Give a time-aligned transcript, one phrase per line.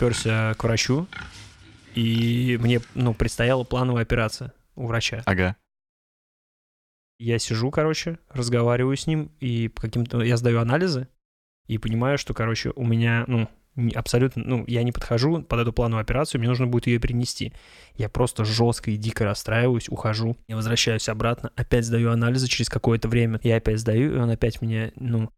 [0.00, 1.06] когда я приперся к врачу,
[1.94, 5.22] и мне, ну, предстояла плановая операция у врача.
[5.26, 5.56] Ага.
[7.18, 10.22] Я сижу, короче, разговариваю с ним, и каким-то...
[10.22, 11.08] Я сдаю анализы,
[11.66, 13.48] и понимаю, что, короче, у меня, ну,
[13.94, 17.52] абсолютно, ну, я не подхожу под эту плановую операцию, мне нужно будет ее перенести.
[17.94, 23.08] Я просто жестко и дико расстраиваюсь, ухожу, я возвращаюсь обратно, опять сдаю анализы через какое-то
[23.08, 25.30] время, я опять сдаю, и он опять меня, ну,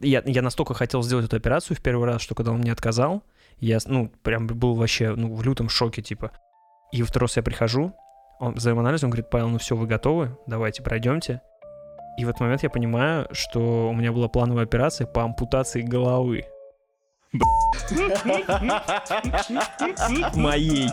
[0.00, 3.24] я, я настолько хотел сделать эту операцию в первый раз, что когда он мне отказал,
[3.58, 6.30] я, ну, прям был вообще, ну, в лютом шоке, типа.
[6.92, 7.92] И второй раз я прихожу,
[8.38, 11.40] он сдаем анализ, он говорит, Павел, ну все, вы готовы, давайте пройдемте.
[12.18, 16.44] И в этот момент я понимаю, что у меня была плановая операция по ампутации головы.
[20.34, 20.88] Моей.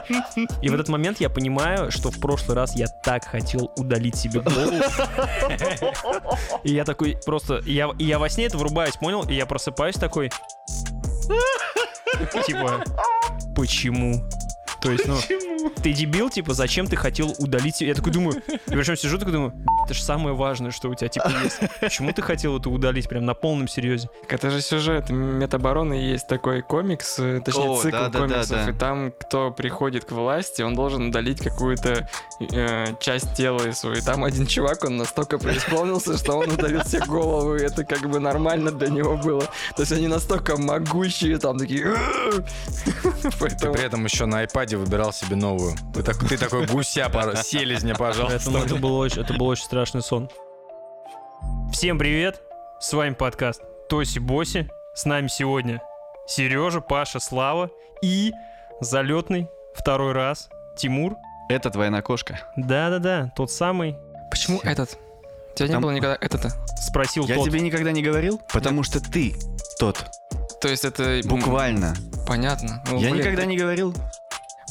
[0.61, 4.41] И в этот момент я понимаю, что в прошлый раз я так хотел удалить себе
[4.41, 4.83] голову.
[6.63, 7.61] И я такой просто...
[7.65, 9.23] Я, я во сне это врубаюсь, понял?
[9.29, 10.29] И я просыпаюсь такой...
[12.45, 12.83] Типа,
[13.55, 14.23] почему?
[14.83, 15.17] То есть, ну,
[15.81, 17.79] ты дебил, типа, зачем ты хотел удалить?
[17.79, 19.53] Я такой думаю, и причем сижу такой думаю,
[19.85, 21.57] это же самое важное, что у тебя, типа, есть.
[21.79, 24.09] Почему ты хотел это удалить прям на полном серьезе?
[24.23, 25.09] Так это же сюжет.
[25.09, 28.71] Метабороны есть такой комикс, э, точнее О, цикл да, да, да, комиксов, да.
[28.71, 32.09] и там, кто приходит к власти, он должен удалить какую-то
[32.41, 33.95] э, часть тела свою.
[33.95, 38.01] И там один чувак, он настолько преисполнился, что он удалил себе голову, и это как
[38.09, 39.43] бы нормально для него было.
[39.77, 41.95] То есть они настолько могущие, там такие...
[43.23, 45.75] Ты при этом еще на айпаде выбирал себе новую.
[45.93, 47.09] Ты, так, ты такой гуся,
[47.43, 48.39] селезня, пожалуйста.
[48.45, 50.29] Поэтому это был очень, это был очень страшный сон.
[51.71, 52.41] Всем привет!
[52.79, 54.69] С вами подкаст Тоси Боси.
[54.95, 55.81] С нами сегодня
[56.27, 57.69] Сережа, Паша, Слава
[58.01, 58.31] и
[58.79, 61.15] залетный второй раз Тимур.
[61.49, 62.39] Это твоя кошка.
[62.55, 63.97] Да-да-да, тот самый
[64.29, 64.97] Почему этот?
[65.51, 67.45] У тебя не Там- было никогда этот спросил Я тот.
[67.45, 69.35] тебе никогда не говорил, потому что ты
[69.79, 70.05] тот.
[70.61, 71.21] То есть это...
[71.25, 71.93] Буквально.
[72.25, 72.83] Понятно.
[72.89, 73.93] Ну, Я блин, никогда не говорил.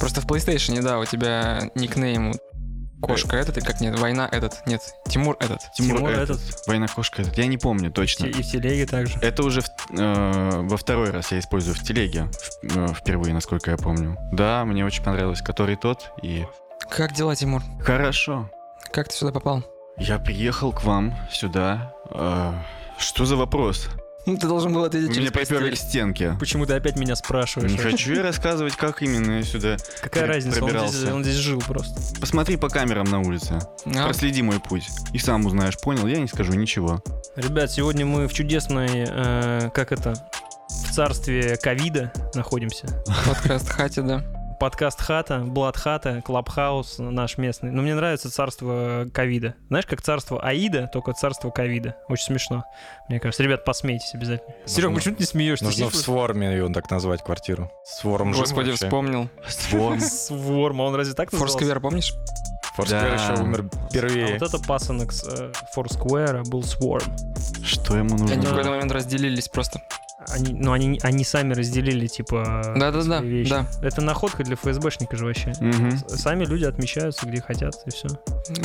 [0.03, 2.35] Просто в PlayStation, да, у тебя никнейм
[3.01, 5.61] Кошка этот, и как нет, война этот, нет, Тимур этот.
[5.77, 6.41] Тимур этот.
[6.41, 6.67] этот.
[6.67, 7.39] Война кошка этот.
[7.39, 8.27] Я не помню точно.
[8.27, 9.17] И в телеге также.
[9.21, 12.29] Это уже в- э, во второй раз я использую в телеге.
[12.65, 14.17] в- э, впервые, насколько я помню.
[14.33, 15.41] Да, мне очень понравилось.
[15.41, 16.11] Который тот.
[16.23, 16.47] И
[16.91, 17.63] Как дела, Тимур?
[17.81, 18.51] хорошо.
[18.93, 19.63] Как ты сюда попал?
[19.99, 21.95] Я приехал к вам сюда.
[22.11, 22.53] Э,
[22.99, 23.89] что за вопрос?
[24.27, 26.37] Ну, ты должен был ответить меня приперли к стенке.
[26.39, 27.71] Почему ты опять меня спрашиваешь?
[27.71, 29.77] Не хочу я рассказывать, как именно я сюда.
[30.01, 30.63] Какая разница?
[30.63, 31.15] Он здесь, пробирался.
[31.15, 32.21] он здесь жил просто.
[32.21, 33.59] Посмотри по камерам на улице.
[33.87, 34.89] А, Проследи мой путь.
[35.13, 36.07] И сам узнаешь, понял?
[36.07, 37.03] Я не скажу ничего.
[37.37, 40.15] Ребят, сегодня мы в чудесной, э, как это,
[40.69, 42.87] в царстве ковида находимся.
[43.27, 44.42] подкаст Хати, да.
[44.63, 47.73] Подкаст Хата, Блад Хата, Клабхаус наш местный.
[47.73, 49.57] Но мне нравится царство ковида.
[49.67, 51.97] Знаешь, как царство Аида, только царство ковида.
[52.09, 52.63] Очень смешно,
[53.09, 53.43] мне кажется.
[53.43, 54.55] Ребят, посмейтесь обязательно.
[54.65, 55.65] Серег, почему ты не смеешься?
[55.65, 57.73] Нужно в сворме ее так назвать квартиру.
[57.85, 58.85] Сворм жив Господи, вообще?
[58.87, 59.29] вспомнил.
[59.49, 59.99] Сворм.
[60.01, 61.59] Сворм, а он разве так назывался?
[61.59, 62.15] Форсквер, помнишь?
[62.77, 63.15] Форсквер Да.
[63.33, 64.39] еще умер А первее.
[64.39, 67.03] вот это пасынок с э, Foursquare был Swarm.
[67.65, 68.47] Что ему Они в нужно?
[68.47, 69.83] какой-то момент разделились просто.
[70.29, 73.51] Они, ну, они, они сами разделили, типа, Да-да-да, свои вещи.
[73.51, 73.67] да.
[73.83, 75.53] Это находка для ФСБшника же вообще.
[75.55, 78.09] С- Сами люди отмечаются, где хотят, и все.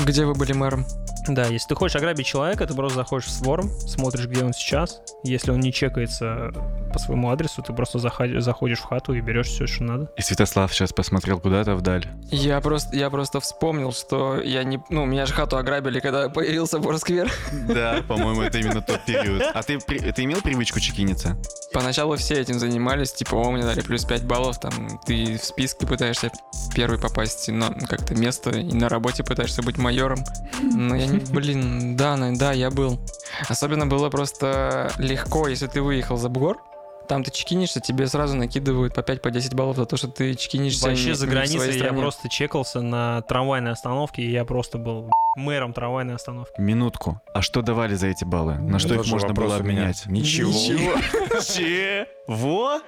[0.05, 0.85] Где вы были мэром?
[1.27, 5.01] Да, если ты хочешь ограбить человека, ты просто заходишь в Swarm, смотришь, где он сейчас.
[5.23, 6.51] Если он не чекается
[6.93, 10.09] по своему адресу, ты просто заходи- заходишь в хату и берешь все, что надо.
[10.17, 12.05] И Святослав сейчас посмотрел куда-то вдаль.
[12.31, 14.79] Я просто, я просто вспомнил, что я не...
[14.89, 17.31] Ну, меня же хату ограбили, когда появился Форсквер.
[17.67, 19.43] Да, по-моему, это именно тот период.
[19.53, 21.37] А ты, ты имел привычку чекиниться?
[21.73, 25.85] Поначалу все этим занимались, типа, о, мне дали плюс 5 баллов, там, ты в списке
[25.85, 26.31] пытаешься
[26.73, 30.19] первый попасть на как-то место, и на работе пытаешься быть майором.
[30.61, 32.99] Но я не, блин, да, да, я был.
[33.47, 36.57] Особенно было просто легко, если ты выехал за бугор,
[37.07, 40.35] там ты чекинишься, тебе сразу накидывают по 5 по 10 баллов за то, что ты
[40.35, 41.99] чекинишься Вообще не- за границей я стране.
[42.01, 46.59] просто чекался на трамвайной остановке, и я просто был мэром трамвайной остановки.
[46.59, 47.21] Минутку.
[47.33, 48.55] А что давали за эти баллы?
[48.55, 50.05] На что их Тоже можно вопрос было обменять?
[50.07, 50.51] Ничего.
[52.27, 52.81] Чего?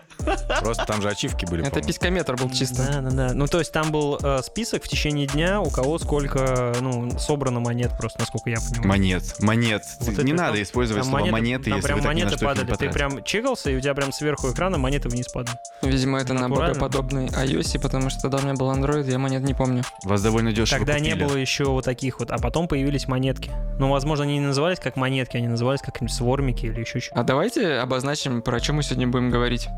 [0.61, 1.61] Просто там же ачивки были.
[1.61, 1.87] Это по-моему.
[1.87, 2.85] писькометр был чисто.
[2.91, 3.33] Да, да, да.
[3.33, 7.59] Ну, то есть там был э, список в течение дня, у кого сколько, ну, собрано
[7.61, 8.87] монет просто, насколько я понимаю.
[8.89, 9.23] Монет.
[9.39, 9.83] Монет.
[10.01, 12.19] Вот не это надо там- использовать Там слово монеты, там если прям вы так ни
[12.19, 12.75] на монеты не падали.
[12.75, 15.57] Ты прям чекался, и у тебя прям сверху экрана монеты вниз падали.
[15.81, 16.73] Видимо, это на Натурально.
[16.79, 19.83] богоподобный iOS, потому что тогда у меня был Android, я монет не помню.
[20.03, 21.25] Вас довольно дешево Тогда не купили.
[21.27, 23.51] было еще вот таких вот, а потом появились монетки.
[23.79, 27.21] Ну, возможно, они не назывались как монетки, они назывались как свормики или еще что-то.
[27.21, 29.69] А давайте обозначим, про чем мы сегодня будем говорить.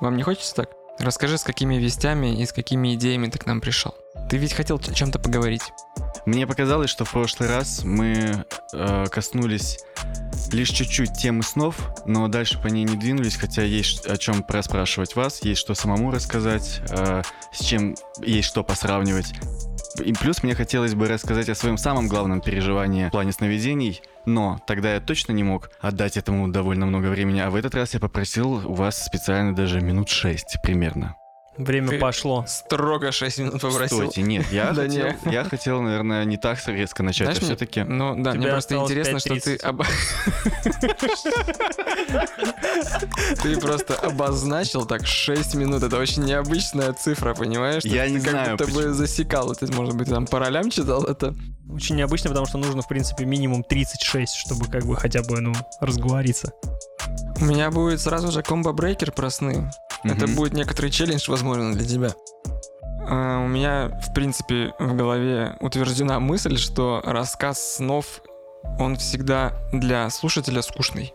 [0.00, 0.70] Вам не хочется так?
[0.98, 3.94] Расскажи, с какими вестями и с какими идеями ты к нам пришел.
[4.30, 5.62] Ты ведь хотел о чем-то поговорить.
[6.24, 9.78] Мне показалось, что в прошлый раз мы э, коснулись
[10.52, 11.76] лишь чуть-чуть темы снов,
[12.06, 16.10] но дальше по ней не двинулись, хотя есть о чем проспрашивать вас, есть что самому
[16.10, 17.22] рассказать, э,
[17.52, 19.32] с чем есть что посравнивать.
[20.04, 24.58] И плюс мне хотелось бы рассказать о своем самом главном переживании в плане сновидений, но
[24.66, 28.00] тогда я точно не мог отдать этому довольно много времени, а в этот раз я
[28.00, 31.16] попросил у вас специально даже минут шесть примерно.
[31.58, 32.44] Время Ты- пошло.
[32.46, 33.98] Строго 6 минут попросил.
[33.98, 35.32] Стойте, нет, я, Да хотел, не.
[35.32, 37.82] я хотел, наверное, не так резко начать, Знаешь, а мне- все-таки...
[37.82, 39.68] Ну да, мне Тебе просто интересно, что ты 5:30.
[39.68, 39.86] оба-
[43.42, 45.82] Ты просто обозначил так 6 минут.
[45.82, 47.84] Это очень необычная цифра, понимаешь?
[47.84, 49.54] Я Ты не как знаю, будто бы засекал.
[49.54, 51.34] Ты, может быть, там по ролям читал это?
[51.72, 55.52] Очень необычно, потому что нужно, в принципе, минимум 36, чтобы как бы хотя бы, ну,
[55.80, 56.52] разговориться.
[57.40, 59.70] У меня будет сразу же комбо-брейкер про сны.
[60.04, 60.34] Это Мгм.
[60.36, 62.14] будет некоторый челлендж, возможно, для тебя.
[63.08, 68.22] А, У меня, в принципе, в голове утверждена мысль, что рассказ снов,
[68.78, 71.12] он всегда для слушателя скучный.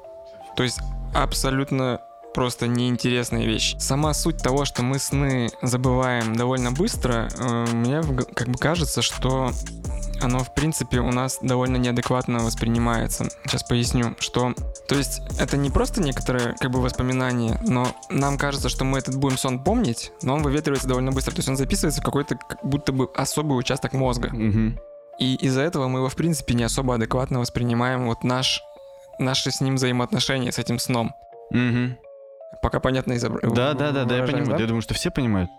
[0.56, 0.80] То есть
[1.14, 2.00] абсолютно
[2.34, 3.76] просто неинтересная вещь.
[3.80, 8.02] Сама суть того, что мы сны забываем довольно быстро, э, мне
[8.36, 9.52] как бы кажется, что
[10.22, 13.28] оно, в принципе, у нас довольно неадекватно воспринимается.
[13.46, 14.54] Сейчас поясню, что...
[14.88, 19.16] То есть это не просто некоторые как бы воспоминания, но нам кажется, что мы этот
[19.16, 21.32] будем сон помнить, но он выветривается довольно быстро.
[21.32, 24.30] То есть он записывается в какой-то как будто бы особый участок мозга.
[24.32, 24.80] Мгм.
[25.20, 28.62] И из-за этого мы его, в принципе, не особо адекватно воспринимаем вот наш,
[29.20, 31.14] наши с ним взаимоотношения, с этим сном.
[31.52, 31.98] Мгм.
[32.62, 34.60] Пока понятно из Да, да, да, да, я понимаю.
[34.60, 35.50] Я думаю, что все понимают.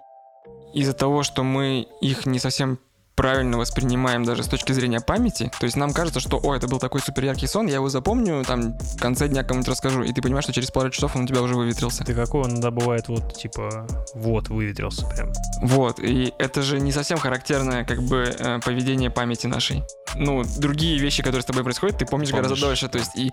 [0.74, 2.78] Из-за того, что мы их не совсем
[3.14, 6.78] правильно воспринимаем даже с точки зрения памяти, то есть нам кажется, что, о, это был
[6.78, 10.22] такой супер яркий сон, я его запомню, там, в конце дня кому-нибудь расскажу, и ты
[10.22, 12.04] понимаешь, что через пару часов он у тебя уже выветрился.
[12.04, 15.32] Ты какой он иногда бывает вот, типа, вот, выветрился прям.
[15.62, 19.82] Вот, и это же не совсем характерное, как бы, э, поведение памяти нашей.
[20.14, 22.80] Ну, другие вещи, которые с тобой происходят, ты помнишь, гораздо Помнишь.
[22.80, 23.32] дольше, то есть, и,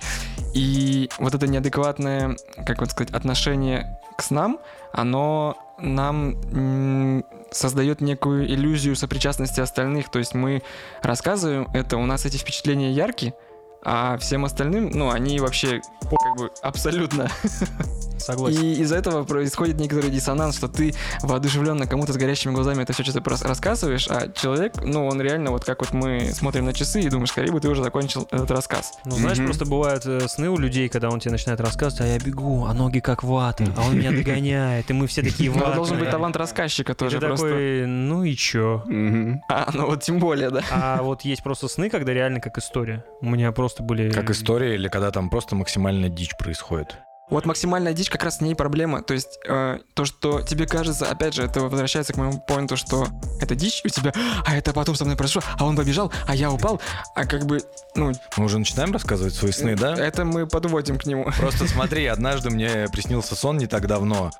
[0.53, 4.59] и вот это неадекватное, как вот сказать, отношение к снам,
[4.91, 10.61] оно нам создает некую иллюзию сопричастности остальных, то есть мы
[11.01, 13.33] рассказываем это, у нас эти впечатления яркие,
[13.81, 17.29] а всем остальным, ну, они вообще как бы абсолютно
[18.33, 18.61] Согласен.
[18.61, 23.03] и из-за этого происходит некоторый диссонанс, что ты воодушевленно кому-то с горящими глазами это все
[23.03, 27.09] что-то рассказываешь, а человек, ну, он реально вот как вот мы смотрим на часы и
[27.09, 28.93] думаешь, скорее бы ты уже закончил этот рассказ.
[29.05, 29.47] Ну, знаешь, Мгм.
[29.47, 32.73] просто бывают э, сны у людей, когда он тебе начинает рассказывать, а я бегу, а
[32.73, 35.75] ноги как вата, а он меня догоняет, и мы все такие ватные.
[35.75, 37.47] должен быть талант рассказчика И тоже ты просто.
[37.47, 38.83] такой, ну и чё?
[38.85, 39.41] Мгм.
[39.49, 40.61] А, ну вот тем более, да.
[40.71, 43.03] А вот есть просто сны, когда реально как история.
[43.21, 44.11] У меня просто были...
[44.11, 46.97] Как история или когда там просто максимальная дичь происходит.
[47.29, 49.03] Вот максимальная дичь как раз с ней проблема.
[49.03, 53.07] То есть э, то, что тебе кажется, опять же, это возвращается к моему поинту, что
[53.39, 54.13] это дичь у тебя,
[54.45, 56.81] а это потом со мной произошло, а он побежал, а я упал,
[57.15, 57.61] а как бы,
[57.95, 59.93] ну, Мы уже начинаем рассказывать свои сны, да?
[59.93, 61.29] это мы подводим к нему.
[61.37, 64.31] Просто смотри, однажды мне приснился сон не так давно.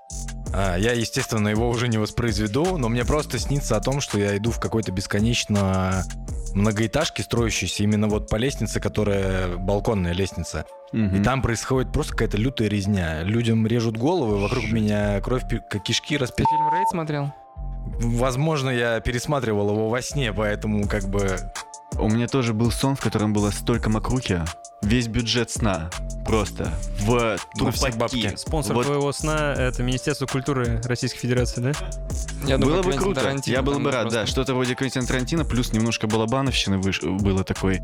[0.51, 4.35] А, я, естественно, его уже не воспроизведу, но мне просто снится о том, что я
[4.38, 6.03] иду в какой-то бесконечно
[6.53, 10.66] многоэтажке, строящейся именно вот по лестнице, которая балконная лестница.
[10.92, 11.16] Мгм.
[11.22, 13.24] И там происходит просто какая-то лютая резня.
[13.24, 15.44] Людям режут головы, вокруг меня кровь,
[15.84, 16.44] кишки Ты распи...
[16.44, 17.34] фильм Рейд смотрел?
[18.00, 21.38] Возможно, я пересматривал его во сне, поэтому как бы...
[21.98, 24.42] У меня тоже был сон, в котором было столько макруки.
[24.81, 25.90] Весь бюджет сна
[26.26, 27.98] просто в трупаки.
[27.98, 28.36] бабки.
[28.38, 31.72] Спонсор Вот твоего сна— это Министерство культуры Российской Федерации, да?
[32.46, 33.22] Я было бы круто.
[33.22, 34.22] Тарантино Я был бы рад, просто.
[34.22, 34.26] да.
[34.26, 37.02] Что-то вроде Квентина Тарантино, плюс немножко балабановщины выш...
[37.02, 37.81] было такой.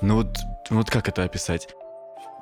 [0.00, 0.38] Ну вот,
[0.70, 1.68] вот как это описать?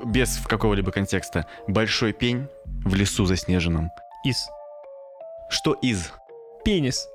[0.04, 1.46] Без какого-либо контекста.
[1.66, 2.48] Большой пень
[2.84, 3.90] в лесу заснеженном.
[4.24, 4.46] Из.
[5.48, 6.12] Что из?
[6.64, 7.08] Пенис.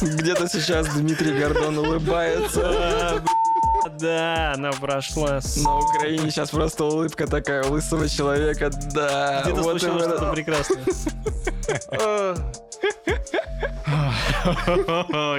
[0.00, 3.22] Где-то сейчас Дмитрий Гордон улыбается.
[3.98, 5.40] Да, она прошла.
[5.62, 8.70] На Украине сейчас просто улыбка такая лысого человека.
[8.92, 10.84] Да, Где-то вот случилось что-то прекрасное.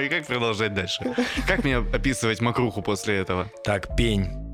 [0.04, 1.14] И как продолжать дальше?
[1.46, 3.50] Как мне описывать макруху после этого?
[3.64, 4.45] Так, пень.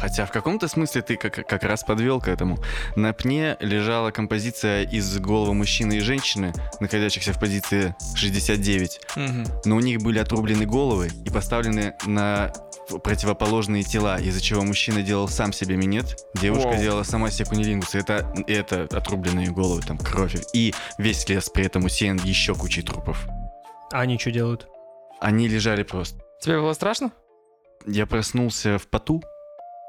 [0.00, 2.58] Хотя в каком-то смысле ты как, как раз подвел к этому.
[2.96, 9.00] На пне лежала композиция из головы мужчины и женщины, находящихся в позиции 69.
[9.16, 9.44] Мгм.
[9.64, 12.52] Но у них были отрублены головы и поставлены на
[13.02, 16.80] противоположные тела, из-за чего мужчина делал сам себе минет, девушка Вау.
[16.80, 17.94] делала сама себе кунилингус.
[17.94, 20.36] Это, это отрубленные головы, там кровь.
[20.54, 23.26] И весь лес при этом усеян еще кучей трупов.
[23.92, 24.68] А они что делают?
[25.20, 26.20] Они лежали просто.
[26.40, 27.12] Тебе было страшно?
[27.86, 29.22] Я проснулся в поту,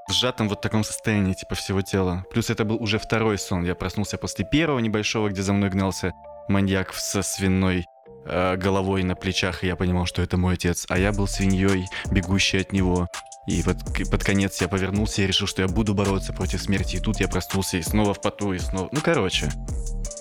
[0.10, 2.26] в сжатом вот таком состоянии, типа, всего тела.
[2.32, 3.64] Плюс это был уже второй сон.
[3.64, 6.14] Я проснулся после первого небольшого, где за мной гнался
[6.48, 7.86] маньяк со свиной
[8.26, 11.86] э, головой на плечах, и я понимал, что это мой отец, а я был свиньей,
[12.12, 13.08] бегущей от него.
[13.48, 13.78] И под,
[14.10, 16.98] под конец я повернулся и решил, что я буду бороться против смерти.
[16.98, 18.90] И тут я проснулся и снова в поту, и снова...
[18.92, 19.50] Ну, короче.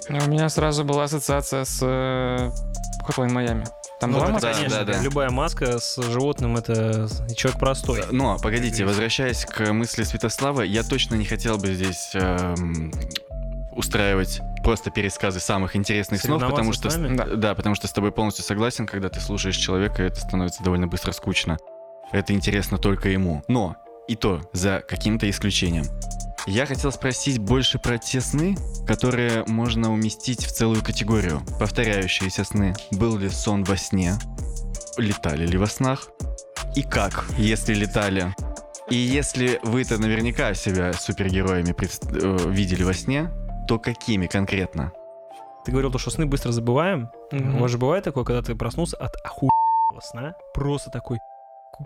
[0.08, 2.50] Ну, У меня сразу была ассоциация с э,
[3.08, 3.66] Hotline Miami.
[4.00, 4.48] Там Ну, была маска?
[4.48, 5.02] да, конечно, да, да.
[5.02, 8.04] любая маска с животным это человек простой.
[8.12, 12.92] Но, погодите, возвращаясь к мысли Святослава, я точно не хотел бы здесь эм,
[13.72, 16.90] устраивать просто пересказы самых интересных снов, потому что...
[16.90, 17.16] с нами?
[17.16, 17.24] Да.
[17.24, 21.10] Да, потому что с тобой полностью согласен, когда ты слушаешь человека, это становится довольно быстро
[21.12, 21.58] скучно.
[22.12, 23.42] Это интересно только ему.
[23.48, 23.76] Но,
[24.06, 25.84] и то, за каким-то исключением.
[26.50, 31.42] Я хотел спросить больше про те сны, которые можно уместить в целую категорию.
[31.60, 32.74] Повторяющиеся сны.
[32.90, 34.14] Был ли сон во сне?
[34.96, 36.08] Летали ли во снах?
[36.74, 38.34] И как, если летали?
[38.88, 43.30] И если вы-то наверняка себя супергероями предс- э, видели во сне,
[43.68, 44.92] то какими конкретно?
[45.66, 47.10] Ты говорил, то, что сны быстро забываем.
[47.30, 47.56] Мгм.
[47.56, 51.24] У вас же бывает такое, когда ты проснулся от охуенного сна, просто такой, «Ку-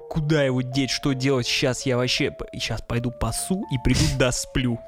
[0.09, 4.79] куда его деть, что делать, сейчас я вообще, сейчас пойду пасу и приду досплю.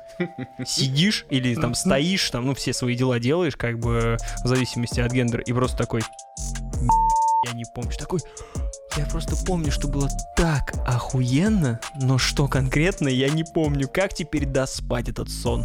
[0.64, 5.12] Сидишь или там стоишь, там, ну, все свои дела делаешь, как бы, в зависимости от
[5.12, 6.88] гендера, и просто такой, «М,
[7.46, 8.20] я не помню, такой,
[8.96, 13.88] я просто помню, что было так охуенно, но что конкретно, я не помню.
[13.88, 15.64] Как теперь доспать этот сон?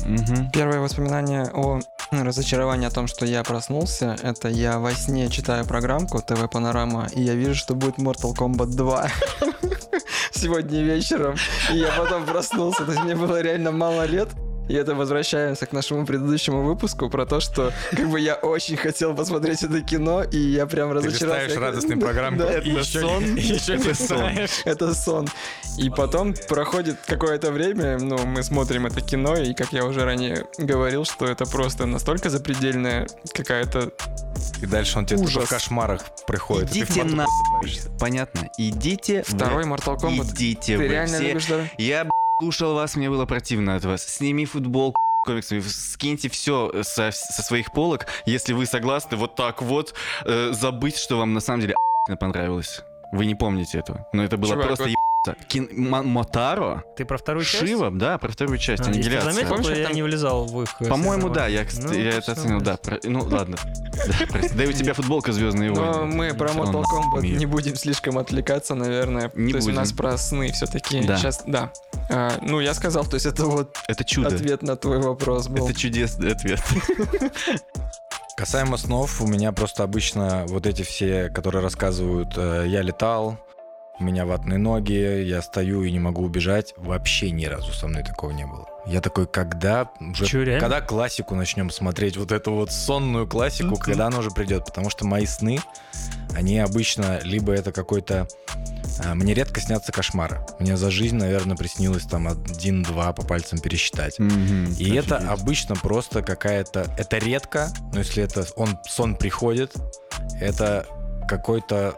[0.52, 1.80] Первое воспоминание о
[2.12, 7.22] разочаровании о том, что я проснулся, это я во сне читаю программку ТВ Панорама, и
[7.22, 9.08] я вижу, что будет Mortal Kombat 2
[10.32, 11.36] сегодня вечером.
[11.72, 14.30] И я потом проснулся, то есть мне было реально мало лет.
[14.70, 19.16] И это возвращаемся к нашему предыдущему выпуску про то, что как бы я очень хотел
[19.16, 21.46] посмотреть это кино, и я прям Ты разочаровался.
[21.48, 23.36] листаешь радостный программку, Да, это еще сон.
[23.36, 24.62] еще не знаешь.
[24.66, 25.28] Это сон.
[25.78, 30.46] И потом проходит какое-то время, ну, мы смотрим это кино, и, как я уже ранее
[30.58, 33.92] говорил, что это просто настолько запредельная какая-то...
[34.62, 35.46] И дальше он тебе Ужас.
[35.46, 36.70] в кошмарах приходит.
[36.70, 37.26] ты Идите на...
[38.00, 38.48] Понятно.
[38.58, 40.32] Идите Второй Mortal Kombat.
[40.36, 41.28] Идите Ты вы реально все.
[41.30, 41.62] любишь да?
[41.78, 42.08] Я
[42.40, 44.04] слушал вас, мне было противно от вас.
[44.04, 49.94] Сними футбол комиксами, скиньте все со, со своих полок, если вы согласны вот так вот
[50.24, 51.76] э, забыть, что вам на самом деле
[52.18, 52.82] понравилось.
[53.12, 54.94] Вы не помните этого, но это было Чувак, просто вот-.
[55.50, 56.84] Кин- Мотаро?
[56.96, 57.60] Ты про вторую часть?
[57.68, 59.34] Шива, да, про вторую часть, А, аннигиляция.
[59.34, 60.70] заметил, Помнишь, я там- не влезал в их...
[60.80, 62.78] э, По-моему, да, я, Ну, я это оценил, да.
[62.78, 63.58] про- ну, ладно.
[64.56, 66.16] Да, и у тебя футболка Звездные Но войны.
[66.16, 69.30] мы про Mortal Kombat не будем слишком отвлекаться, наверное.
[69.36, 71.02] Не то есть у нас про сны все-таки.
[71.06, 71.18] Да.
[71.18, 71.72] Сейчас, да.
[72.10, 74.30] А, ну, я сказал, то есть это вот Это чудо.
[74.34, 75.68] ответ на твой вопрос был.
[75.68, 76.62] Это чудесный ответ.
[78.38, 83.38] Касаемо снов, у меня просто обычно вот эти все, которые рассказывают, э, я летал,
[84.00, 88.04] у меня ватные ноги, я стою и не могу убежать, вообще ни разу со мной
[88.04, 88.68] такого не было.
[88.86, 90.62] Я такой, когда уже, Чё, реально?
[90.62, 95.06] когда классику начнем смотреть, вот эту вот сонную классику, когда она уже придет, потому что
[95.06, 95.60] мои сны,
[96.36, 98.28] они обычно либо это какой-то
[99.04, 100.46] а, мне редко снятся кошмары.
[100.60, 104.18] Мне за жизнь, наверное, приснилось там один-два по пальцам пересчитать.
[104.20, 106.86] И это обычно просто какая-то...
[106.98, 109.74] Это редко, но если это он сон приходит,
[110.40, 110.86] это
[111.28, 111.96] какой-то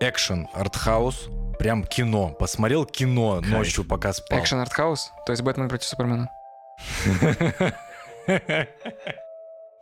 [0.00, 1.28] экшен, артхаус,
[1.58, 2.30] прям кино.
[2.30, 3.52] Посмотрел кино Кайф.
[3.52, 4.38] ночью, пока спал.
[4.40, 6.30] Экшен артхаус, то есть Бэтмен против Супермена.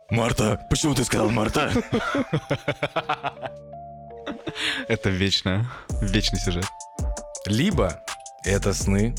[0.09, 1.71] Марта, почему ты сказал Марта?
[4.87, 5.69] Это вечно.
[6.01, 6.65] Вечный сюжет.
[7.45, 8.01] Либо
[8.43, 9.15] это сны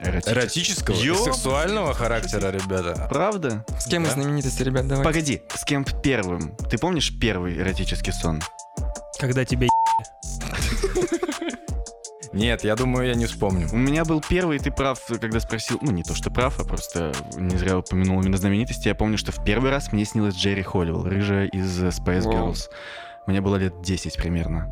[0.00, 3.06] эротического и Ё- сексуального характера, ребята.
[3.08, 3.64] Правда?
[3.78, 4.14] С кем из Да.
[4.14, 5.04] знаменитостей, ребят, давай.
[5.04, 6.56] Погоди, с кем первым?
[6.70, 8.40] Ты помнишь первый эротический сон?
[9.18, 9.68] Когда тебя
[12.34, 13.68] Нет, я думаю, я не вспомню.
[13.72, 17.12] У меня был первый, ты прав, когда спросил, ну не то, что прав, а просто
[17.36, 18.88] не зря упомянул именно знаменитости.
[18.88, 22.50] Я помню, что в первый раз мне снилась Джерри Холливелл, рыжая из э, Spice Вау.
[22.50, 22.68] Girls.
[23.26, 24.68] Мне было лет 10 примерно.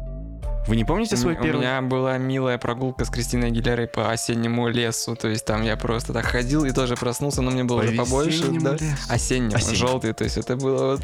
[0.67, 1.61] Вы не помните свой У первый?
[1.61, 5.17] меня была милая прогулка с Кристиной Агилерой по осеннему лесу.
[5.17, 7.97] То есть там я просто так ходил и тоже проснулся, но мне было По уже
[7.97, 8.45] побольше.
[8.61, 8.75] Да.
[8.75, 8.85] лесу.
[9.09, 9.77] Осенним, Осенним.
[9.77, 10.13] желтый.
[10.13, 11.03] То есть это было вот...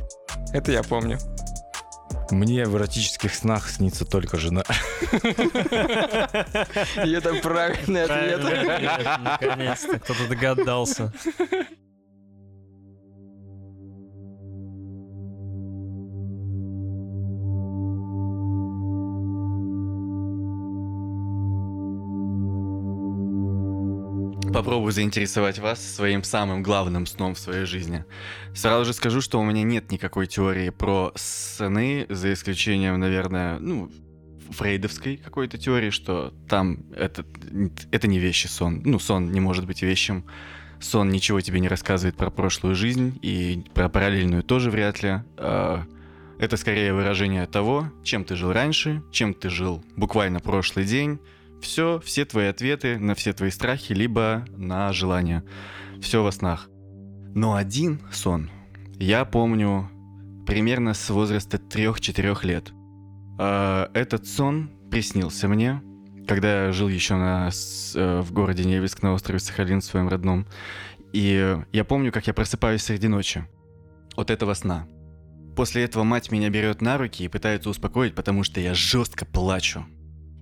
[0.53, 1.19] Это я помню.
[2.31, 4.65] Мне в эротических снах снится только жена.
[7.05, 8.41] И это правильный ответ.
[8.41, 11.13] Правильный ответ, Наконец-то кто-то догадался.
[24.59, 28.05] Попробую заинтересовать вас своим самым главным сном в своей жизни.
[28.57, 33.89] Сразу же скажу, что у меня нет никакой теории про сны, за исключением, наверное, ну,
[34.51, 37.25] фрейдовской какой-то теории, что там это,
[37.93, 38.83] это не вещи сон.
[38.85, 40.25] Ну, сон не может быть вещим.
[40.81, 45.21] Сон ничего тебе не рассказывает про прошлую жизнь и про параллельную тоже вряд ли.
[45.37, 45.85] А,
[46.41, 51.21] Это скорее выражение того, чем ты жил раньше, чем ты жил буквально прошлый день.
[51.61, 55.45] Все, все твои ответы на все твои страхи, либо на желания.
[56.01, 56.69] Все во снах.
[57.35, 58.51] Но один сон
[58.99, 59.89] я помню
[60.47, 62.73] примерно с возраста 3-4 лет.
[63.39, 65.83] А, Этот сон приснился мне,
[66.27, 67.51] когда я жил еще на,
[67.95, 70.47] э, в городе Невельск на острове Сахалин, в своем родном.
[71.13, 73.47] И я помню, как я просыпаюсь среди ночи
[74.17, 74.87] от этого сна.
[75.57, 79.87] После этого мать меня берет на руки и пытается успокоить, потому что я жестко плачу.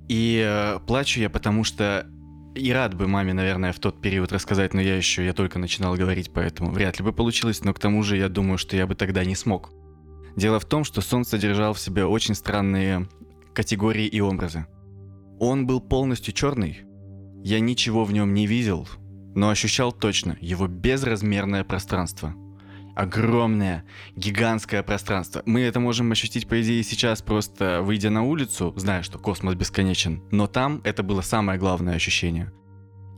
[0.09, 2.07] И э, плачу я потому что
[2.55, 5.95] и рад бы маме, наверное, в тот период рассказать, но я еще, я только начинал
[5.95, 8.95] говорить, поэтому вряд ли бы получилось, но к тому же я думаю, что я бы
[8.95, 9.71] тогда не смог.
[10.37, 13.09] Дело в том, что сон содержал в себе очень странные
[13.55, 14.67] категории и образы.
[15.39, 16.81] Он был полностью черный,
[17.45, 18.89] я ничего в нем не видел,
[19.35, 22.35] но ощущал точно его безразмерное пространство.
[22.97, 23.85] Огромное,
[24.17, 25.43] гигантское пространство.
[25.45, 30.23] Мы это можем ощутить, по идее, сейчас, просто выйдя на улицу, зная, что космос бесконечен.
[30.31, 32.51] Но там это было самое главное ощущение.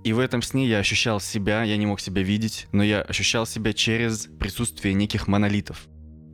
[0.03, 3.47] И в этом сне я ощущал себя, я не мог себя видеть, но я ощущал
[3.47, 5.87] себя через присутствие неких монолитов.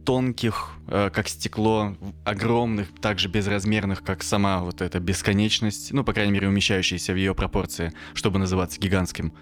[0.06, 6.32] Тонких, э, как стекло, огромных, также безразмерных, как сама вот эта бесконечность, ну, по крайней
[6.32, 9.34] мере, умещающаяся в ее пропорции, чтобы называться гигантским.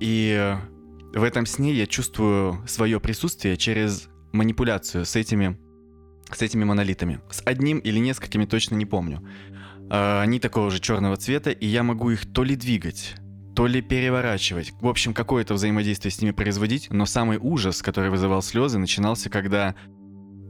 [0.00, 0.58] И э,
[1.14, 5.58] в этом сне я чувствую свое присутствие через манипуляцию с этими,
[6.30, 7.20] с этими монолитами.
[7.30, 9.22] С одним или несколькими точно не помню.
[9.90, 13.14] А, Они такого же черного цвета, и я могу их то ли двигать,
[13.56, 14.72] то ли переворачивать.
[14.80, 19.74] В общем, какое-то взаимодействие с ними производить, но самый ужас, который вызывал слезы, начинался, когда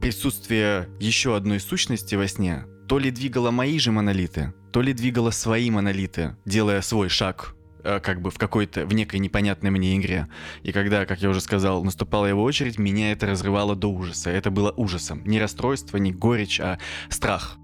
[0.01, 5.29] присутствие еще одной сущности во сне то ли двигало мои же монолиты, то ли двигало
[5.29, 10.27] свои монолиты, делая свой шаг как бы в какой-то, в некой непонятной мне игре.
[10.63, 14.29] И когда, как я уже сказал, наступала его очередь, меня это разрывало до ужаса.
[14.29, 15.23] Это было ужасом.
[15.25, 16.77] Не расстройство, не горечь, а
[17.09, 17.57] страх.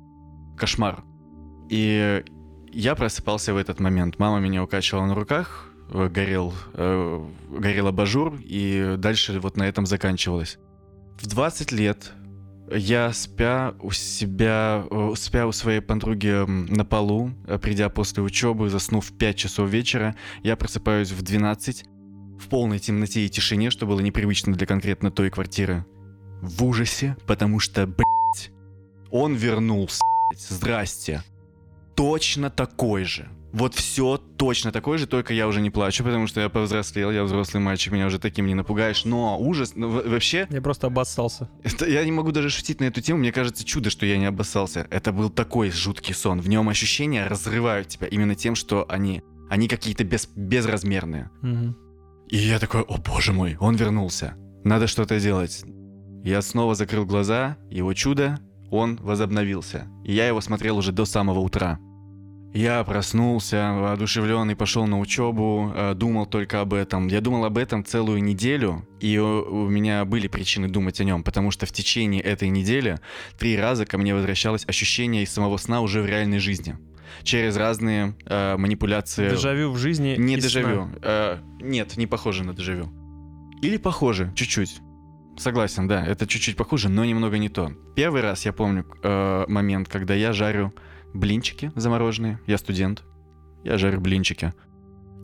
[0.58, 1.04] Кошмар.
[1.69, 2.23] И
[2.71, 4.19] я просыпался в этот момент.
[4.19, 9.86] Мама меня укачивала на руках, э, горел, э, горел абажур, и дальше вот на этом
[9.86, 10.58] заканчивалось.
[11.17, 12.12] В 20 лет
[12.71, 18.69] я спя у себя, э, спя у своей подруги на полу, э, придя после учебы,
[18.69, 21.86] заснув в 5 часов вечера, я просыпаюсь в 12,
[22.39, 25.86] в полной темноте и тишине, что было непривычно для конкретно той квартиры.
[26.41, 28.51] В ужасе, потому что, блядь,
[29.12, 31.23] он вернулся, блядь, здрасте.
[31.95, 33.30] Точно такой же.
[33.56, 37.24] Вот все точно такое же, только я уже не плачу, потому что я повзрослел, я
[37.24, 39.06] взрослый мальчик, меня уже таким не напугаешь.
[39.06, 41.50] Но ужас, ну, вообще, Я просто обоссался.
[41.63, 43.20] это, я не могу даже шутить на эту тему.
[43.20, 44.86] Мне кажется, чудо, что я не обоссался.
[44.89, 46.41] Это был такой жуткий сон.
[46.41, 51.30] В нем ощущения разрывают тебя именно тем, что они, они какие-то без, безразмерные.
[51.41, 51.78] Мгм.
[52.28, 54.36] И я такой, о боже мой, он вернулся.
[54.65, 55.63] Надо что-то делать.
[56.26, 58.38] Я снова закрыл глаза, его чудо,
[58.70, 59.88] он возобновился.
[60.04, 61.80] И я его смотрел уже до самого утра.
[62.56, 67.08] Я проснулся, воодушевленный, пошел на учебу, э, думал только об этом.
[67.08, 71.52] Я думал об этом целую неделю, и у, меня были причины думать о нем, потому
[71.52, 72.98] что в течение этой недели
[73.38, 76.78] три раза ко мне возвращалось ощущение из самого сна уже в реальной жизни.
[77.24, 79.30] Через разные э, манипуляции.
[79.30, 80.15] Дежавю в жизни.
[80.18, 80.88] Не дежавю.
[80.88, 81.00] сна.
[81.02, 82.88] Э, нет, не похоже на дежавю.
[83.62, 84.80] Или похоже, чуть-чуть.
[85.38, 87.74] Согласен, да, это чуть-чуть похуже, но немного не то.
[87.98, 90.74] Первый раз я помню э, момент, когда я жарю
[91.15, 92.39] блинчики замороженные.
[92.47, 93.04] Я студент.
[93.63, 94.54] Я жарю блинчики.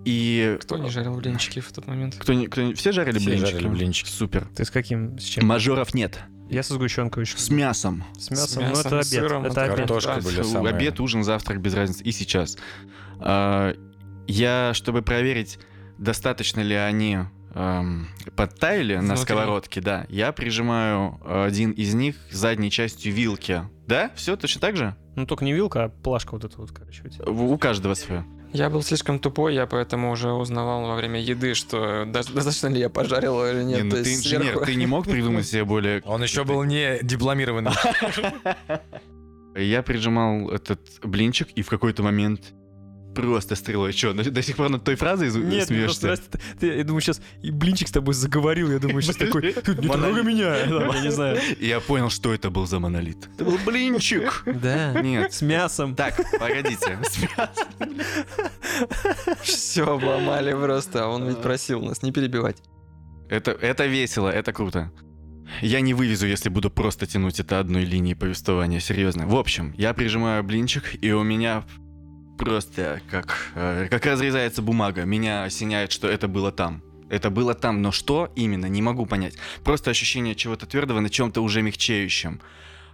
[0.04, 2.16] И Кто не жарил блинчики в тот момент?
[2.18, 3.52] кто, не- кто не- все жарили Все блинчики?
[3.52, 4.10] жарили блинчики.
[4.10, 4.48] Супер.
[4.56, 5.20] Ты с каким?
[5.20, 5.46] С чем?
[5.46, 6.20] Мажоров нет.
[6.50, 7.38] Я со сгущенкой еще.
[7.38, 8.04] С мясом.
[8.18, 8.48] С мясом.
[8.48, 9.06] С ну, это обед.
[9.06, 9.76] сыром, это обед.
[9.78, 10.22] картошка Да.
[10.22, 10.74] были самые...
[10.76, 12.04] Обед, ужин, завтрак, без разницы.
[12.04, 12.58] И сейчас.
[13.20, 13.74] А,
[14.28, 15.60] я, чтобы проверить,
[16.00, 17.20] достаточно ли они
[17.54, 23.64] эм, подтаяли на сковородке, да, я прижимаю один из них задней частью вилки.
[23.88, 24.12] Да?
[24.16, 24.96] Все точно так же?
[25.16, 27.04] Ну, только не вилка, а плашка вот эта вот, короче.
[27.06, 27.26] у тебя.
[27.26, 28.26] У каждого свое.
[28.54, 32.90] Я был слишком тупой, я поэтому уже узнавал во время еды, что достаточно ли я
[32.90, 33.84] пожарил или нет.
[33.84, 36.02] Не, ну ты инженер, сверху- ты не мог придумать себе более...
[36.06, 37.72] Он еще был не дипломированный.
[39.56, 42.54] Я прижимал этот блинчик, и в какой-то момент
[43.14, 43.94] просто стрелой.
[43.94, 46.04] Че, до, сих пор над той фразой Нет, просто смеешься?
[46.04, 49.44] нравится, ты- ты- я думаю, сейчас и блинчик с тобой заговорил, я думаю, сейчас такой,
[49.44, 49.54] не
[49.90, 50.56] трогай меня,
[50.96, 51.40] я не знаю.
[51.60, 53.30] Я понял, что это был за монолит.
[53.36, 54.44] Это был блинчик.
[54.46, 55.34] Да, Нет.
[55.34, 55.96] с мясом.
[55.96, 57.00] Так, погодите.
[57.10, 58.02] С мясом.
[59.42, 62.58] Все обломали просто, а он ведь просил нас не перебивать.
[63.30, 64.92] Это, это весело, это круто.
[65.62, 69.26] Я не вывезу, если буду просто тянуть это одной линией повествования, серьезно.
[69.28, 71.66] В общем, я прижимаю блинчик, и у меня
[72.46, 75.04] просто как, э, как разрезается бумага.
[75.06, 76.82] Меня осеняет, что это было там.
[77.10, 79.36] Это было там, но что именно, не могу понять.
[79.64, 82.40] Просто ощущение чего-то твердого на чем-то уже мягчающем.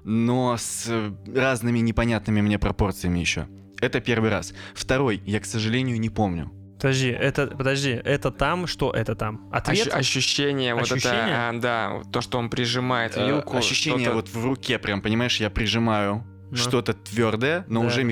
[0.04, 3.48] Но с э, разными непонятными мне пропорциями еще.
[3.82, 4.54] Это первый раз.
[4.74, 6.52] Второй, я, к сожалению, не помню.
[6.80, 9.50] Подожди, это, подожди, это там, что это там?
[9.52, 9.88] Ответ?
[9.88, 11.20] Ощ- ощущение, вот Ощущение?
[11.24, 13.58] это, а, да, то, что он прижимает Э, вилку.
[13.58, 16.58] Ощущение что-то- вот в руке, прям, понимаешь, я прижимаю Ну.
[16.58, 18.08] что-то твердое, но Да, уже да.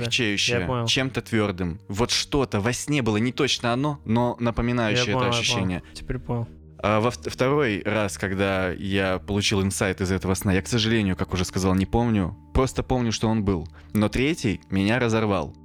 [0.60, 0.86] Я понял.
[0.88, 1.80] чем-то твердым.
[1.88, 5.80] Вот что-то во сне было не точно оно, но Я напоминающее понял, это я ощущение.
[5.82, 5.94] понял.
[5.96, 6.48] Теперь понял.
[6.84, 11.16] А во вт- второй раз, когда я получил инсайт из этого сна, я, к сожалению,
[11.16, 12.38] как уже сказал, не помню.
[12.54, 13.68] Просто помню, что он был.
[13.94, 15.56] Но третий меня разорвал.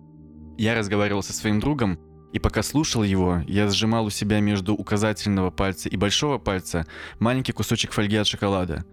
[0.56, 1.98] Я разговаривал со своим другом,
[2.33, 6.87] и пока слушал его, я сжимал у себя между указательного пальца и большого пальца
[7.18, 8.85] маленький кусочек фольги от шоколада.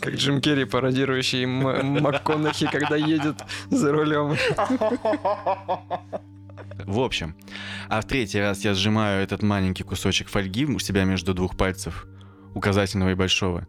[0.00, 3.36] Как Джим Керри, пародирующий МакКонахи, когда едет
[3.70, 4.36] за рулем.
[6.84, 7.34] В общем,
[7.88, 12.06] а в третий раз я сжимаю этот маленький кусочек фольги у себя между двух пальцев,
[12.54, 13.66] указательного и большого.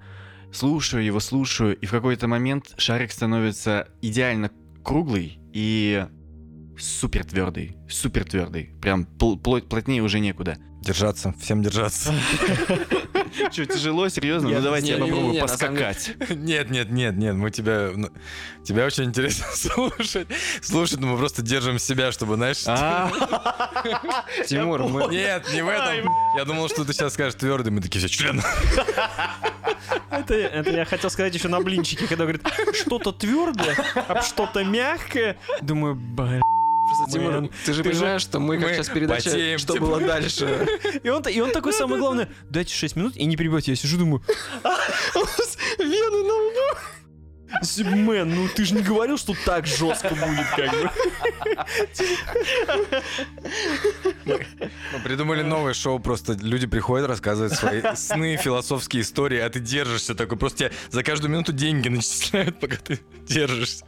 [0.54, 4.52] Слушаю его, слушаю, и в какой-то момент шарик становится идеально
[4.84, 6.06] круглый и
[6.78, 8.72] супер твердый, супер твердый.
[8.82, 10.58] Прям пл- плотнее уже некуда.
[10.82, 12.14] Держаться, всем держаться.
[13.52, 14.50] Что, тяжело, серьезно?
[14.50, 16.16] Ну давайте я попробую поскакать.
[16.30, 17.92] Нет, нет, нет, нет, мы тебя...
[17.96, 18.10] ну,
[18.64, 20.28] Тебя очень интересно слушать.
[20.62, 22.64] Слушать, но мы просто держим себя, чтобы, знаешь...
[22.68, 23.10] А,
[24.46, 25.08] Тимур, мы...
[25.08, 26.12] Нет, не в этом.
[26.36, 28.42] Я думал, что ты сейчас скажешь твердый, мы такие все член.
[30.10, 35.38] Это, это я хотел сказать еще на блинчике, когда говорит, что-то твердое, а что-то мягкое.
[35.62, 36.42] Думаю, блин.
[36.98, 40.00] Просто, Тимур, ты же ты же- понимаешь, что мы как сейчас передача, потеем, что было
[40.00, 40.68] дальше.
[41.04, 43.72] И он, и он такой, самое главное, дайте 6 минут и не перебивайте.
[43.72, 44.24] Я сижу, думаю,
[45.80, 46.80] вены на лбу.
[47.96, 50.90] Мэн, ну ты же не говорил, что так жестко будет, как бы.
[54.26, 60.14] Мы придумали новое шоу, просто люди приходят, рассказывают свои сны, философские истории, а ты держишься
[60.14, 60.38] такой.
[60.38, 63.86] Просто тебе за каждую минуту деньги начисляют, пока ты держишься.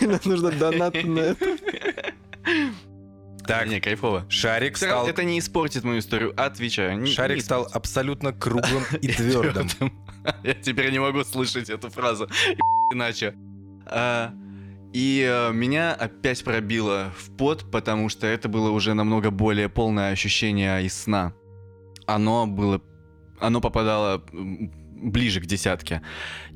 [0.00, 1.56] Нам нужно донат на это.
[3.46, 4.24] Так, не, кайфово.
[4.28, 5.08] шарик равно стал...
[5.08, 7.04] Это не испортит мою историю, отвечаю.
[7.06, 9.68] Шарик не стал абсолютно круглым и твердым.
[10.44, 12.28] Я теперь не могу слышать эту фразу
[12.92, 13.34] иначе.
[13.86, 14.32] А,
[14.92, 20.12] И э, меня опять пробило в пот, потому что это было уже намного более полное
[20.12, 21.32] ощущение из сна.
[22.06, 22.80] Оно было...
[23.40, 26.00] Оно попадало ближе к десятке.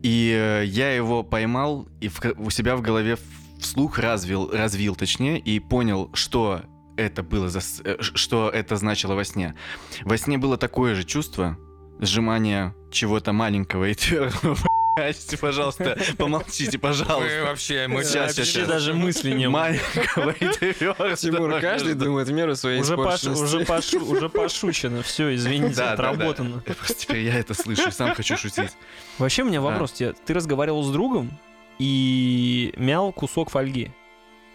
[0.05, 3.17] И э, я его поймал и в- у себя в голове
[3.61, 6.63] вслух развил, развил точнее, и понял, что
[6.97, 7.61] это было за...
[7.85, 9.55] э, что это значило во сне.
[10.03, 11.59] Во сне было такое же чувство,
[12.01, 14.57] сжимание чего-то маленького и твердого.
[15.43, 17.43] Пожалуйста, помолчите, Мы пожалуйста.
[17.45, 18.67] вообще, мы Сейчас, Вообще сейчас.
[18.69, 19.47] даже мысли не.
[19.47, 21.15] Маленького и твердого.
[21.17, 25.95] Тимур, каждый думает в меру своей Уже, пош- уже, пошу- уже пошучено, все, извините, Да,
[25.95, 26.11] да, да.
[26.11, 26.61] отработано.
[26.61, 28.71] Просто теперь я это слышу, сам хочу шутить.
[29.19, 30.15] Вообще, у меня вопрос тебе.
[30.25, 31.31] Ты разговаривал с другом
[31.79, 33.91] и мял кусок фольги.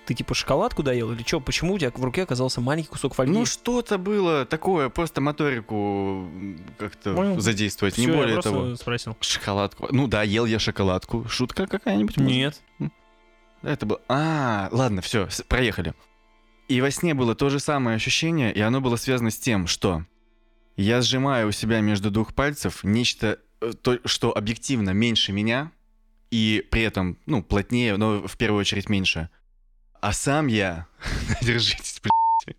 [0.05, 1.39] Ты типа шоколадку доел или что?
[1.39, 3.31] Почему у тебя в руке оказался маленький кусок фольги?
[3.31, 6.27] Ну, что-то было такое, просто моторику
[6.77, 7.39] как-то Понял.
[7.39, 8.75] задействовать, не Всё, я более просто того.
[8.75, 9.17] спросил.
[9.21, 9.87] Шоколадку.
[9.91, 11.27] Ну да, ел я шоколадку.
[11.29, 12.17] Шутка какая-нибудь?
[12.17, 12.31] может?
[12.35, 12.61] Нет.
[13.61, 14.01] Да, это было...
[14.09, 15.93] А, ладно, все, проехали.
[16.67, 20.03] И во сне было то же самое ощущение, и оно было связано с тем, что
[20.77, 25.71] я сжимаю у себя между двух пальцев нечто, э, то, что объективно меньше меня,
[26.31, 29.29] и при этом, ну, плотнее, но в первую очередь меньше.
[29.99, 30.87] А сам я...
[31.41, 32.57] Держитесь, блядь.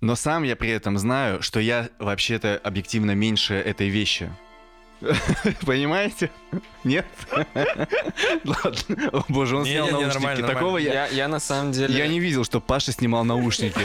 [0.00, 4.30] Но сам я при этом знаю, что я вообще-то объективно меньше этой вещи.
[5.66, 6.30] Понимаете?
[6.84, 7.06] Нет?
[8.44, 9.10] Ладно.
[9.12, 10.22] О, боже, он снял Не-не-не, наушники.
[10.24, 10.92] нормально, Такого я...
[10.92, 11.96] Я, я на самом деле...
[11.96, 13.80] Я не видел, что Паша снимал наушники.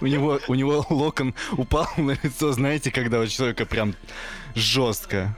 [0.00, 3.94] У него, у него локон упал на лицо, знаете, когда у человека прям
[4.54, 5.36] жестко.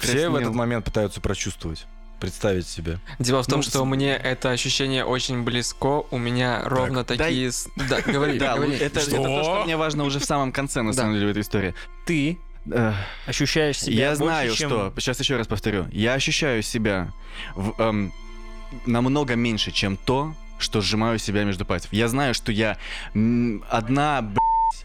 [0.00, 1.86] Все в этот момент пытаются прочувствовать,
[2.20, 2.98] представить себе.
[3.18, 6.04] Дело в том, Ну, что с- мне это ощущение очень близко.
[6.10, 7.50] У меня ровно дай- такие...
[7.88, 8.76] Да, говори, Да, говори.
[8.76, 9.10] это, Что?
[9.16, 11.74] это то, что мне важно уже в самом конце, на самом деле, в этой истории.
[12.06, 12.38] Ты
[12.70, 12.94] Эх,
[13.26, 14.92] ощущаешь себя Я знаю, чем- что...
[14.98, 15.86] Сейчас еще раз повторю.
[15.92, 17.12] Я ощущаю себя
[17.54, 18.12] в, эм,
[18.86, 21.92] намного меньше, чем то, что сжимаю себя между пальцев.
[21.92, 22.76] Я знаю, что я
[23.70, 24.38] одна, блядь,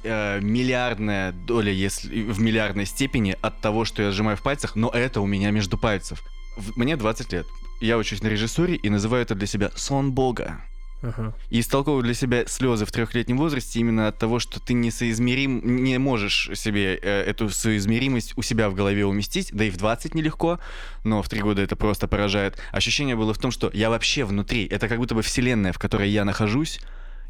[0.03, 4.89] э, миллиардная доля, если в миллиардной степени от того, что я сжимаю в пальцах, но
[4.89, 6.21] это у меня между пальцев.
[6.57, 7.45] В- Мне 20 лет.
[7.81, 10.61] Я учусь на режиссуре и называю это для себя сон бога.
[11.01, 11.33] Ага.
[11.49, 15.97] И истолковываю для себя слезы в трехлетнем возрасте именно от того, что ты несоизмерим, не
[15.97, 20.59] можешь себе э, эту соизмеримость у себя в голове уместить, да и в 20 нелегко,
[21.05, 22.59] но в 3 года это просто поражает.
[22.73, 26.09] Ощущение было в том, что я вообще внутри, это как будто бы вселенная, в которой
[26.09, 26.81] я нахожусь,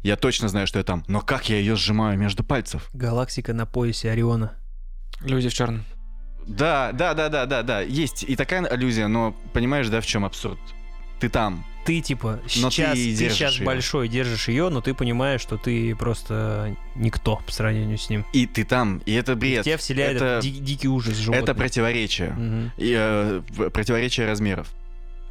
[0.02, 2.88] я точно знаю, что я там, но как я ее сжимаю между пальцев?
[2.92, 4.52] Галактика на поясе Ориона.
[5.22, 5.84] Люди в черном.
[6.46, 10.24] Да, да, да, да, да, да, есть и такая аллюзия, но понимаешь, да, в чем
[10.24, 10.58] абсурд?
[11.20, 13.66] Ты там, Ты типа Но сейчас, ты ты сейчас её.
[13.66, 18.24] большой держишь ее, но ты понимаешь, что ты просто никто по сравнению с ним.
[18.32, 19.64] и ты там, и это бред.
[19.64, 21.42] Тебя вселяет это, ди- дикий ужас животный.
[21.42, 22.30] это противоречие.
[22.30, 22.72] Мгм.
[22.78, 24.68] и, э, противоречие размеров.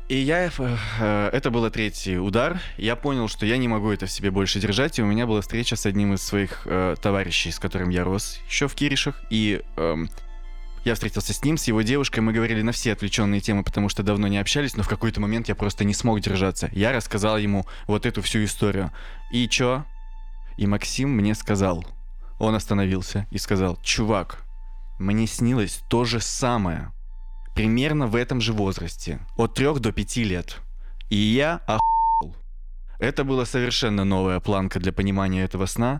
[0.09, 0.51] И я, э,
[0.99, 4.59] э, это был третий удар, я понял, что я не могу это в себе больше
[4.59, 8.03] держать, и у меня была встреча с одним из своих э, товарищей, с которым я
[8.03, 10.09] рос еще в Киришах, и эм,
[10.83, 14.01] я встретился с ним, с его девушкой, мы говорили на все отвлеченные темы, потому что
[14.01, 16.71] давно не общались, но в какой-то момент я просто не смог держаться.
[16.71, 18.91] Я рассказал ему вот эту всю историю.
[19.31, 19.85] И чё?
[20.57, 21.85] И Максим мне сказал,
[22.39, 24.43] он остановился и сказал, чувак,
[24.97, 26.91] мне снилось то же самое
[27.63, 30.57] примерно в этом же возрасте, от 3 до 5 лет.
[31.09, 32.35] И я охуел.
[32.99, 35.99] Это была совершенно новая планка для понимания этого сна.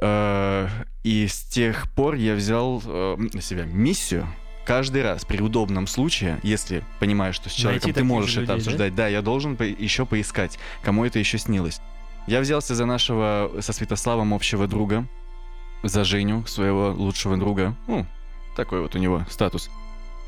[0.00, 0.68] Э,
[1.02, 4.28] И с тех пор я взял э, на себя миссию
[4.64, 8.40] каждый раз при удобном случае, если понимаешь, что с человеком ты таких же можешь это
[8.40, 8.54] людей, да?
[8.54, 11.80] обсуждать, да, я должен по- еще поискать, кому это еще снилось.
[12.28, 15.06] Я взялся за нашего со Святославом общего друга,
[15.82, 17.76] за Женю, своего лучшего друга.
[17.88, 18.06] Ну,
[18.56, 19.68] такой вот у него статус.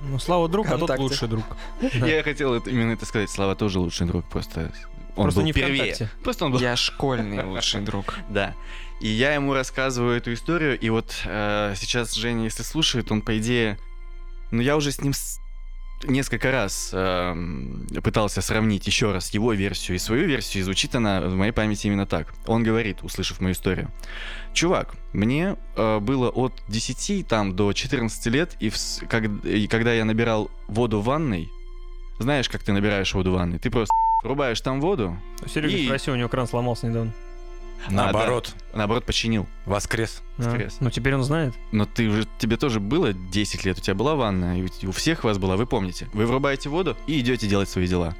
[0.00, 1.44] Ну, Слава друг, а тот лучший друг.
[1.94, 3.30] Я хотел именно это сказать.
[3.30, 4.72] Слава тоже лучший друг, просто
[5.16, 5.94] он Просто был не первее.
[5.94, 6.10] ВКонтакте.
[6.22, 6.60] Просто он был...
[6.60, 8.18] Я школьный лучший друг.
[8.28, 8.54] Да.
[9.00, 13.36] И я ему рассказываю эту историю, и вот э, сейчас Женя, если слушает, он, по
[13.38, 13.78] идее...
[14.50, 15.40] Ну, я уже с ним с-
[16.04, 21.20] несколько раз эм, пытался сравнить еще раз его версию и свою версию, и звучит она
[21.20, 22.32] в моей памяти именно так.
[22.46, 23.90] Он говорит, услышав мою историю.
[24.52, 29.92] Чувак, мне э, было от 10 там, до 14 лет, и, вс- как- и когда
[29.92, 31.50] я набирал воду в ванной,
[32.18, 33.58] знаешь, как ты набираешь воду в ванной?
[33.58, 33.92] Ты просто
[34.24, 37.12] рубаешь там воду, Серега И- спросил, у него кран сломался недавно.
[37.90, 39.46] Наоборот, наоборот, починил.
[39.64, 40.22] воскрес.
[40.38, 40.76] А, Стресс.
[40.80, 41.54] Ну, теперь он знает.
[41.72, 44.92] Но ты уже, тебе тоже было 10 лет, у тебя была ванна, и у- у
[44.92, 46.08] всех вас была, вы помните.
[46.12, 48.16] Вы врубаете воду и идете делать свои дела.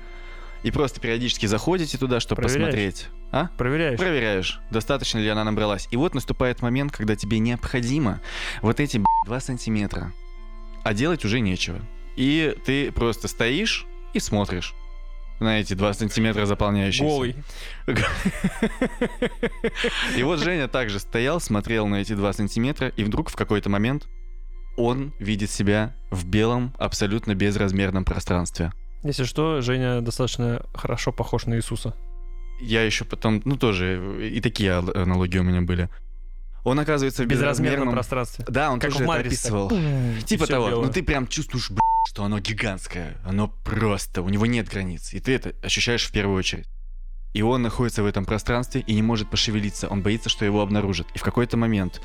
[0.64, 2.66] И просто периодически заходите туда, чтобы Проверяешь?
[2.66, 3.06] посмотреть.
[3.30, 3.48] А?
[3.58, 3.98] Проверяешь.
[3.98, 5.86] Проверяешь, достаточно ли она набралась.
[5.90, 8.20] И вот наступает момент, когда тебе необходимо
[8.62, 10.12] вот эти 2 сантиметра.
[10.82, 11.80] А делать уже нечего.
[12.16, 14.74] И ты просто стоишь и смотришь
[15.40, 17.04] на эти 2 сантиметра заполняющиеся.
[17.04, 17.36] Голый.
[20.16, 24.08] И вот Женя также стоял, смотрел на эти 2 сантиметра, и вдруг в какой-то момент
[24.76, 28.72] он видит себя в белом, абсолютно безразмерном пространстве.
[29.02, 31.94] Если что, Женя достаточно хорошо похож на Иисуса.
[32.60, 35.88] Я еще потом, ну тоже, и такие ал- аналогии у меня были.
[36.68, 38.44] Он оказывается в безразмерном пространстве.
[38.48, 39.26] Да, он Как тоже это так.
[39.26, 39.72] описывал.
[40.24, 40.68] Типа того.
[40.68, 40.86] белое.
[40.86, 43.16] Ну ты прям чувствуешь, б***ь, что оно гигантское.
[43.24, 45.12] Оно просто, у него нет границ.
[45.14, 46.66] И ты это ощущаешь в первую очередь.
[47.34, 49.88] И он находится в этом пространстве и не может пошевелиться.
[49.88, 51.06] Он боится, что его обнаружат.
[51.14, 52.00] И в какой-то момент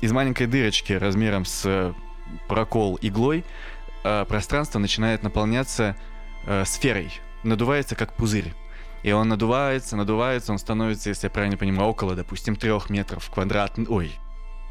[0.00, 1.92] из маленькой дырочки размером с э,
[2.48, 3.44] прокол иглой
[4.04, 5.96] э, пространство начинает наполняться
[6.46, 7.12] э, сферой.
[7.42, 8.54] Надувается как пузырь.
[9.02, 13.72] И он надувается, надувается, он становится, если я правильно понимаю, около, допустим, трех метров квадрат...
[13.88, 14.12] Ой,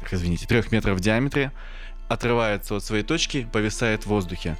[0.00, 1.52] так, извините, трех метров в диаметре,
[2.08, 4.56] отрывается от своей точки, повисает в воздухе.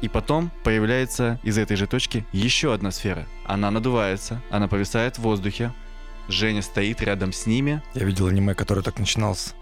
[0.00, 3.26] И потом появляется из этой же точки еще одна сфера.
[3.46, 5.72] Она надувается, она повисает в воздухе.
[6.28, 7.82] Женя стоит рядом с ними.
[7.94, 9.54] Я видел аниме, которое так начиналось.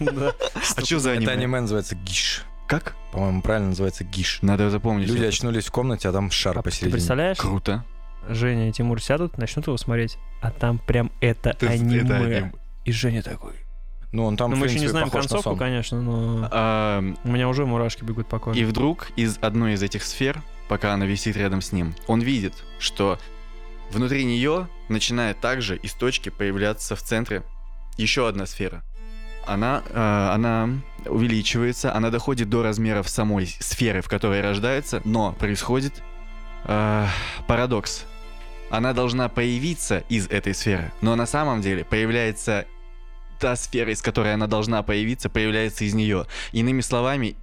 [0.00, 1.32] А что за Это аниме?
[1.32, 2.44] аниме называется Гиш.
[2.66, 2.94] Как?
[3.12, 4.38] По-моему, правильно называется Гиш.
[4.42, 5.08] Надо запомнить.
[5.08, 6.92] Люди очнулись в комнате, а там шар А ты посередине.
[6.92, 7.84] представляешь, Круто.
[8.28, 12.02] Женя и Тимур сядут, начнут его смотреть, а там прям это Это аниме.
[12.02, 12.54] аним-
[12.84, 13.52] И Женя такой.
[14.12, 15.58] Ну, он там, ну, в мы еще не знаем концовку, сон.
[15.58, 18.58] конечно, но А, у меня уже мурашки бегут по коже.
[18.58, 22.54] И вдруг из одной из этих сфер, пока она висит рядом с ним, он видит,
[22.80, 23.18] что
[23.92, 27.42] внутри нее начинает также из точки появляться в центре
[27.98, 28.82] еще одна сфера.
[29.46, 30.68] Она, э, она
[31.06, 36.02] увеличивается, она доходит до размеров самой сферы, в которой рождается, но происходит
[36.64, 37.06] э,
[37.46, 38.06] парадокс.
[38.70, 42.66] Она должна появиться из этой сферы, но на самом деле появляется
[43.40, 46.26] та сфера, из которой она должна появиться, появляется из нее.
[46.52, 47.36] Иными словами,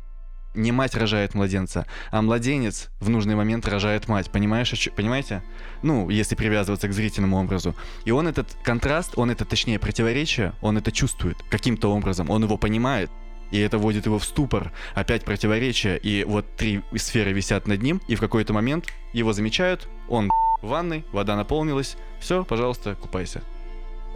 [0.57, 4.31] не мать рожает младенца, а младенец в нужный момент рожает мать.
[4.31, 5.43] Понимаешь, понимаете?
[5.83, 7.75] Ну, если привязываться к зрительному образу.
[8.05, 12.57] И он этот контраст, он это, точнее, противоречие, он это чувствует каким-то образом, он его
[12.57, 13.11] понимает.
[13.51, 14.73] И это вводит его в ступор.
[14.93, 15.97] Опять противоречие.
[15.97, 20.29] И вот три сферы висят над ним, и в какой-то момент его замечают, он
[20.61, 23.41] в ванной, вода наполнилась, все, пожалуйста, купайся.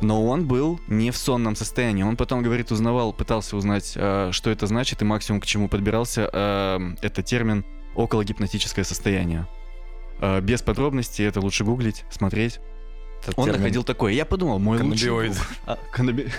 [0.01, 2.03] Но он был не в сонном состоянии.
[2.03, 6.29] Он потом, говорит, узнавал, пытался узнать, э, что это значит, и максимум к чему подбирался,
[6.31, 7.63] э, это термин
[7.95, 9.47] окологипнотическое состояние.
[10.19, 12.59] Э, без подробностей, это лучше гуглить, смотреть.
[13.21, 14.13] Этот Он термин находил такое.
[14.13, 15.33] Я подумал, мой лучший каннабиоид.
[15.33, 15.47] друг.
[15.65, 16.31] А, каннаби-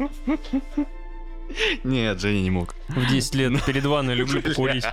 [1.84, 2.74] Нет, Женя не мог.
[2.88, 4.84] В 10 лет перед ванной люблю покурить.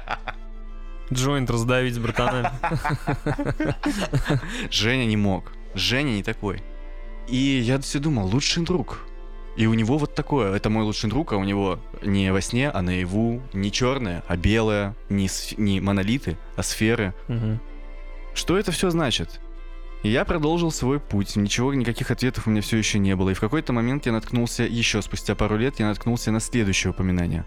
[1.11, 2.51] Джойнт раздавить с братанами.
[4.71, 5.51] Женя не мог.
[5.73, 6.63] Женя не такой.
[7.27, 8.99] И я все думал, лучший друг.
[9.55, 10.53] И у него вот такое.
[10.53, 13.41] Это мой лучший друг, а у него не во сне, а наяву.
[13.53, 14.95] Не черное, а белое.
[15.09, 17.13] Не, не монолиты, а сферы.
[17.27, 17.59] Мгм.
[18.33, 19.39] Что это все значит?
[20.03, 21.35] И я продолжил свой путь.
[21.35, 23.31] Ничего, никаких ответов у меня все еще не было.
[23.31, 27.45] И в какой-то момент я наткнулся, еще спустя пару лет, я наткнулся на следующее упоминание.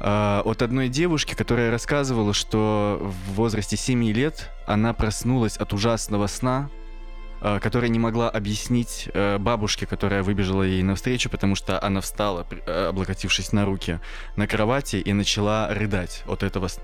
[0.00, 6.26] А, от одной девушки, которая рассказывала, что в возрасте 7 лет она проснулась от ужасного
[6.26, 6.70] сна,
[7.40, 12.46] а, которая не могла объяснить э, бабушке, которая выбежала ей навстречу, потому что она встала,
[12.50, 14.00] э, облокотившись на руки
[14.36, 16.82] на кровати и начала рыдать от этого сна.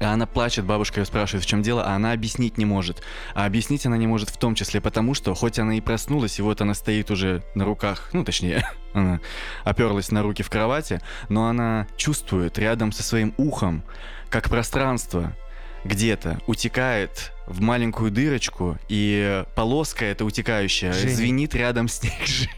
[0.00, 3.02] А она плачет, бабушка ее спрашивает, в чем дело, а она объяснить не может.
[3.34, 6.42] А объяснить она не может в том числе потому, что хоть она и проснулась, и
[6.42, 9.20] вот она стоит уже на руках, ну точнее, она
[9.64, 13.82] оперлась на руки в кровати, но она чувствует рядом со своим ухом,
[14.28, 15.34] как пространство
[15.84, 21.14] где-то утекает в маленькую дырочку, и полоска эта утекающая Женя.
[21.14, 22.50] звенит рядом с ней.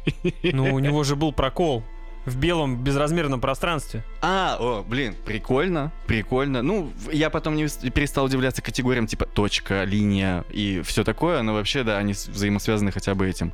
[0.53, 1.85] Ну, у него же был прокол
[2.27, 4.05] в белом безразмерном пространстве.
[4.21, 6.61] А, о, блин, прикольно, прикольно.
[6.63, 11.85] Ну, я потом не перестал удивляться категориям типа точка, линия и все такое, но вообще,
[11.85, 13.53] да, они взаимосвязаны хотя бы этим.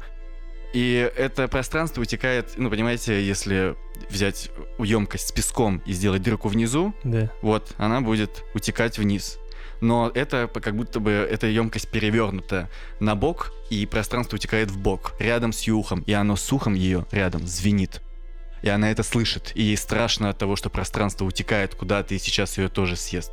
[0.72, 3.76] И это пространство утекает, ну, понимаете, если
[4.08, 7.30] взять емкость с песком и сделать дырку внизу, Да.
[7.42, 9.38] вот, она будет утекать вниз.
[9.82, 15.12] Но это как будто бы эта емкость перевернута на бок, и пространство утекает в бок,
[15.18, 18.00] рядом с ее ухом, и оно с ухом ее рядом звенит.
[18.62, 22.58] И она это слышит, и ей страшно от того, что пространство утекает куда-то, и сейчас
[22.58, 23.32] ее тоже съест.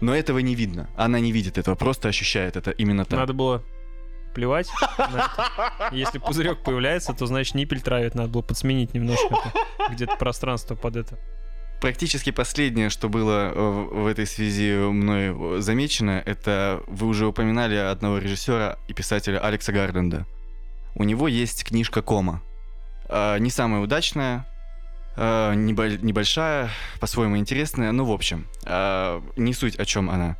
[0.00, 0.88] Но этого не видно.
[0.96, 3.20] Она не видит этого, просто ощущает это именно так.
[3.20, 3.62] Надо было
[4.34, 4.68] плевать.
[5.92, 8.14] Если пузырек появляется, то значит ниппель травит.
[8.14, 9.36] Надо было подсменить немножко
[9.90, 11.18] где-то пространство под это.
[11.80, 18.18] Практически последнее, что было э, в этой связи мной замечено, это вы уже упоминали одного
[18.18, 20.26] режиссера и писателя Алекса Гарденда.
[20.94, 22.42] У него есть книжка Кома.
[23.08, 24.46] А, Не самая удачная,
[25.16, 30.36] небольшая, по-своему интересная, ну, в общем, а, не суть, о чем она.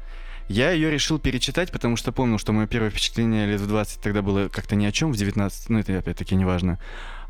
[0.48, 4.20] Я ее решил перечитать, потому что помнил, что мое первое впечатление лет в 20 тогда
[4.20, 6.78] было как-то ни о чем, в 19, ну это опять-таки не важно.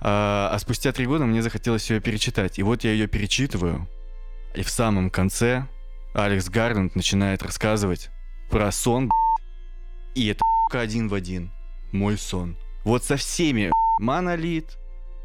[0.00, 2.59] А, а спустя три года мне захотелось ее перечитать.
[2.59, 3.88] И вот я ее перечитываю,
[4.54, 5.66] и в самом конце
[6.14, 8.11] Алекс Гарланд начинает рассказывать
[8.50, 9.11] про сон,
[10.14, 10.40] и это
[10.72, 11.52] один в один
[11.92, 12.57] мой сон.
[12.85, 14.76] Вот со всеми монолит,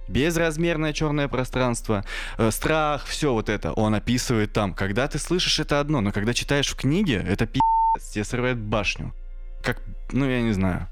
[0.09, 2.03] безразмерное черное пространство,
[2.37, 4.73] э, страх, все вот это он описывает там.
[4.73, 9.13] Когда ты слышишь это одно, но когда читаешь в книге, это пи***ц, тебе срывает башню.
[9.63, 10.87] Как, ну я не знаю.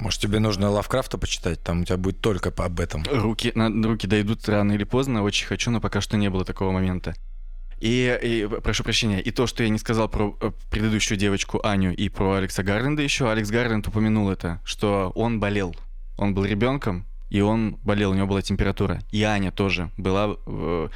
[0.00, 1.62] Может, тебе нужно Лавкрафта почитать?
[1.62, 3.04] Там у тебя будет только об этом.
[3.10, 6.72] Руки, на, руки дойдут рано или поздно, очень хочу, но пока что не было такого
[6.72, 7.14] момента.
[7.78, 11.92] И, и, прошу прощения, и то, что я не сказал про э, предыдущую девочку Аню
[11.92, 15.74] и про Алекса Гарленда еще, Алекс Гарленд упомянул это, что он болел.
[16.16, 18.98] Он был ребенком, и он болел, у него была температура.
[19.10, 20.88] И Аня тоже была э,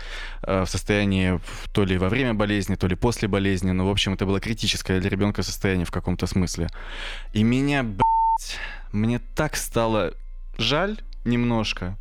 [0.42, 1.40] в состоянии
[1.72, 5.01] то ли во время болезни, то ли после болезни, но, в общем, это было критическое
[5.01, 6.68] для ребенка состояние в каком-то смысле.
[7.33, 8.59] И меня, блядь,
[8.92, 10.12] мне так стало
[10.59, 11.96] жаль немножко,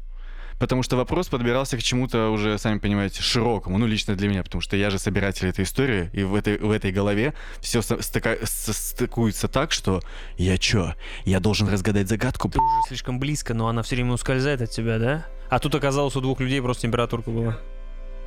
[0.60, 3.78] Потому что вопрос подбирался к чему-то уже, сами понимаете, широкому.
[3.78, 6.72] Ну, лично для меня, потому что я же собиратель этой истории, и в этой, в
[6.72, 10.02] этой голове все стыкуется так, что
[10.38, 10.94] я чё,
[11.26, 12.50] я должен разгадать загадку?
[12.50, 15.26] Ты уже слишком близко, но она все время ускользает от тебя, да?
[15.50, 17.58] А тут оказалось у двух людей просто температурка была.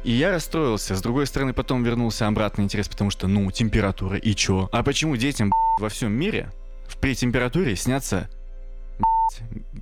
[0.04, 0.94] И я расстроился.
[0.94, 4.68] С другой стороны, потом вернулся обратный интерес, потому что, ну, температура, и чё?
[4.70, 5.50] А почему детям
[5.80, 6.52] во всем мире
[6.86, 8.28] в- при температуре снятся,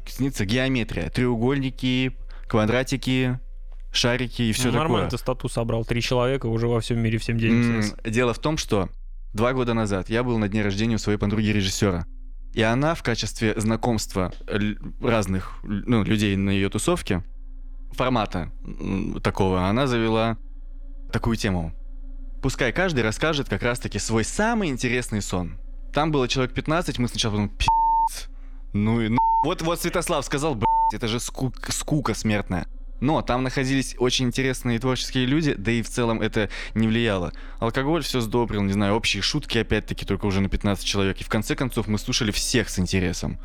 [0.06, 2.16] снится геометрия, треугольники,
[2.48, 3.40] квадратики,
[3.92, 4.82] шарики и все ну, такое?
[4.82, 5.84] нормально ты статус собрал.
[5.84, 7.96] Три человека уже во всем мире всем снятся.
[8.04, 8.88] Дело в том, что
[9.32, 12.06] два года назад я был на дне рождения у своей подруги режиссера.
[12.52, 14.32] И она в качестве знакомства
[15.00, 17.22] разных ну, людей на ее тусовке,
[17.92, 18.50] формата
[19.22, 20.38] такого, она завела
[21.12, 21.74] такую тему.
[22.42, 25.58] Пускай каждый расскажет как раз-таки свой самый интересный сон.
[25.92, 27.52] Там было человек 15, мы сначала подумали.
[28.72, 29.18] Ну и ну.
[29.44, 32.66] Вот, вот Святослав сказал, блядь, это же скука, скука смертная.
[33.00, 37.32] Но там находились очень интересные творческие люди, да и в целом это не влияло.
[37.58, 41.20] Алкоголь все сдобрил, не знаю, общие шутки опять-таки только уже на 15 человек.
[41.20, 43.38] И в конце концов мы слушали всех с интересом.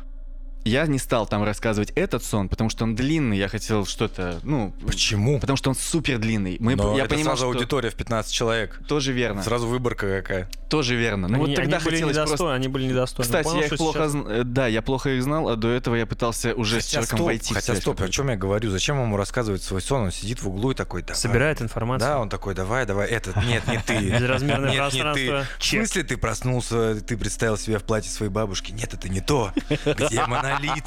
[0.64, 4.72] Я не стал там рассказывать этот сон, потому что он длинный, я хотел что-то, ну...
[4.86, 5.40] Почему?
[5.40, 6.56] Потому что он супер длинный.
[6.60, 7.58] Мы, Но я это понимал, сразу что...
[7.58, 8.80] аудитория в 15 человек.
[8.86, 9.42] Тоже верно.
[9.42, 10.48] Сразу выборка какая.
[10.68, 11.28] Тоже верно.
[11.28, 12.54] Ну они, вот тогда они были хотелось просто...
[12.54, 13.26] они были недостойны.
[13.26, 13.98] Кстати, Понял, я их плохо...
[13.98, 16.84] сейчас- зн- э, Да, я плохо их знал, а до этого я пытался уже с
[16.84, 18.70] Хотя человеком стоп, войти хотя стоп, о чем я говорю?
[18.70, 20.02] Зачем ему рассказывать свой сон?
[20.04, 21.16] Он сидит в углу и такой, давай.
[21.16, 22.08] Собирает информацию.
[22.08, 23.98] Да, он такой, давай, давай, этот, нет, не ты.
[24.18, 25.02] Безразмерное Нет, не ты.
[25.02, 25.46] пространство.
[25.58, 28.72] В смысле ты проснулся, ты представил себя в платье своей бабушки?
[28.72, 29.52] Нет, это не то.
[29.84, 30.24] Где
[30.60, 30.84] монолит?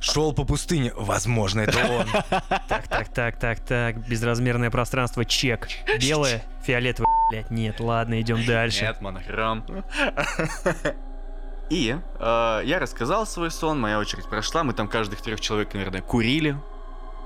[0.00, 0.92] Шел по пустыне.
[0.96, 2.06] Возможно, это он.
[2.68, 4.08] Так, так, так, так, так.
[4.08, 5.24] Безразмерное пространство.
[5.24, 5.68] Чек.
[6.00, 7.08] Белое, фиолетовое.
[7.30, 8.84] Блять, нет, ладно, идем дальше.
[8.84, 9.64] Нет, монохром.
[11.70, 16.02] И э, я рассказал свой сон, моя очередь прошла, мы там каждых трех человек, наверное,
[16.02, 16.58] курили.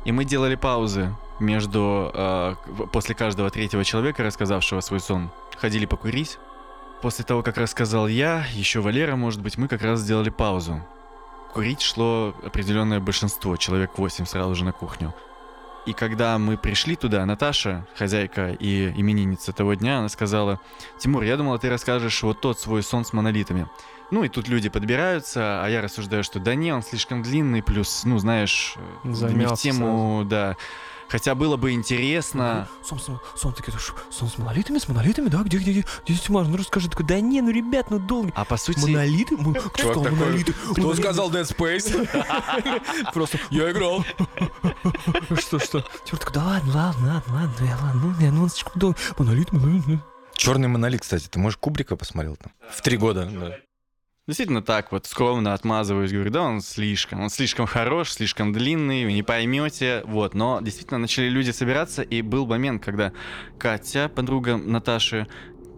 [0.04, 2.12] И мы делали паузы между...
[2.14, 2.54] э,
[2.92, 6.38] после каждого третьего человека, рассказавшего свой сон, ходили покурить.
[7.02, 10.84] После того, как рассказал я, еще Валера, может быть, мы как раз сделали паузу.
[11.52, 15.14] Курить шло определенное большинство, человек 8 сразу же на кухню.
[15.86, 20.60] И когда мы пришли туда, Наташа, хозяйка и именинница того дня, она сказала,
[20.98, 23.66] Тимур, я думала, ты расскажешь вот тот свой сон с монолитами.
[24.10, 28.02] Ну и тут люди подбираются, а я рассуждаю, что да не, он слишком длинный, плюс,
[28.04, 30.56] ну знаешь, э, не в Замялся тему, да.
[31.08, 32.68] Хотя было бы интересно.
[32.84, 35.42] Сон, сон, сон, такой, «Ш- сон с монолитами, с монолитами, да?
[35.42, 36.46] Где, где, где, где Тимар?
[36.46, 38.30] Ну расскажи, такой, да не, ну ребят, ну долго.
[38.34, 39.36] А по сути, Монолиты?
[39.36, 40.52] Мы- Кто сказал такой, монолиты?
[40.72, 43.12] Кто сказал Dead Space?
[43.14, 44.04] Просто, Я играл.
[45.40, 45.80] что, что?
[46.04, 48.96] Тимур такой, да ладно, ладно, ладно, ладно, ну я ладно, ну я, ну слишком долго.
[49.16, 50.00] Монолит, монолит.
[50.34, 52.52] Черный монолит, кстати, ты, может, Кубрика посмотрел там?
[52.70, 53.58] В три года.
[54.28, 59.12] Действительно так вот скромно отмазываюсь, говорю, да, он слишком, он слишком хорош, слишком длинный, вы
[59.12, 60.34] не поймете, вот.
[60.34, 63.12] Но действительно начали люди собираться, и был момент, когда
[63.58, 65.26] Катя, подруга Наташи,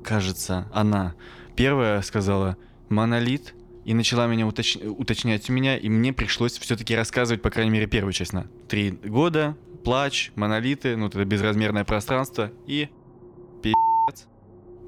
[0.04, 1.14] кажется, она
[1.56, 2.56] первая сказала
[2.88, 7.70] «монолит», и начала меня уточ- уточнять у меня, и мне пришлось все-таки рассказывать, по крайней
[7.70, 12.88] мере, первую часть на три года, плач, монолиты, ну, это безразмерное пространство, и.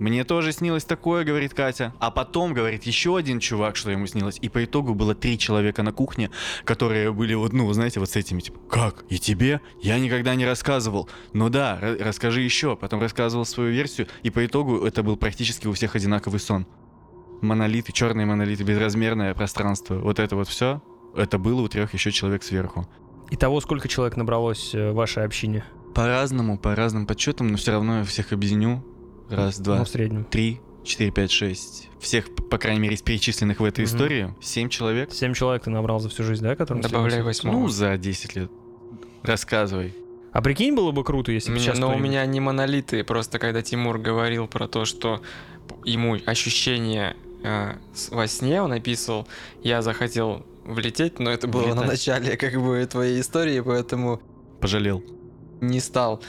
[0.02, 1.94] Мне тоже снилось такое, говорит Катя.
[2.00, 4.36] А потом, говорит, еще один чувак, что ему снилось.
[4.42, 6.32] И по итогу было три человека на кухне,
[6.64, 9.04] которые были вот, ну, знаете, вот с этими, типа, как?
[9.10, 9.60] И тебе?
[9.80, 11.08] Я никогда не рассказывал.
[11.32, 12.74] Ну да, ра- расскажи еще.
[12.74, 16.66] Потом рассказывал свою версию, и по итогу это был практически у всех одинаковый сон.
[17.40, 19.94] Монолиты, черные монолиты, безразмерное пространство.
[19.94, 20.82] Вот это вот все,
[21.14, 22.88] это было у трех еще человек сверху.
[23.30, 25.64] Итого сколько человек набралось э, в вашей общине?
[25.94, 28.84] По-разному, по разным подсчетам, но все равно я всех объединю.
[29.32, 30.24] Раз, два, Ну, в среднем.
[30.24, 31.88] три, четыре, пять, шесть.
[32.00, 33.94] Всех, п- по крайней мере, из перечисленных в этой Мгм.
[33.94, 35.12] истории, семь человек.
[35.12, 37.56] Семь человек ты набрал за всю жизнь, да, которым Добавляй восьмого.
[37.56, 38.50] Ну, за 10 лет.
[39.22, 39.94] Рассказывай.
[40.32, 43.38] А прикинь, было бы круто, если бы сейчас Но у кто-нибудь- меня не монолиты, просто
[43.38, 45.22] когда Тимур говорил про то, что
[45.84, 47.74] ему ощущение э,
[48.10, 49.26] во сне, он описывал,
[49.64, 51.88] я захотел влететь, но это было на Влетать.
[51.88, 54.22] начале как бы твоей истории, поэтому
[54.60, 55.02] Пожалел.
[55.60, 56.22] не стал.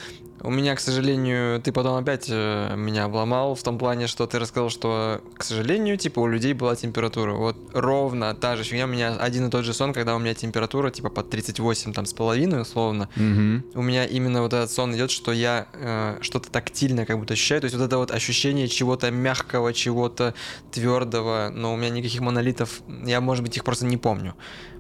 [0.43, 4.39] У меня, к сожалению, ты потом опять э, меня обломал в том плане, что ты
[4.39, 7.33] рассказал, что, к сожалению, типа у людей была температура.
[7.33, 8.83] Вот ровно та же фигня.
[8.83, 12.05] У меня один и тот же сон, когда у меня температура типа под 38 там
[12.05, 13.07] с половиной условно.
[13.15, 13.63] Мгм.
[13.73, 17.61] У меня именно вот этот сон идет, что я э, что-то тактильное как будто ощущаю.
[17.61, 20.33] То есть вот это вот ощущение чего-то мягкого, чего-то
[20.71, 21.51] твердого.
[21.53, 24.35] Но у меня никаких монолитов, я, может быть, их просто не помню.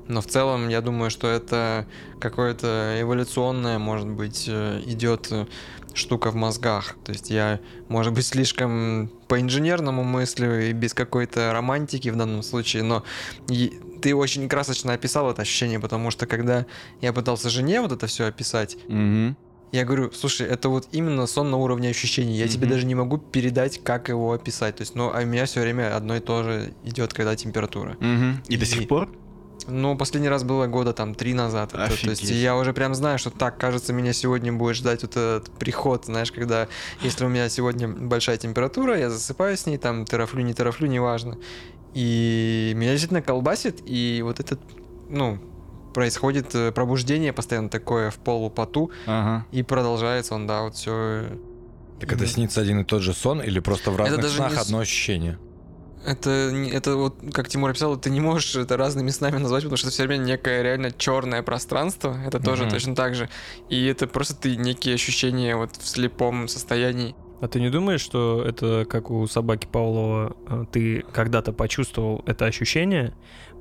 [0.07, 1.85] Но в целом, я думаю, что это
[2.19, 5.45] какое-то эволюционное, может быть, э, идет э,
[5.93, 6.95] штука в мозгах.
[7.05, 12.83] То есть я, может быть, слишком по-инженерному мыслю и без какой-то романтики в данном случае,
[12.83, 13.03] но
[14.01, 16.65] ты очень красочно описал это ощущение, потому что когда
[17.01, 19.37] я пытался жене вот это все описать, Мгм.
[19.71, 22.35] я говорю, слушай, это вот именно сон на уровне ощущений.
[22.35, 22.73] Я тебе Мгм.
[22.75, 24.75] даже не могу передать, как его описать.
[24.75, 27.95] То есть, ну, а у меня все время одно и то же идет, когда температура.
[28.01, 28.43] Мгм.
[28.49, 29.09] И до И- сих пор?
[29.67, 31.73] Ну, последний раз было года там три назад.
[31.73, 31.95] это.
[32.01, 35.51] то есть я уже прям знаю, что так, кажется, меня сегодня будет ждать вот этот
[35.51, 36.67] приход, знаешь, когда,
[37.01, 41.37] если у меня сегодня большая температура, я засыпаю с ней, там, терафлю, не терафлю, неважно.
[41.93, 44.59] И меня действительно колбасит, и вот этот,
[45.09, 45.39] ну,
[45.93, 49.45] происходит э, пробуждение постоянно такое в полупоту, Ага.
[49.51, 51.25] и продолжается он, да, вот все.
[51.99, 54.51] Так это снится один и тот же сон или просто в Это разных даже снах
[54.53, 55.37] не одно ощущение?
[56.05, 59.87] Это, это вот, как Тимур описал, ты не можешь это разными снами назвать, потому что
[59.87, 62.17] это все время некое реально черное пространство.
[62.25, 62.71] Это тоже Мгм.
[62.71, 63.29] точно так же.
[63.69, 67.15] И это просто ты некие ощущения вот в слепом состоянии.
[67.41, 72.45] А ты не думаешь, что это как у собаки Павлова, э, ты когда-то почувствовал это
[72.45, 73.13] ощущение,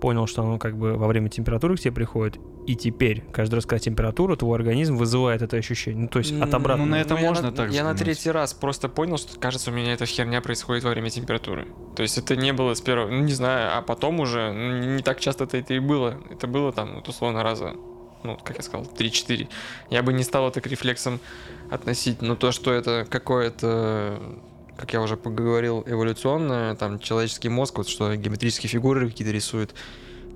[0.02, 3.66] понял, что оно как бы во время температуры к тебе приходит, и теперь каждый раз,
[3.66, 6.02] когда температура, твой организм вызывает это ощущение.
[6.02, 6.86] Ну, то есть от обратного.
[6.88, 7.98] Ну, на это я можно на- так Я на взглянуть.
[8.16, 11.68] третий раз просто понял, что, кажется, у меня эта херня происходит во время температуры.
[11.94, 14.86] То есть это не было с первого, ну, не знаю, а потом уже, ну, не
[14.96, 16.18] не так часто это, это и было.
[16.30, 17.74] Это было там, вот, условно, раза,
[18.24, 19.48] ну, как я сказал, 3-4.
[19.90, 21.20] Я бы не стал это к рефлексам
[21.70, 24.20] относить, но то, что это какое-то
[24.76, 29.74] как я уже поговорил, эволюционное, там, человеческий мозг, вот что геометрические фигуры какие-то рисует,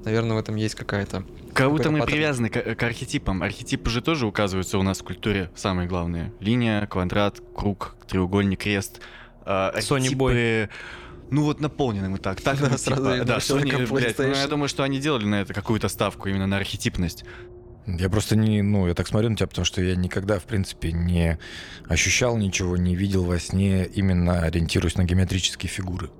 [0.04, 2.16] наверное, в этом есть какая-то Как будто Какой-то мы паттерн.
[2.16, 3.42] привязаны к, к архетипам.
[3.42, 6.32] Архетипы же тоже указываются у нас в культуре, самые главные.
[6.40, 9.00] Линия, квадрат, круг, треугольник, крест.
[9.44, 10.70] А, Sony архетипы,
[11.30, 12.40] Ну вот наполнены мы так.
[12.40, 15.40] так Да, ну, сразу типа, да, Sony, блядь, ну, я думаю, что они делали на
[15.40, 17.24] это какую-то ставку именно на архетипность.
[17.86, 20.92] Я просто не, ну, я так смотрю на тебя, потому что я никогда, в принципе,
[20.92, 21.38] не
[21.88, 26.10] ощущал ничего, не видел во сне, именно ориентируясь на геометрические фигуры.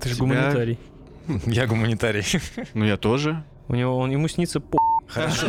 [0.00, 0.78] Ты же тебя- гуманитарий.
[1.46, 2.24] Я гуманитарий.
[2.74, 3.44] Ну я тоже.
[3.68, 4.78] У него он ему снится по
[5.08, 5.48] Хорошо.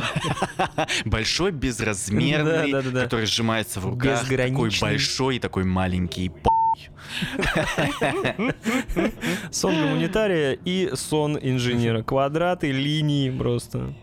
[1.05, 3.03] Большой, безразмерный, Да, да, да, да.
[3.03, 4.27] который сжимается в руках.
[4.27, 6.31] Такой большой и такой маленький.
[9.51, 12.03] сон гуманитария и сон инженера.
[12.03, 13.93] Квадраты, линии просто.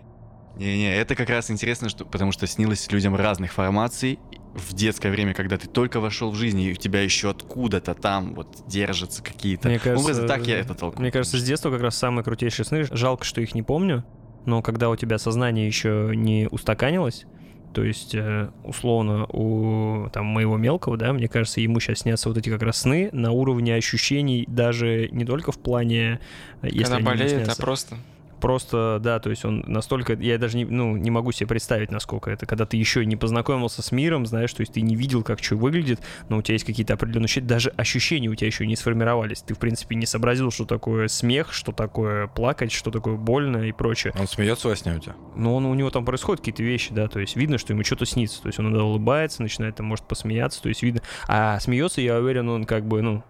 [0.61, 4.18] Не-не, это как раз интересно, что, потому что снилось людям разных формаций
[4.54, 8.34] в детское время, когда ты только вошел в жизнь, и у тебя еще откуда-то там
[8.34, 10.26] вот держатся какие-то Мне кажется, образы.
[10.26, 11.00] Так я это толкую.
[11.00, 12.84] Мне кажется, с детства как раз самые крутейшие сны.
[12.90, 14.04] Жалко, что их не помню,
[14.44, 17.24] но когда у тебя сознание еще не устаканилось,
[17.72, 22.36] то есть, э, условно, у там, моего мелкого, да, мне кажется, ему сейчас снятся вот
[22.36, 26.20] эти как раз сны на уровне ощущений, даже не только в плане,
[26.61, 27.62] э, если ему болеет, а снятся.
[27.62, 27.96] просто.
[28.41, 32.30] Просто, да, то есть он настолько, я даже не, ну, не могу себе представить, насколько
[32.30, 35.43] это, когда ты еще не познакомился с миром, знаешь, то есть ты не видел, как
[35.43, 38.76] что выглядит, но у тебя есть какие-то определенные ощущения, даже ощущения у тебя еще не
[38.76, 43.59] сформировались, ты, в принципе, не сообразил, что такое смех, что такое плакать, что такое больно
[43.59, 44.12] и прочее.
[44.18, 45.14] Он смеется во сне у тебя?
[45.36, 48.07] Но он, у него там происходят какие-то вещи, да, то есть видно, что ему что-то
[48.07, 52.01] снится, то есть он иногда улыбается, начинает там, может, посмеяться, то есть видно, а смеется,
[52.01, 53.22] я уверен, он как бы, ну,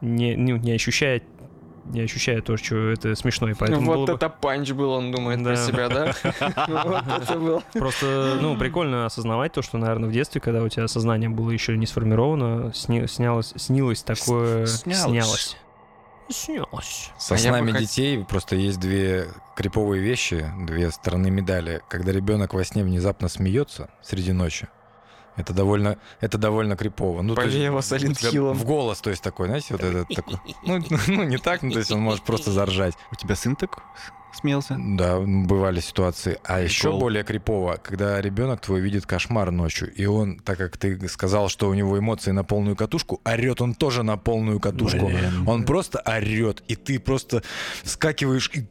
[0.00, 1.24] не, не, не ощущает
[1.86, 5.12] не ощущает то, что это смешно, и поэтому вот было бы- это панч был, он
[5.12, 5.50] думает Да.
[5.50, 6.14] про себя, да?
[6.24, 7.62] Это.
[7.72, 11.76] Просто, ну, прикольно осознавать то, что, наверное, в детстве, когда у тебя сознание было еще
[11.76, 14.66] не сформировано, сни- снялось, снилось такое...
[14.66, 15.56] снялось.
[16.30, 17.10] Снялось.
[17.18, 19.26] Со А снами детей просто есть две
[19.56, 21.82] криповые вещи, две стороны медали.
[21.88, 24.68] Когда ребенок во сне внезапно смеется среди ночи,
[25.36, 27.22] это довольно, это довольно крипово.
[27.22, 28.54] Ну, то есть Полево с Hill'ом.
[28.54, 30.38] В голос, то есть такой, знаете, вот этот такой.
[30.64, 32.94] Ну, ну, не так, ну, то есть он может просто заржать.
[33.12, 33.82] У тебя сын так
[34.34, 34.76] смеялся?
[34.78, 36.38] Да, бывали ситуации.
[36.44, 37.00] А еще Прикол.
[37.00, 41.68] более крипово, когда ребенок твой видит кошмар ночью, и он, так как ты сказал, что
[41.68, 45.06] у него эмоции на полную катушку, орет он тоже на полную катушку.
[45.06, 45.44] Блин.
[45.46, 47.42] Он просто орет, и ты просто
[47.82, 48.66] вскакиваешь, и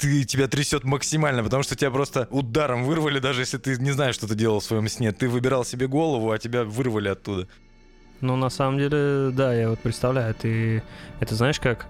[0.00, 4.14] ты, тебя трясет максимально, потому что тебя просто ударом вырвали, даже если ты не знаешь,
[4.14, 5.12] что ты делал в своем сне.
[5.12, 7.46] Ты выбирал себе голову, а тебя вырвали оттуда.
[8.20, 10.82] Ну, на самом деле, да, я вот представляю, ты...
[11.20, 11.86] Это знаешь как?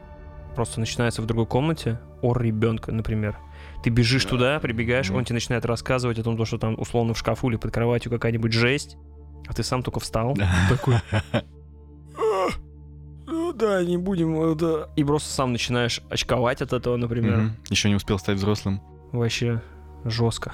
[0.54, 3.36] Просто начинается в другой комнате ор ребенка, например.
[3.82, 4.30] Ты бежишь Да.
[4.30, 5.18] туда, прибегаешь, Мгм.
[5.18, 8.10] он тебе начинает рассказывать о том, то, что там условно в шкафу или под кроватью
[8.10, 8.96] какая-нибудь жесть,
[9.48, 10.36] а ты сам только встал.
[10.68, 10.96] Такой...
[13.60, 14.88] Да, не будем, э, да.
[14.96, 17.52] И просто сам начинаешь очковать от этого, например.
[17.68, 18.80] Еще не успел стать взрослым.
[19.12, 19.62] Вообще
[20.04, 20.52] жестко.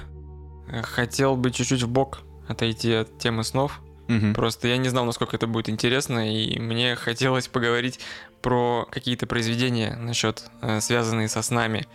[0.83, 3.81] Хотел бы чуть-чуть в бок отойти от темы снов.
[4.07, 4.33] Мгм.
[4.33, 7.99] Просто я не знал, насколько это будет интересно, и мне хотелось поговорить
[8.41, 11.87] про какие-то произведения насчет э, связанные со снами,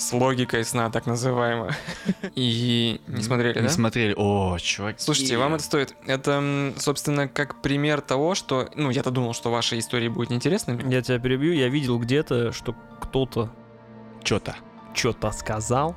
[0.00, 1.70] с логикой сна, так называемо.
[2.34, 3.68] И не смотрели, Не да?
[3.68, 4.14] смотрели.
[4.16, 4.98] О, чуваки.
[4.98, 5.94] Слушайте, вам это стоит.
[6.06, 8.68] Это, собственно, как пример того, что...
[8.74, 10.90] Ну, я-то думал, что ваши истории будут интересными.
[10.92, 13.50] Я тебя перебью, я видел где-то, что кто-то
[14.24, 14.56] Чё-то.
[14.94, 15.94] что-то сказал.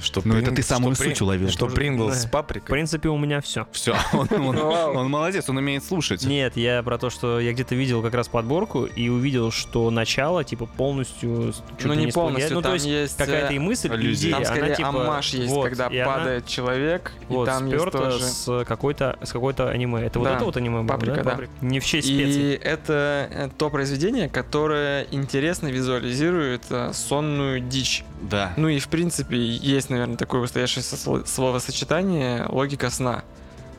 [0.00, 1.48] Что Ну, это ты самую суть уловил.
[1.48, 2.72] Что Принглс с В паприкой.
[2.72, 3.66] принципе, у меня все.
[3.72, 6.24] Все, он, молодец, он умеет слушать.
[6.24, 10.44] Нет, я про то, что я где-то видел как раз подборку и увидел, что начало,
[10.44, 11.52] типа, полностью...
[11.84, 14.50] Ну, не полностью, Ну, то там есть какая-то э, и мысль, и идея, Там она,
[14.50, 18.24] скорее типа, амаш есть, когда падает человек, вот, и там есть тоже...
[18.24, 20.02] с какой-то с какой-то аниме.
[20.02, 21.38] Это вот это вот аниме было, «Паприка», да.
[21.60, 22.54] Не в честь специй.
[22.54, 28.04] И это э, то произведение, которое интересно визуализирует э, сонную дичь.
[28.20, 28.52] Да.
[28.56, 33.22] Ну и в принципе есть, наверное, такое выстоящееся сло- словосочетание логика сна,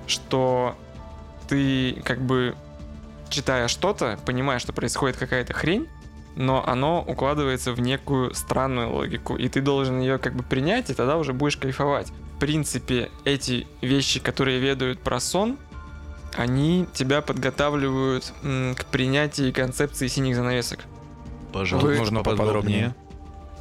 [0.08, 0.76] что
[1.48, 2.56] ты как бы
[3.30, 5.88] читая что-то, понимаешь, что происходит какая-то хрень,
[6.36, 10.94] но оно укладывается в некую странную логику, и ты должен ее как бы принять, и
[10.94, 12.12] тогда уже будешь кайфовать.
[12.36, 15.58] В принципе, эти вещи, которые ведают про сон,
[16.38, 20.80] они тебя подготавливают м, к принятию концепции синих занавесок.
[21.52, 22.94] Пожалуйста, Вы- Нужно поподробнее.
[22.96, 23.09] А,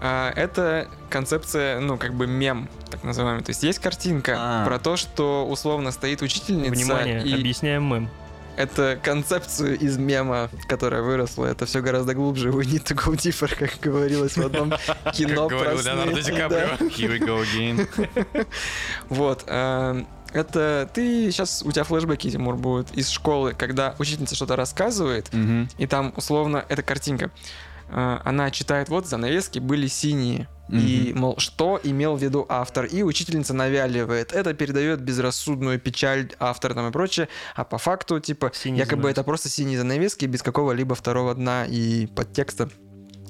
[0.00, 3.42] это концепция, ну, как бы мем, так называемый.
[3.44, 4.64] То есть есть картинка А.
[4.66, 8.08] про то, что условно стоит учительница, Внимание, и объясняем мем.
[8.56, 11.46] это концепцию из мема, которая выросла.
[11.46, 12.50] Это все гораздо глубже.
[12.50, 14.72] We need to go deeper, как говорилось в одном
[15.14, 15.82] кино Как говорил.
[15.82, 16.48] Леонардо Ди Каприо.
[16.78, 16.84] Да.
[16.86, 18.46] Here we go again.
[19.08, 19.44] Вот.
[19.46, 25.30] эм, Это ты сейчас у тебя флешбеки, Тимур, будут из школы, когда учительница что-то рассказывает,
[25.78, 27.30] и там условно эта картинка.
[27.90, 30.48] Э, Она читает, вот занавески были синие.
[30.70, 32.84] И, мол, что имел в виду автор.
[32.84, 34.34] И учительница навяливает.
[34.34, 37.28] Это передает безрассудную печаль автора там и прочее.
[37.54, 39.20] А по факту, типа, Синие якобы занавески.
[39.20, 42.68] это просто синие занавески без какого-либо второго дна и подтекста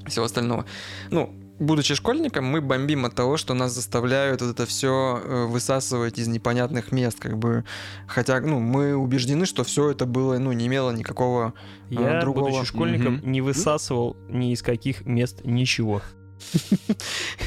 [0.07, 0.65] всего остального.
[1.11, 6.29] Ну, будучи школьником, мы бомбим от того, что нас заставляют вот это все высасывать из
[6.29, 7.65] непонятных мест, как бы.
[8.07, 11.55] Хотя, ну, мы убеждены, что все это было, ну, не имело никакого
[11.91, 12.51] Я, А, другого.
[12.51, 13.33] будучи школьником, Мгм.
[13.33, 16.03] не высасывал ни из каких мест ничего.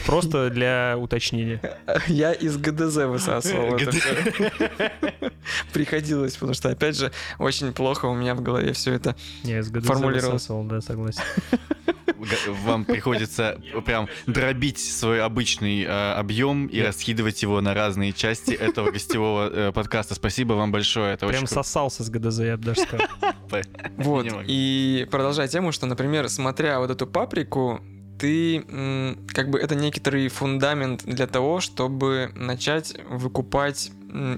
[0.05, 1.61] Просто для уточнения.
[2.07, 3.91] Я из ГДЗ высасывал это.
[5.73, 9.15] Приходилось, потому что, опять же, очень плохо у меня в голове все это.
[9.43, 11.21] Я из ГДЗ высасывал, да, согласен.
[12.63, 18.91] Вам приходится прям дробить свой обычный э, объем и раскидывать его на разные части этого
[18.91, 20.15] гостевого э, подкаста.
[20.15, 21.13] Спасибо вам большое.
[21.13, 23.07] Это Прям очень сосался с ГДЗ, я бы даже сказал.
[23.97, 24.27] Вот.
[24.47, 27.81] И продолжая тему, что, например, смотря вот эту паприку,
[28.19, 28.63] ты
[29.33, 33.91] как бы это некоторый фундамент для того, чтобы начать выкупать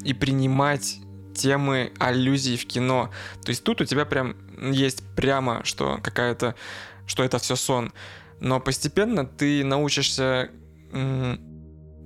[0.04, 1.00] и принимать
[1.36, 3.10] темы аллюзий в кино.
[3.44, 6.56] То есть тут у тебя прям есть прямо, что какая-то,
[7.06, 7.92] что это все сон.
[8.40, 10.50] Но постепенно ты научишься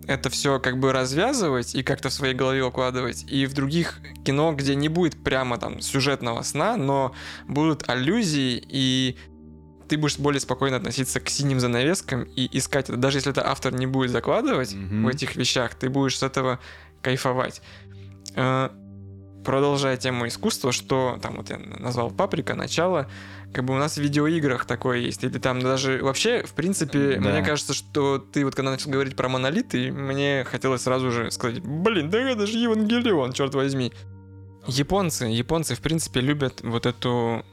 [0.08, 3.26] это все как бы развязывать и как-то в своей голове укладывать.
[3.30, 7.14] И в других кино, где не будет прямо там сюжетного сна, но
[7.48, 9.18] будут аллюзии, и
[9.90, 12.98] ты будешь более спокойно относиться к синим занавескам и искать это.
[12.98, 15.04] Даже если это автор не будет закладывать Мгм.
[15.04, 16.60] в этих вещах, ты будешь с этого
[17.02, 17.62] кайфовать.
[18.36, 18.70] Э,
[19.46, 23.10] Продолжая тему искусства, что там вот я назвал паприка, начало,
[23.58, 25.24] как бы у нас в видеоиграх такое есть.
[25.24, 27.32] Или там даже вообще, в принципе, Да.
[27.32, 31.60] мне кажется, что ты вот когда начал говорить про монолиты, мне хотелось сразу же сказать,
[31.64, 33.92] блин, да это же Евангелион, черт возьми.
[34.68, 37.44] Японцы, японцы, в принципе, любят вот эту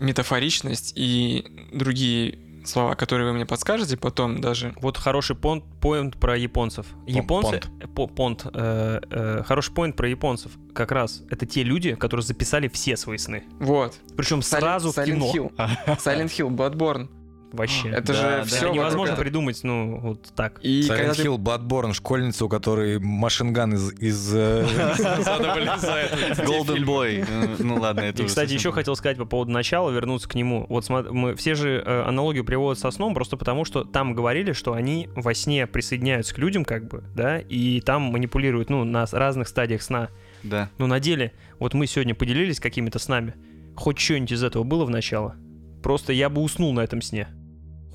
[0.00, 4.74] метафоричность и другие слова, которые вы мне подскажете потом даже.
[4.80, 6.86] Вот хороший понт, поинт про японцев.
[7.06, 7.60] Японцы...
[7.80, 8.46] э, по- Понт.
[8.52, 10.52] э, э, хороший поинт про японцев.
[10.74, 13.44] Как раз это те люди, которые записали все свои сны.
[13.60, 13.94] Вот.
[14.16, 15.32] Причем сразу в Silent кино.
[15.34, 15.52] Hill.
[15.98, 17.08] Silent Hill, Bloodborne.
[17.54, 17.88] Вообще.
[17.88, 18.44] Это Да, же да.
[18.44, 20.58] все невозможно придумать, ну, вот так.
[20.60, 24.64] И Silent когда ты Hill, Bloodborne, школьница, у которой машинган из, из э.
[26.44, 27.24] Golden Boy.
[27.28, 30.66] Э, Ну ладно, это И, кстати, еще хотел сказать по поводу начала, вернуться к нему.
[30.68, 34.72] Вот мы все же э, аналогию приводят со сном, просто потому что там говорили, что
[34.74, 39.48] они во сне присоединяются к людям, как бы, да, и там манипулируют, ну, на разных
[39.48, 40.08] стадиях сна.
[40.42, 40.70] Да.
[40.78, 43.34] Но на деле, вот мы сегодня поделились какими-то снами.
[43.76, 45.36] Хоть что-нибудь из этого было в начало?
[45.82, 47.28] Просто я бы уснул на этом сне.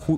[0.06, 0.18] Ху...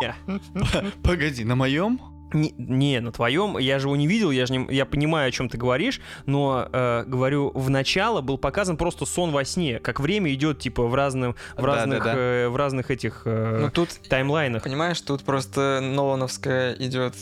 [1.02, 2.00] Погоди, на моем?
[2.32, 5.30] Не, не, на твоем, я же его не видел, я же не, я понимаю, о
[5.32, 9.98] чем ты говоришь, но э, говорю, в начало был показан просто сон во сне, как
[9.98, 12.16] время идет типа в разных, в Да, разных, да, да.
[12.16, 14.62] э, в разных этих э, Ну тут, таймлайнах.
[14.62, 17.14] понимаешь, тут просто Нолановская идет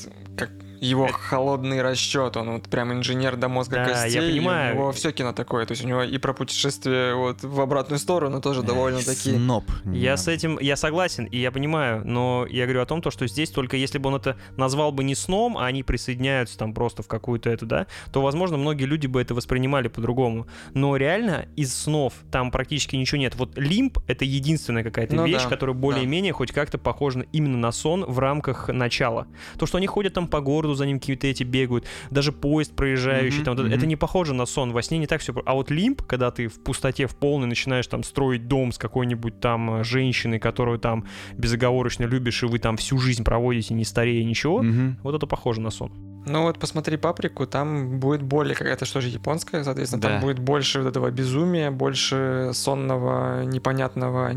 [0.80, 4.20] его холодный расчет, он вот прям инженер до мозга Да, костей.
[4.20, 4.74] я понимаю.
[4.74, 7.98] У него все кино такое, то есть у него и про путешествие вот в обратную
[7.98, 9.36] сторону тоже довольно такие.
[9.36, 9.64] Сноп.
[9.84, 13.26] Я с этим, я согласен, и я понимаю, но я говорю о том, то, что
[13.26, 17.02] здесь только если бы он это назвал бы не сном, а они присоединяются там просто
[17.02, 20.46] в какую-то эту, да, то, возможно, многие люди бы это воспринимали по-другому.
[20.74, 23.34] Но реально из снов там практически ничего нет.
[23.36, 27.72] Вот лимп— это единственная какая-то Ну вещь, да, которая более-менее хоть как-то похожа именно на
[27.72, 29.26] сон в рамках начала.
[29.58, 33.38] То, что они ходят там по городу, за ним какие-то эти бегают, даже поезд проезжающий,
[33.38, 34.72] Мгм, там, вот это- не похоже на сон.
[34.72, 35.32] Во сне не так все.
[35.46, 39.40] А вот лимп, когда ты в пустоте, в полной начинаешь там строить дом с какой-нибудь
[39.40, 41.04] там э, женщиной, которую там
[41.36, 44.98] безоговорочно любишь, и вы там всю жизнь проводите, не старея ничего, Мгм.
[45.02, 45.92] вот это похоже на сон.
[46.26, 50.08] Ну вот посмотри паприку, там будет более, как это что же японская, соответственно, Да.
[50.10, 54.32] там будет больше вот этого безумия, больше сонного, непонятного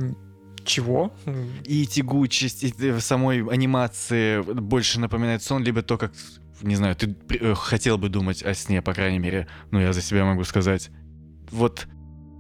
[0.66, 1.14] чего.
[1.66, 6.12] И тягучесть, и самой анимации больше напоминает сон, либо то, как,
[6.62, 9.48] не знаю, ты э, хотел бы думать о сне, по крайней мере.
[9.72, 10.90] Ну, я за себя могу сказать.
[11.52, 11.88] Вот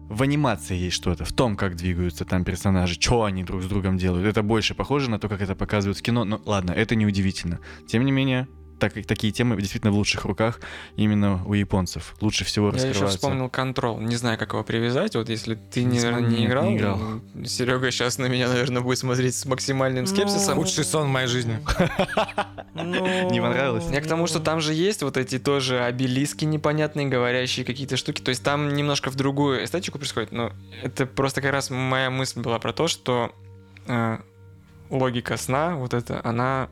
[0.10, 3.98] в анимации есть что-то, в том, как двигаются там персонажи, что они друг с другом
[3.98, 4.28] делают.
[4.28, 6.26] Это больше похоже на то, как это показывают в кино.
[6.26, 7.60] Но ладно, это не удивительно.
[7.88, 8.48] Тем не менее,
[8.82, 10.60] так, такие темы действительно в лучших руках
[10.96, 12.16] именно у японцев.
[12.20, 13.18] Лучше всего Я еще раскрываются.
[13.20, 14.00] вспомнил контрол.
[14.00, 15.16] Не знаю, как его привязать.
[15.16, 17.00] Вот если ты, Не наверное, не играл, не играл.
[17.46, 20.56] Серега сейчас на меня, наверное, будет смотреть с максимальным Ну, скепсисом.
[20.56, 21.60] Худший сон в моей жизни.
[22.74, 23.86] Ну, Не понравилось?
[23.92, 28.22] Я к тому, что там же есть вот эти тоже обелиски непонятные, говорящие какие-то штуки.
[28.22, 30.32] То есть там немножко в другую эстетику происходит.
[30.32, 30.52] Но
[30.82, 33.32] это просто как раз моя мысль была про то, что
[33.86, 34.18] э,
[34.90, 36.70] логика сна, вот это, она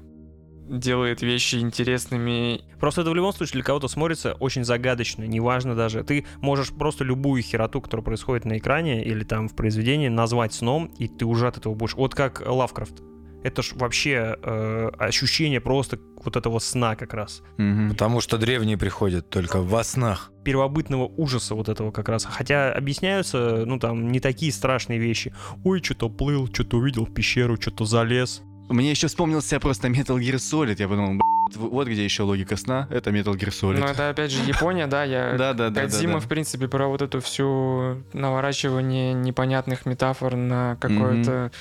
[0.69, 2.61] делает вещи интересными.
[2.79, 6.03] Просто это в любом случае для кого-то смотрится очень загадочно, неважно даже.
[6.03, 10.91] Ты можешь просто любую хероту, которая происходит на экране или там в произведении, назвать сном,
[10.97, 11.95] и ты уже от этого будешь...
[11.95, 13.01] Вот как Лавкрафт.
[13.41, 17.41] Это ж вообще э, ощущение просто вот этого сна как раз.
[17.57, 17.89] Мгм.
[17.89, 20.31] Потому что древние приходят только во снах.
[20.43, 22.25] Первобытного ужаса вот этого как раз.
[22.25, 25.33] Хотя объясняются, ну там, не такие страшные вещи.
[25.63, 28.41] Ой, что-то плыл, что-то увидел в пещеру, что-то залез.
[28.69, 30.75] Мне еще вспомнился просто Metal Gear Solid.
[30.77, 32.87] Я подумал, «Б***ь, вот где еще логика сна.
[32.91, 33.79] Это Metal Gear Solid.
[33.79, 35.33] Но это опять же Япония, да, я...
[35.37, 35.81] Да, да, да.
[35.81, 41.51] Кодзима, да, в принципе, про вот эту всю наворачивание непонятных метафор на какое-то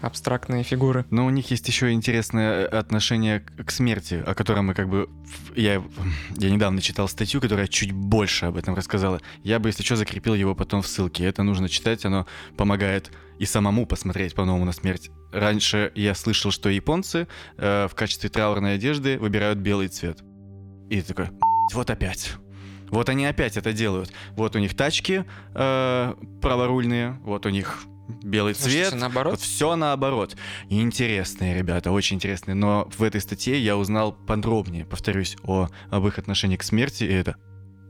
[0.00, 1.04] абстрактные фигуры.
[1.10, 5.08] Но у них есть еще интересное отношение к смерти, о котором мы как бы...
[5.54, 5.82] Я,
[6.36, 9.20] я недавно читал статью, которая чуть больше об этом рассказала.
[9.42, 11.24] Я бы, если что, закрепил его потом в ссылке.
[11.24, 12.26] Это нужно читать, оно
[12.56, 15.10] помогает и самому посмотреть по-новому на смерть.
[15.32, 17.26] Раньше я слышал, что японцы
[17.56, 20.22] э, в качестве траурной одежды выбирают белый цвет.
[20.90, 22.32] И ты такой, «Б***ь, вот опять.
[22.90, 24.12] Вот они опять это делают.
[24.32, 25.24] Вот у них тачки
[25.54, 27.84] э, праворульные, вот у них
[28.22, 29.00] белый Слушайте, цвет.
[29.00, 30.36] наоборот, Вот все наоборот.
[30.68, 32.54] Интересные ребята, очень интересные.
[32.54, 37.12] Но в этой статье я узнал подробнее, повторюсь, о, об их отношении к смерти, и
[37.12, 37.36] это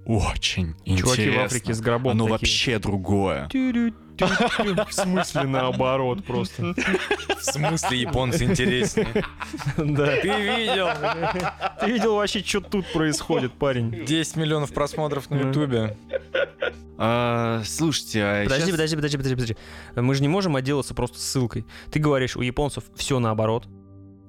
[0.06, 1.42] очень Чуваки интересно.
[1.42, 2.30] в Африке с гробом Оно такие.
[2.32, 3.48] вообще другое.
[3.50, 4.09] Тю-рю-тю-тю.
[4.20, 6.74] В смысле наоборот просто.
[6.74, 9.08] В смысле японцы интереснее?
[9.76, 10.16] Да.
[10.20, 10.88] Ты видел?
[11.80, 14.04] Ты видел вообще, что тут происходит, парень?
[14.04, 15.96] 10 миллионов просмотров на ютубе.
[17.02, 19.56] А, слушайте, а Подожди, подожди, подожди, подожди, подожди.
[19.96, 21.64] Мы же не можем отделаться просто ссылкой.
[21.90, 23.66] Ты говоришь, у японцев все наоборот.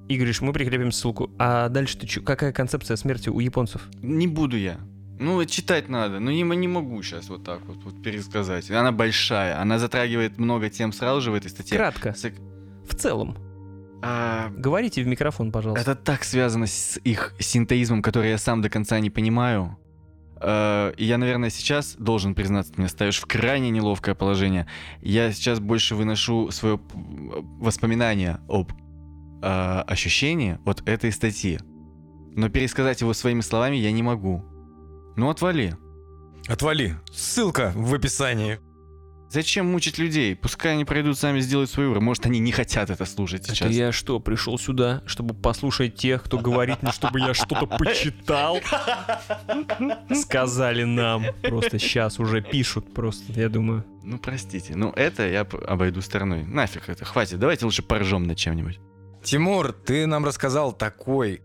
[0.07, 1.29] И говоришь, мы прикрепим ссылку.
[1.37, 2.21] А дальше ты чё?
[2.21, 3.81] Какая концепция смерти у японцев?
[4.01, 4.77] Не буду я.
[5.22, 8.72] Ну, читать надо, но не, не могу сейчас вот так вот, вот пересказать.
[8.72, 11.78] Она большая, она затрагивает много тем сразу же в этой статье.
[11.78, 12.13] Кратко.
[12.13, 12.32] С-
[12.89, 13.38] В целом.
[14.01, 15.91] а, Говорите в микрофон, пожалуйста.
[15.91, 19.78] Это так связано с их синтеизмом, который я сам до конца не понимаю.
[20.41, 24.65] Э, И я, наверное, сейчас должен признаться, ты меня ставишь в крайне неловкое положение.
[25.03, 26.80] Я сейчас больше выношу свое
[27.59, 28.72] воспоминание об
[29.43, 31.59] э, ощущении от этой статьи.
[32.36, 34.43] Но пересказать его своими словами я не могу.
[35.16, 35.78] Ну, отвали.
[36.47, 36.97] Отвали.
[37.12, 38.59] Ссылка в описании.
[39.32, 40.36] Зачем мучить людей?
[40.36, 42.01] Пускай они пройдут сами сделают свой выбор.
[42.01, 43.72] Может, они не хотят это слушать Это сейчас.
[43.72, 48.59] я что, пришел сюда, чтобы послушать тех, кто говорит мне, чтобы я что-то почитал?
[50.14, 51.24] Сказали нам.
[51.43, 53.86] Просто сейчас уже пишут просто, я думаю.
[54.03, 54.76] Ну, простите.
[54.76, 56.43] Ну, это я обойду стороной.
[56.43, 57.39] Нафиг это, хватит.
[57.39, 58.82] Давайте лучше поржем над чем-нибудь.
[59.24, 61.41] Тимур, ты нам рассказал такой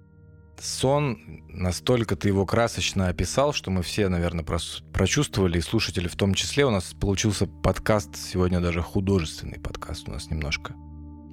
[0.60, 6.16] сон, настолько ты его красочно описал, что мы все, наверное, прос- прочувствовали, и слушатели в
[6.16, 6.64] том числе.
[6.66, 10.74] У нас получился подкаст, сегодня даже художественный подкаст у нас немножко,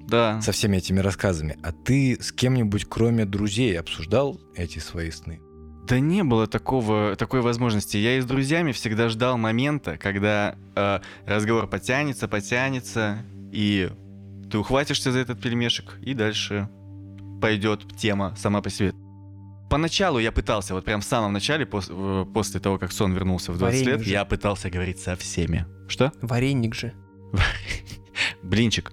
[0.08, 0.40] Да.
[0.40, 1.56] со всеми этими рассказами.
[1.62, 5.40] А ты с кем-нибудь, кроме друзей, обсуждал эти свои сны?
[5.86, 7.98] Да не было такого, такой возможности.
[7.98, 13.18] Я и с друзьями всегда ждал момента, когда э, разговор потянется, потянется,
[13.52, 13.90] и
[14.50, 16.68] ты ухватишься за этот пельмешек, и дальше
[17.42, 18.94] пойдет тема сама по себе.
[19.70, 23.58] Поначалу я пытался, вот прям в самом начале, пос- после того, как сон вернулся в
[23.58, 24.10] 20 Варенье лет, же.
[24.12, 25.66] я пытался говорить со всеми.
[25.88, 26.12] Что?
[26.22, 26.92] Вареник же.
[28.42, 28.92] Блинчик,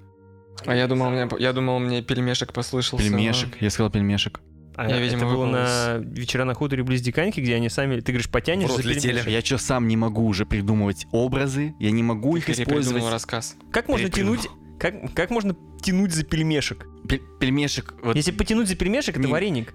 [0.65, 3.03] А я думал, мне, я думал, мне пельмешек послышался.
[3.05, 3.61] пельмешек.
[3.61, 4.39] Я сказал пельмешек.
[4.76, 7.99] А Я, видимо, это было на вечера на хуторе близ Диканьки, где они сами...
[7.99, 9.01] Ты говоришь, потянешь за летели.
[9.09, 9.28] пельмешек?
[9.30, 11.76] Я что, сам не могу уже придумывать образы?
[11.80, 13.11] Я не могу их Перепридумал использовать.
[13.13, 13.55] рассказ.
[13.72, 14.47] Как можно тянуть...
[14.80, 16.88] Как, как можно тянуть за пельмешек?
[17.07, 19.74] Пель- Пельмешек, вот Если потянуть за пельмешек, это Не- вареник.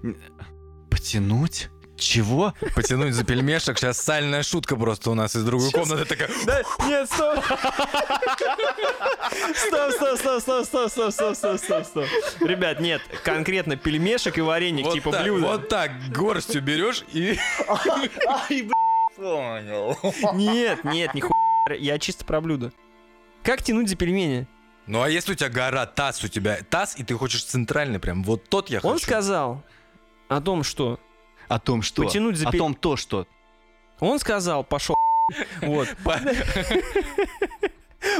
[0.89, 1.69] Потянуть?
[1.97, 2.53] Чего?
[2.75, 5.87] Потянуть за пельмешек, сейчас сальная шутка просто у нас из другой Сейчас.
[5.89, 6.29] комнаты такая.
[6.45, 7.43] Да, нет, стоп!
[9.55, 12.05] Стоп, стоп, стоп, стоп, стоп, стоп, стоп, стоп, стоп, стоп.
[12.41, 15.47] Ребят, нет, конкретно пельмешек и вареник, Вот типа так, блюдо.
[15.47, 17.39] вот так горстью берешь и...
[20.33, 21.33] Нет, нет, нихуя.
[21.79, 22.71] Я чисто про блюдо.
[23.43, 24.47] Как тянуть за пельмени?
[24.85, 28.23] Ну а если у тебя гора, таз у тебя, таз, и ты хочешь центральный прям,
[28.23, 29.05] вот тот я Он хочу.
[29.05, 29.63] сказал
[30.29, 30.99] о том, что...
[31.47, 32.03] О том, что?
[32.03, 33.27] Потянуть за О том, то, что.
[33.99, 34.95] Он сказал, пошел.
[35.61, 35.89] Вот.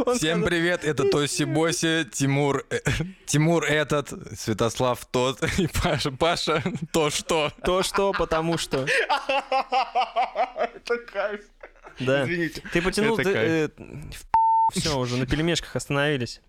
[0.05, 2.79] Он Всем сказал, привет, это Тоси Боси, Тимур, э,
[3.25, 7.53] Тимур этот, Святослав тот и Паша, Паша то что.
[7.63, 8.85] То что, потому что.
[10.57, 11.41] Это кайф.
[11.99, 12.25] Да.
[12.25, 12.61] Извините.
[12.73, 13.71] Ты потянул, Это
[14.71, 16.41] все, уже на пельмешках остановились.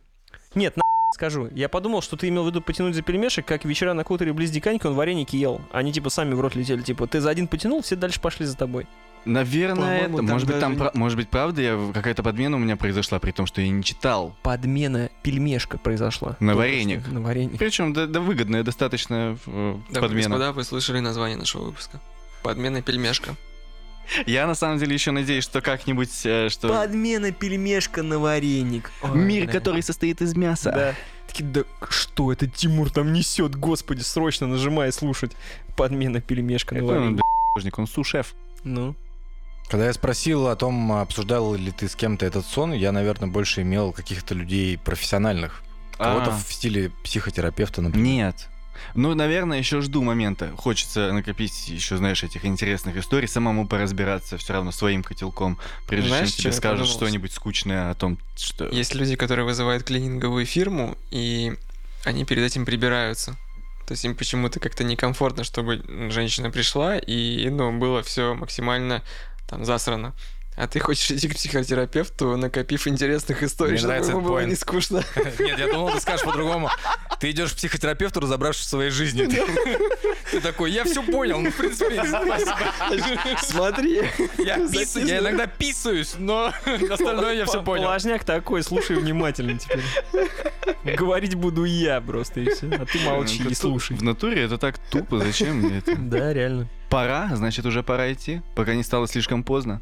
[0.55, 0.83] Нет, на
[1.15, 1.49] скажу.
[1.55, 4.51] Я подумал, что ты имел в виду потянуть за пельмешек, как вечера на хуторе близ
[4.51, 5.61] Диканьки он вареники ел.
[5.73, 8.57] Они типа сами в рот летели, типа ты за один потянул, все дальше пошли за
[8.57, 8.87] тобой.
[9.25, 10.23] Наверное, это.
[10.23, 13.47] Может быть, там, пра- может быть, правда, я какая-то подмена у меня произошла, при том,
[13.47, 14.35] что я не читал.
[14.43, 16.37] Подмена пельмешка произошла.
[16.41, 17.01] На Только вареник.
[17.03, 17.59] что, На вареник.
[17.59, 20.29] Причем, да, да выгодная достаточно э, Да, подмена.
[20.29, 22.01] господа, вы слышали название нашего выпуска.
[22.43, 23.35] Подмена пельмешка.
[24.27, 28.91] Я на самом деле еще надеюсь, что как-нибудь, э, что Подмена пельмешка на вареник.
[29.03, 30.71] Ой, мир, который состоит из мяса.
[30.73, 30.95] Да.
[31.27, 35.33] Такие, да что это Тимур там несет, господи, срочно нажимай слушать.
[35.77, 37.21] Подмена пельмешка на он, вареник.
[37.55, 38.35] художник, он су-шеф.
[38.65, 38.97] Ну,
[39.69, 43.63] Когда я спросил о том, обсуждал ли ты с кем-то этот сон, я, наверное, больше
[43.63, 45.63] имел каких-то людей профессиональных.
[45.97, 48.07] Кого-то А, в стиле психотерапевта, например.
[48.07, 48.49] Нет.
[48.95, 50.53] Ну, наверное, еще жду момента.
[50.57, 56.31] Хочется накопить еще, знаешь, этих интересных историй, самому поразбираться все равно своим котелком, прежде Знаешь,
[56.31, 56.97] чем тебе скажут подумал?
[56.97, 58.69] что-нибудь скучное о том, что...
[58.69, 61.55] Есть люди, которые вызывают клининговую фирму, и
[62.05, 63.37] они перед этим прибираются.
[63.87, 69.03] То есть им почему-то как-то некомфортно, чтобы женщина пришла, и, ну, было все максимально
[69.49, 70.15] там засрано.
[70.59, 74.41] А ты хочешь идти к психотерапевту, накопив интересных историй, Мне чтобы нравится ему этот было
[74.41, 74.47] point.
[74.47, 75.05] не скучно.
[75.39, 76.69] Нет, я думал, ты скажешь по-другому.
[77.21, 79.29] Ты идешь к психотерапевту, разобравшись в своей жизни.
[80.33, 82.05] Ты, такой, я все понял, ну, в принципе,
[83.43, 84.03] смотри.
[84.37, 86.53] Я, писаю, я иногда писаюсь, но
[86.91, 87.85] остальное я все понял.
[87.85, 89.85] Положняк такой, слушай внимательно теперь.
[90.97, 92.67] Говорить буду я просто, и все.
[92.67, 93.97] А ты молчи и слушай.
[93.97, 95.97] В натуре это так тупо, зачем мне это?
[95.97, 96.69] Да, реально.
[96.91, 99.81] Пора, значит, уже пора идти, пока не стало слишком поздно.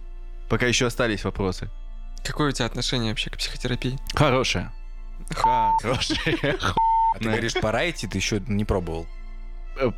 [0.49, 1.71] Пока еще остались вопросы.
[2.25, 3.99] Какое у тебя отношение вообще к психотерапии?
[4.15, 4.73] Хорошее.
[5.31, 6.57] Хорошее.
[7.15, 9.07] А ты говоришь, пора идти, ты еще не пробовал.
[9.79, 9.91] Э,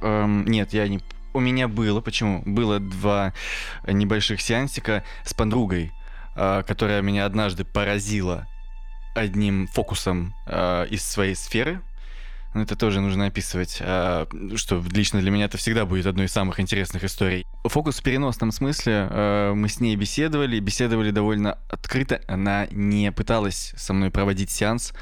[0.00, 1.00] эм, Нет, я не...
[1.34, 2.42] У меня было, почему?
[2.46, 3.32] Было два
[3.86, 5.92] небольших сеансика с подругой,
[6.34, 8.46] э, которая меня однажды поразила
[9.14, 11.82] одним фокусом э, из своей сферы.
[12.54, 14.26] Но это тоже нужно описывать, э,
[14.56, 17.46] что лично для меня это всегда будет одной из самых интересных историй.
[17.64, 19.08] Фокус в переносном смысле.
[19.10, 22.20] э, Мы с ней беседовали, беседовали довольно открыто.
[22.28, 24.92] Она не пыталась со мной проводить сеанс,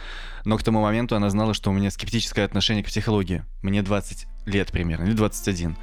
[0.44, 3.44] но к тому моменту она знала, что у меня скептическое отношение к психологии.
[3.62, 5.76] Мне 20 лет примерно, или 21.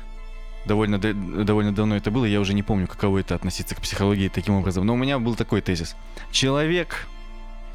[0.66, 4.56] Довольно, довольно давно это было, я уже не помню, каково это относиться к психологии таким
[4.56, 4.86] образом.
[4.86, 5.96] Но у меня был такой тезис.
[6.32, 7.08] Человек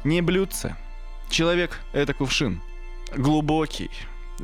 [0.03, 0.75] не блюдце.
[1.29, 2.61] Человек— это кувшин.
[3.15, 3.89] Глубокий,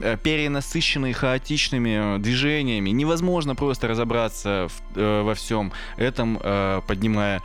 [0.02, 2.90] э, перенасыщенный хаотичными э, движениями.
[2.90, 7.42] Невозможно просто разобраться в- э, во всем этом, э, поднимая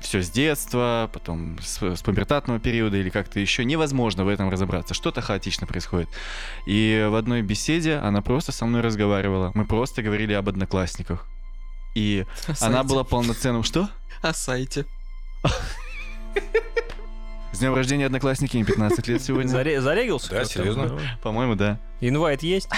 [0.00, 3.64] все с детства, потом с, с пубертатного периода или как-то еще.
[3.64, 4.94] Невозможно в этом разобраться.
[4.94, 6.08] Что-то хаотично происходит.
[6.66, 9.50] И в одной беседе она просто со мной разговаривала.
[9.54, 11.26] Мы просто говорили об одноклассниках.
[11.96, 12.88] И О она сайте.
[12.88, 13.64] была полноценным...
[13.64, 13.88] Что?
[14.22, 14.84] О сайте.
[17.58, 19.50] С днем рождения одноклассники, им 15 лет сегодня.
[19.52, 20.30] Заре- Зарегался?
[20.30, 20.96] Да, серьезно?
[21.24, 21.80] По-моему, да.
[22.00, 22.68] Инвайт есть?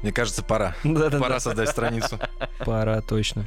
[0.00, 0.76] Мне кажется, пора.
[0.84, 2.20] Пора создать страницу.
[2.64, 3.46] Пора, точно.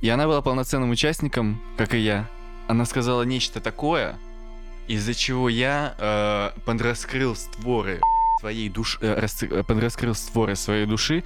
[0.00, 2.28] И она была полноценным участником, как и я.
[2.66, 4.16] Она сказала нечто такое,
[4.88, 8.00] из-за чего я э, подраскрыл створы
[8.40, 11.22] своей души, э, рас- э, подраскрыл створы своей души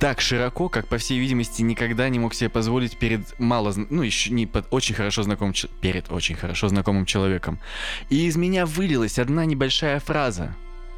[0.00, 4.30] так широко, как, по всей видимости, никогда не мог себе позволить перед мало, ну, еще
[4.30, 7.60] не под очень хорошо знакомым, перед очень хорошо знакомым человеком.
[8.08, 10.56] И из меня вылилась одна небольшая фраза,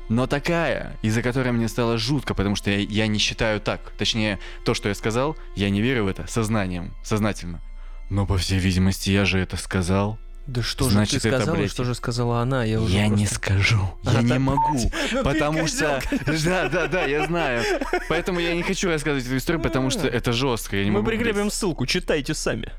[0.08, 3.92] но такая, из-за которой мне стало жутко, потому что я, я не считаю так.
[3.98, 7.60] Точнее, то, что я сказал, я не верю в это сознанием, сознательно.
[8.08, 10.16] Но, по всей видимости, я же это сказал.
[10.46, 12.64] Да что Значит, же ты это, сказала, блядь, что же сказала она?
[12.64, 14.90] Я, уже Я не просто- скажу, я А, не так- могу,
[15.24, 16.00] потому что...
[16.44, 17.64] Да, да, да, я знаю.
[18.08, 21.50] Поэтому я не хочу рассказывать эту историю, потому что это жестко, я не Мы прикрепим
[21.50, 22.72] ссылку, читайте сами.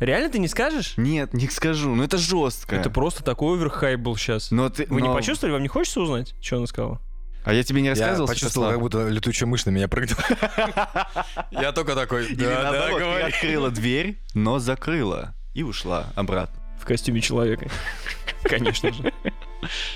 [0.00, 0.94] Реально ты не скажешь?
[0.96, 2.76] Нет, не скажу, но это жестко.
[2.76, 4.50] Это просто такой оверхайп был сейчас.
[4.50, 5.52] Но ты, Вы не почувствовали?
[5.54, 7.00] Вам не хочется узнать, что она сказала?
[7.44, 10.22] А я тебе не Я рассказывал, почувствовал, как будто летучая мышь на меня прыгнула.
[11.50, 13.22] Я только такой, да, да, говори.
[13.22, 16.57] открыла дверь, но закрыла и ушла обратно.
[16.80, 17.68] В костюме человека.
[18.42, 19.12] Конечно же.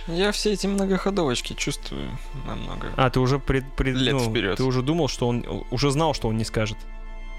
[0.08, 2.10] Я все эти многоходовочки чувствую
[2.46, 2.88] намного.
[2.96, 4.56] А, ты уже пред, пред- Лет ну, вперед.
[4.56, 5.44] Ты уже думал, что он...
[5.70, 6.76] Уже знал, что он не скажет.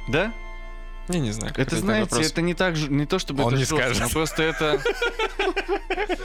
[0.07, 0.33] Да?
[1.09, 2.31] Я не знаю, как Это, знаете, вопрос.
[2.31, 4.01] это не так же, не то чтобы Он это не жестко, скажет.
[4.03, 4.81] но просто это...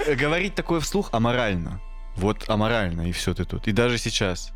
[0.07, 1.81] Э, Говорить такое вслух аморально.
[2.15, 3.67] Вот аморально, и все ты тут.
[3.67, 4.53] И даже сейчас.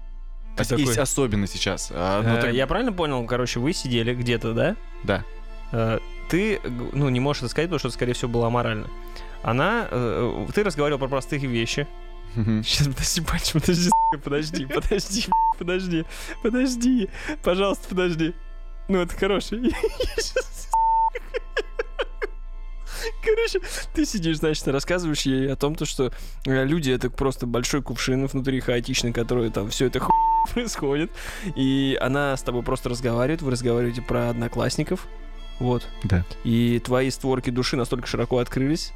[0.56, 1.88] Ты Ос- такой- и особенно сейчас.
[1.92, 3.24] А, ну, Э, так- Я правильно понял?
[3.26, 4.76] Короче, вы сидели где-то, да?
[5.02, 5.24] Да.
[6.32, 6.60] Э, ты,
[6.92, 8.88] ну, не можешь это сказать, потому что это, скорее всего, было аморально.
[9.42, 11.86] Она, э, ты разговаривал про простые вещи.
[12.34, 13.90] Сейчас, подожди, батя, подожди,
[14.24, 15.26] подожди, подожди,
[15.58, 16.04] подожди,
[16.42, 17.10] подожди,
[17.42, 18.34] пожалуйста, подожди.
[18.88, 19.60] Ну, это хороший.
[23.22, 23.60] Короче,
[23.94, 26.12] ты сидишь, значит, рассказываешь ей о том, то, что
[26.46, 30.12] э, люди это просто большой кувшин внутри хаотичный, который там все это ху...
[30.54, 31.10] происходит.
[31.56, 35.06] И она с тобой просто разговаривает, вы разговариваете про одноклассников.
[35.62, 35.86] Вот.
[36.02, 36.24] Да.
[36.42, 38.92] И твои створки души настолько широко открылись,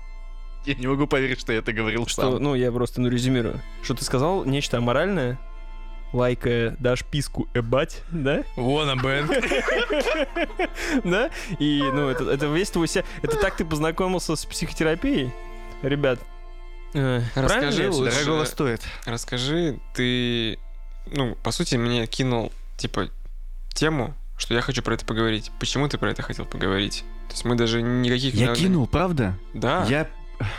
[0.65, 2.43] Я не могу поверить, что я это говорил что, сам.
[2.43, 3.63] ну, я просто, ну, резюмирую.
[3.83, 5.39] Что ты сказал нечто аморальное,
[6.13, 8.43] лайкая дашь писку эбать, да?
[8.57, 9.31] Вон а Бэнк.
[11.05, 11.31] Да?
[11.61, 13.05] И, ну, это, это весь твой ся...
[13.23, 15.33] Это так ты познакомился с психотерапией?
[15.83, 16.19] Ребят,
[16.95, 18.25] э, Расскажи лучше.
[18.25, 18.83] Дорогого стоит.
[19.05, 20.59] Расскажи, ты,
[21.13, 23.09] ну, по сути, мне кинул, типа,
[23.73, 25.51] тему, что я хочу про это поговорить.
[25.59, 27.05] Почему ты про это хотел поговорить?
[27.29, 28.35] То есть мы даже никаких...
[28.35, 29.39] Я наверное- кинул, правда?
[29.55, 29.85] Да?
[29.89, 30.09] Я...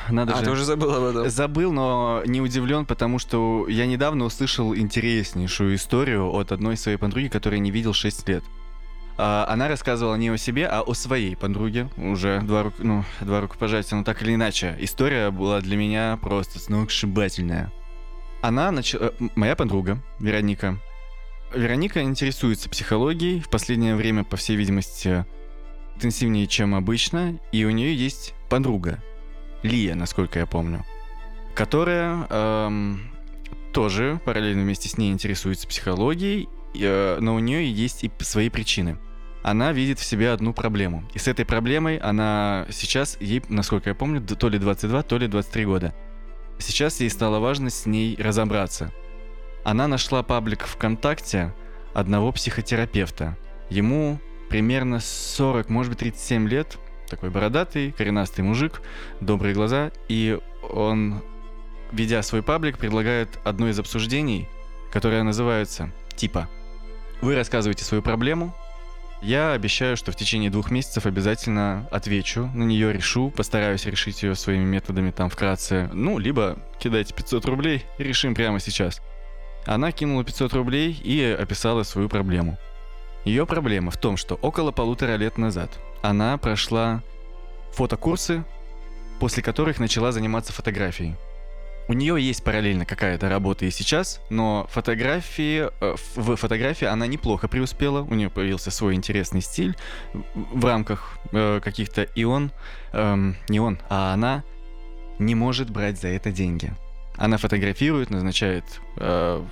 [0.10, 0.46] Надо А, же...
[0.46, 1.30] ты уже забыл об этом.
[1.30, 7.28] Забыл, но не удивлен, потому что я недавно услышал интереснейшую историю от одной своей подруги,
[7.28, 8.44] которую я не видел 6 лет.
[9.20, 11.90] А, Она рассказывала не о себе, а о своей подруге.
[11.98, 14.76] Уже два, рук, ну, два рукопожатия, но так или иначе.
[14.80, 17.72] История была для меня просто сногсшибательная.
[18.42, 19.14] Она начала...
[19.36, 20.78] Моя подруга, Вероника.
[21.54, 23.40] Вероника интересуется психологией.
[23.40, 25.26] В последнее время, по всей видимости,
[25.96, 27.40] интенсивнее, чем обычно.
[27.52, 29.04] И у нее есть подруга,
[29.64, 30.86] Лия, насколько я помню,
[31.56, 33.12] которая эм,
[33.74, 38.98] тоже параллельно вместе с ней интересуется психологией, э, но у нее есть и свои причины.
[39.44, 41.04] Она видит в себе одну проблему.
[41.14, 45.28] И с этой проблемой она сейчас, ей, насколько я помню, то ли 22, то ли
[45.28, 45.96] 23 года.
[46.60, 48.92] Сейчас ей стало важно с ней разобраться.
[49.68, 51.54] Она нашла паблик ВКонтакте
[51.94, 53.38] одного психотерапевта.
[53.70, 54.18] Ему
[54.50, 56.78] примерно 40, может быть, 37 лет.
[57.10, 58.82] Такой бородатый, коренастый мужик,
[59.20, 59.92] добрые глаза.
[60.08, 60.40] И
[60.72, 61.22] он,
[61.92, 64.48] ведя свой паблик, предлагает одно из обсуждений,
[64.90, 66.48] которое называется типа
[67.20, 68.56] «Вы рассказываете свою проблему,
[69.22, 74.34] я обещаю, что в течение двух месяцев обязательно отвечу на нее, решу, постараюсь решить ее
[74.36, 75.90] своими методами там вкратце.
[75.92, 79.02] Ну, либо кидайте 500 рублей и решим прямо сейчас.
[79.68, 82.58] Она кинула 500 рублей и описала свою проблему.
[83.26, 87.04] Ее проблема в том, что около полутора лет назад она прошла
[87.74, 88.46] фотокурсы,
[89.20, 91.16] после которых начала заниматься фотографией.
[91.90, 97.48] У нее есть параллельно какая-то работа и сейчас, но фотографии, э, в фотографии она неплохо
[97.48, 99.76] преуспела, у нее появился свой интересный стиль
[100.34, 102.52] в- рамках э, каких-то и он,
[102.92, 104.44] эм, не он, а она
[105.20, 106.74] не может брать за это деньги.
[107.18, 108.64] Она фотографирует, назначает
[108.98, 109.44] э,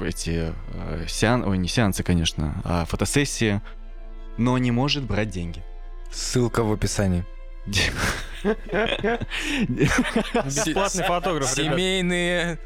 [0.00, 1.42] эти э, сеан...
[1.44, 3.60] Ой, не сеансы, конечно, а фотосессии,
[4.36, 5.62] но не может брать деньги.
[6.10, 7.24] Ссылка в описании.
[9.68, 11.48] Бесплатный фотограф.
[11.48, 12.58] Семейные.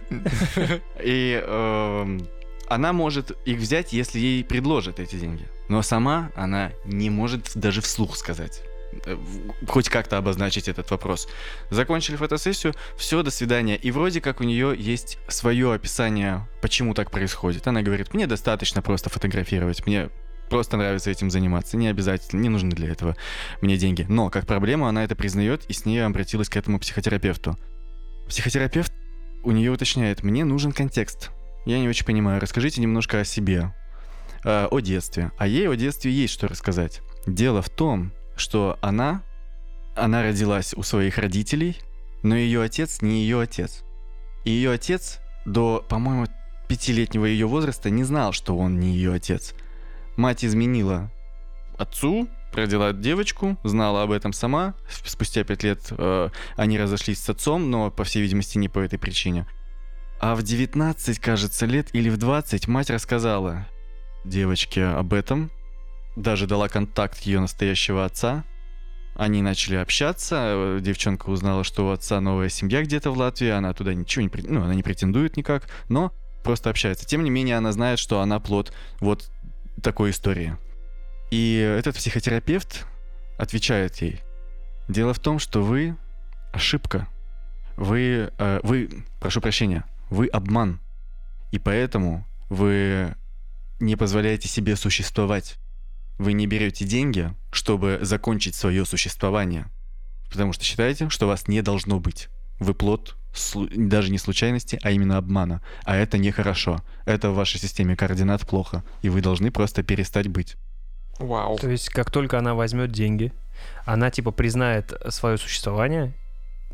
[1.01, 2.29] И эм,
[2.69, 5.47] она может их взять, если ей предложат эти деньги.
[5.69, 8.63] Но сама она не может даже вслух сказать.
[9.05, 9.17] Э,
[9.67, 11.29] Хоть как-то обозначить этот вопрос.
[11.71, 13.77] Закончили фотосессию, все, до свидания.
[13.77, 17.67] И вроде как у нее есть свое описание, почему так происходит.
[17.67, 20.11] Она говорит, мне достаточно просто фотографировать, мне
[20.49, 23.17] просто нравится этим заниматься, не обязательно, не нужны для этого
[23.61, 24.07] мне деньги.
[24.09, 27.59] Но как проблему она это признает и с ней обратилась к этому психотерапевту.
[28.29, 28.93] Психотерапевт
[29.45, 31.31] у нее уточняет, мне нужен контекст.
[31.65, 33.75] Я не очень понимаю, расскажите немножко о себе,
[34.45, 35.33] э, о детстве.
[35.39, 37.01] А ей о детстве есть что рассказать.
[37.27, 39.23] Дело в том, что она,
[39.95, 41.77] она родилась у своих родителей,
[42.23, 43.83] но ее отец не ее отец.
[44.45, 46.27] И ее отец до, по-моему,
[46.69, 49.55] пятилетнего ее возраста не знал, что он не ее отец.
[50.17, 51.11] Мать изменила
[51.79, 54.75] отцу, родила девочку, знала об этом сама.
[55.05, 58.99] Спустя пять лет э, они разошлись с отцом, но, по всей видимости, не по этой
[58.99, 59.47] причине.
[60.21, 63.67] А в 19, кажется, лет или в 20 мать рассказала
[64.25, 65.51] девочке об этом,
[66.19, 68.45] даже дала контакт ее настоящего отца.
[69.15, 73.95] Они начали общаться, девчонка узнала, что у отца новая семья где-то в Латвии, она туда
[73.95, 76.13] ничего не, ну, она не претендует никак, но
[76.45, 77.05] просто общается.
[77.05, 79.31] Тем не менее, она знает, что она плод вот
[79.83, 80.57] такой истории.
[81.31, 82.87] И этот психотерапевт
[83.39, 84.21] отвечает ей.
[84.89, 85.97] Дело в том, что вы
[86.53, 87.09] ошибка.
[87.77, 90.81] Вы, э, вы, прошу прощения, вы обман.
[91.51, 93.15] И поэтому вы
[93.81, 95.59] не позволяете себе существовать.
[96.19, 99.67] Вы не берете деньги, чтобы закончить свое существование.
[100.31, 102.29] Потому что считаете, что вас не должно быть.
[102.59, 103.17] Вы плод
[103.55, 105.63] даже не случайности, а именно обмана.
[105.85, 106.83] А это нехорошо.
[107.07, 108.83] Это в вашей системе координат плохо.
[109.03, 110.57] И вы должны просто перестать быть.
[111.19, 111.57] Вау.
[111.57, 113.33] То есть, как только она возьмет деньги,
[113.85, 116.15] она типа признает свое существование,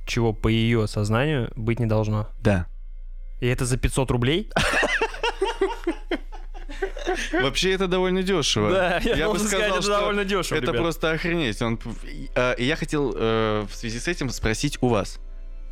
[0.07, 2.29] чего по ее сознанию быть не должно.
[2.41, 2.67] Да.
[3.41, 4.51] И это за 500 рублей?
[7.32, 8.70] Вообще это довольно дешево.
[8.70, 10.82] Да, я, Я бы должен сказать, сказал, это довольно дешево, Это ребят.
[10.82, 11.61] просто охренеть.
[11.62, 11.78] Он...
[12.05, 15.18] и Я хотел э, в связи с этим спросить у вас.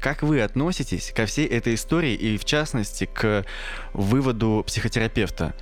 [0.01, 3.45] Как вы относитесь ко всей этой истории и, в частности, к
[3.93, 5.55] выводу психотерапевта?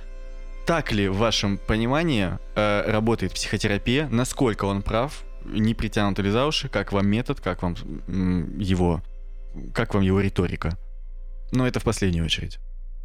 [0.65, 4.07] Так ли, в вашем понимании, э, работает психотерапия?
[4.09, 5.23] Насколько он прав?
[5.45, 6.69] Не притянуты ли за уши?
[6.69, 7.39] Как вам метод?
[7.39, 7.75] Как вам
[8.59, 9.01] его...
[9.73, 10.77] Как вам его риторика?
[11.51, 12.59] Но это в последнюю очередь.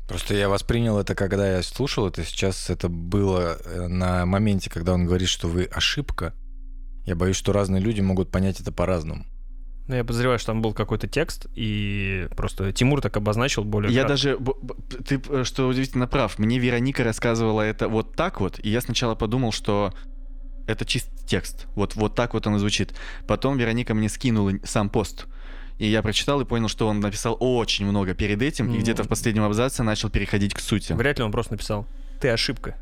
[0.09, 2.25] Просто я воспринял это, когда я слушал это.
[2.25, 6.33] Сейчас это было э, на моменте, когда он говорит, что вы ошибка.
[7.05, 9.27] Я боюсь, что разные люди могут понять это по-разному.
[9.89, 14.03] Ну, я подозреваю, что там был какой-то текст, и просто Тимур так обозначил более Я
[14.05, 14.13] кратко.
[14.13, 14.39] даже,
[15.07, 16.39] ты, э, что удивительно, прав.
[16.39, 19.93] Мне Вероника рассказывала это вот так вот, и я сначала подумал, что
[20.67, 21.67] это чист текст.
[21.75, 22.95] Вот, вот так вот он звучит.
[23.27, 25.27] Потом Вероника мне скинула сам пост.
[25.79, 29.09] И я прочитал и понял, что он написал очень много перед этим, и где-то в
[29.09, 30.93] последнем абзаце начал переходить к сути.
[30.95, 31.87] Вряд ли он просто написал.
[32.21, 32.77] Ты ошибка.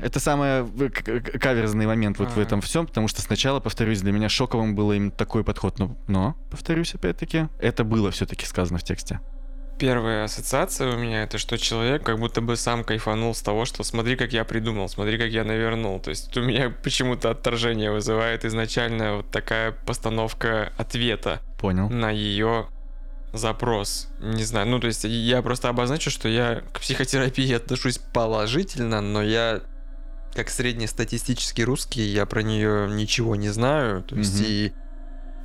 [0.00, 2.42] Это самый э, каверзный момент вот в Ага.
[2.42, 5.78] этом всем, потому что сначала, повторюсь, для меня шоковым был именно такой подход.
[5.78, 9.20] Но, но повторюсь опять-таки, это было все-таки сказано в тексте.
[9.80, 13.82] Первая ассоциация у меня это что человек как будто бы сам кайфанул с того, что
[13.82, 15.98] смотри, как я придумал, смотри, как я навернул.
[16.00, 21.88] То есть у меня почему-то отторжение вызывает изначально вот такая постановка ответа Понял.
[21.88, 22.66] на ее
[23.32, 24.08] запрос.
[24.20, 29.22] Не знаю, ну то есть я просто обозначу, что я к психотерапии отношусь положительно, но
[29.22, 29.62] я
[30.34, 34.46] как среднестатистический русский, я про нее ничего не знаю, то есть Мгм.
[34.46, 34.72] и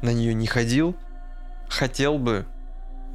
[0.02, 0.98] на нее не ходил.
[1.70, 2.46] Хотел бы,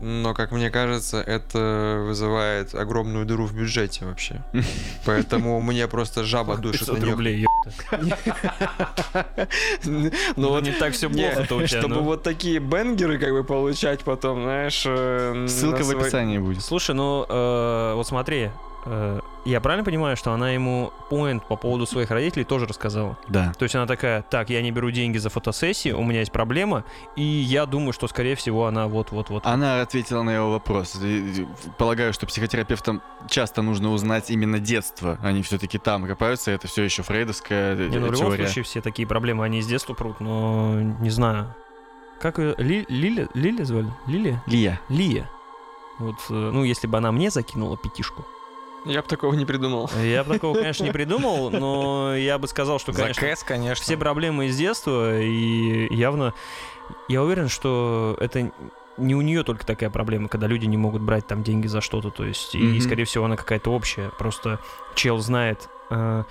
[0.02, 4.42] но, как мне кажется, это вызывает огромную дыру в бюджете вообще.
[5.04, 7.10] Поэтому мне просто жаба душит на 500 нее.
[7.10, 7.46] рублей,
[9.84, 11.78] Ну Ну, вот не так все плохо-то у тебя.
[11.80, 12.02] чтобы ну.
[12.02, 14.84] вот такие бенгеры как бы получать потом, знаешь...
[14.86, 16.62] э, Ссылка в описании будет.
[16.62, 18.50] Слушай, ну э, вот смотри,
[19.44, 23.18] я правильно понимаю, что она ему поинт по поводу своих родителей тоже рассказала?
[23.28, 23.52] Да.
[23.58, 26.84] То есть она такая, так, я не беру деньги за фотосессии, у меня есть проблема,
[27.16, 29.46] и я думаю, что, скорее всего, она вот-вот-вот.
[29.46, 30.98] Она ответила на его вопрос.
[31.78, 35.18] Полагаю, что психотерапевтам часто нужно узнать именно детство.
[35.22, 38.46] Они все-таки там копаются, это все еще фрейдовская э, Не, ну, в любом теория.
[38.46, 41.54] случае все такие проблемы, они с детства прут, но не знаю.
[42.20, 42.54] Как ее?
[42.58, 43.88] Ли, Лиля, Лиля звали?
[44.06, 44.42] Лилия?
[44.46, 44.80] Лия.
[44.88, 45.30] Лия.
[45.98, 48.26] Вот, э, ну, если бы она мне закинула пятишку,
[48.84, 49.90] Я бы такого не придумал.
[50.02, 53.82] я бы такого, конечно, не придумал, но я бы сказал, что, конечно, кэс, конечно.
[53.84, 56.34] все проблемы из детства, и явно
[57.08, 58.50] я уверен, что это
[58.96, 62.10] не у нее только такая проблема, когда люди не могут брать там деньги за что-то,
[62.10, 62.80] то есть, и, Мгм.
[62.80, 64.10] скорее всего, она какая-то общая.
[64.18, 64.58] Просто
[64.94, 66.24] чел знает э,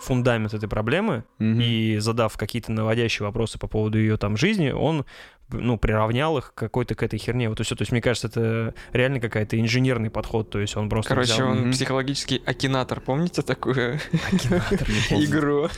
[0.00, 1.60] фундамент этой проблемы, Мгм.
[1.60, 5.04] и задав какие-то наводящие вопросы по поводу ее там жизни, он
[5.50, 7.48] ну, приравнял их к какой-то к этой херне.
[7.48, 7.74] Вот и все.
[7.74, 10.50] То есть, мне кажется, это реально какая-то инженерный подход.
[10.50, 11.72] То есть он просто Короче, взял- он Мгм.
[11.72, 13.00] психологический акинатор.
[13.00, 13.98] Помните такую
[14.32, 15.68] Акинатор, игру?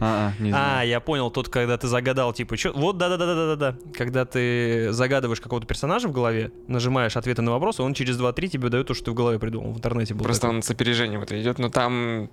[0.00, 2.72] А, а, А, я понял, тут, когда ты загадал, типа, что...
[2.72, 3.76] Вот, да-да-да-да-да-да.
[3.94, 8.68] Когда ты загадываешь какого-то персонажа в голове, нажимаешь ответы на вопросы, он через 2-3 тебе
[8.68, 9.72] дает то, что ты в голове придумал.
[9.72, 12.30] В интернете был Просто он с опережением это идет, но там...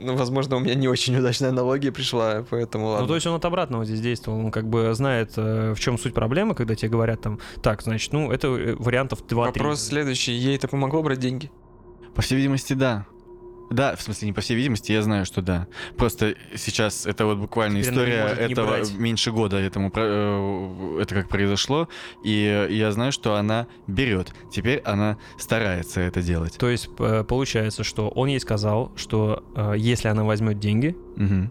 [0.00, 3.02] Ну, возможно, у меня не очень удачная аналогия пришла, поэтому ладно.
[3.02, 4.38] Ну, то есть он от обратного здесь действовал.
[4.38, 8.12] Он как бы знает, э, в чем суть проблемы, когда тебе говорят там, так, значит,
[8.12, 9.34] ну, это э, вариантов 2-3.
[9.34, 10.32] Вопрос следующий.
[10.32, 11.50] Ей это помогло брать деньги?
[12.14, 13.06] По всей видимости, да.
[13.70, 15.66] Да, в смысле, не по всей видимости, я знаю, что да.
[15.96, 21.88] Просто сейчас это вот буквально Теперь история этого меньше года этому э, это как произошло,
[22.24, 24.32] и я знаю, что она берет.
[24.50, 26.56] Теперь она старается это делать.
[26.58, 31.50] То есть э, получается, что он ей сказал, что э, если она возьмет деньги, Мгм.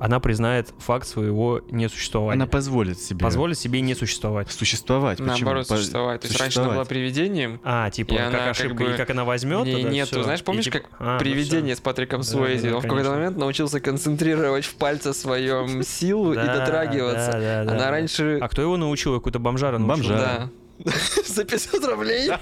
[0.00, 2.34] Она признает факт своего несуществования.
[2.42, 4.50] Она позволит себе Позволит себе не существовать.
[4.50, 5.18] существовать.
[5.18, 5.36] Почему?
[5.36, 6.20] Наоборот, По- существовать.
[6.22, 8.96] То есть раньше она была привидением, А, типа, И как она как ошибка, бы- и
[8.96, 10.22] как она возьмет, в ней тогда нету.
[10.22, 12.68] Знаешь, И помнишь, типа, как а, ну привидение с Патриком Да, Суэйзи.
[12.70, 17.32] да, Он в какой-то момент научился концентрировать в пальце своем силу и Да, дотрагиваться.
[17.32, 17.90] да, да, да, Она да.
[17.90, 18.38] раньше...
[18.40, 19.14] А кто его научил?
[19.14, 20.08] Какой-то бомжара научил?
[20.10, 20.50] Бомжара.
[21.26, 22.30] За 500 рублей?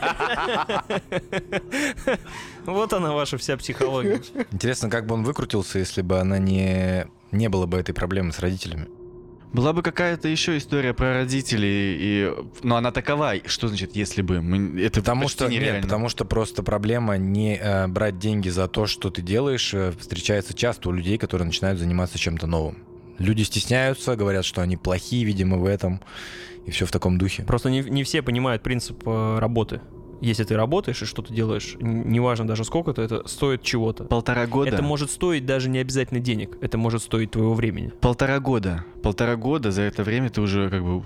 [2.64, 4.20] Вот она ваша вся психология.
[4.52, 8.38] Интересно, как бы он выкрутился, если бы она не, не было бы этой проблемы с
[8.38, 8.86] родителями.
[9.52, 12.32] Была бы какая-то еще история про родителей, и...
[12.62, 13.34] но она такова.
[13.44, 14.40] Что значит, если бы?
[14.40, 14.80] Мы...
[14.80, 15.82] Это Потому почти что, нет, нереально.
[15.82, 20.54] потому что просто проблема не э, брать деньги за то, что ты делаешь, э, встречается
[20.54, 22.78] часто у людей, которые начинают заниматься чем-то новым.
[23.18, 26.00] Люди стесняются, говорят, что они плохие, видимо, в этом,
[26.66, 27.44] и все в таком духе.
[27.44, 29.80] Просто не, не все понимают принцип э, работы.
[30.20, 34.04] если ты работаешь и что-то делаешь, неважно даже сколько-то, это стоит чего-то.
[34.04, 34.70] Полтора года.
[34.70, 37.92] Это может стоить даже не обязательно денег, это может стоить твоего времени.
[38.00, 38.84] Полтора года.
[39.02, 41.02] Полтора года, за это время ты уже как бы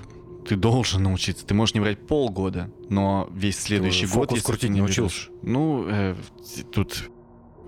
[0.46, 1.44] ты должен научиться.
[1.44, 5.28] Ты можешь не брать полгода, но весь следующий год, фокус если ты крутить не научился?
[5.42, 6.14] Ну, э,
[6.72, 7.10] тут...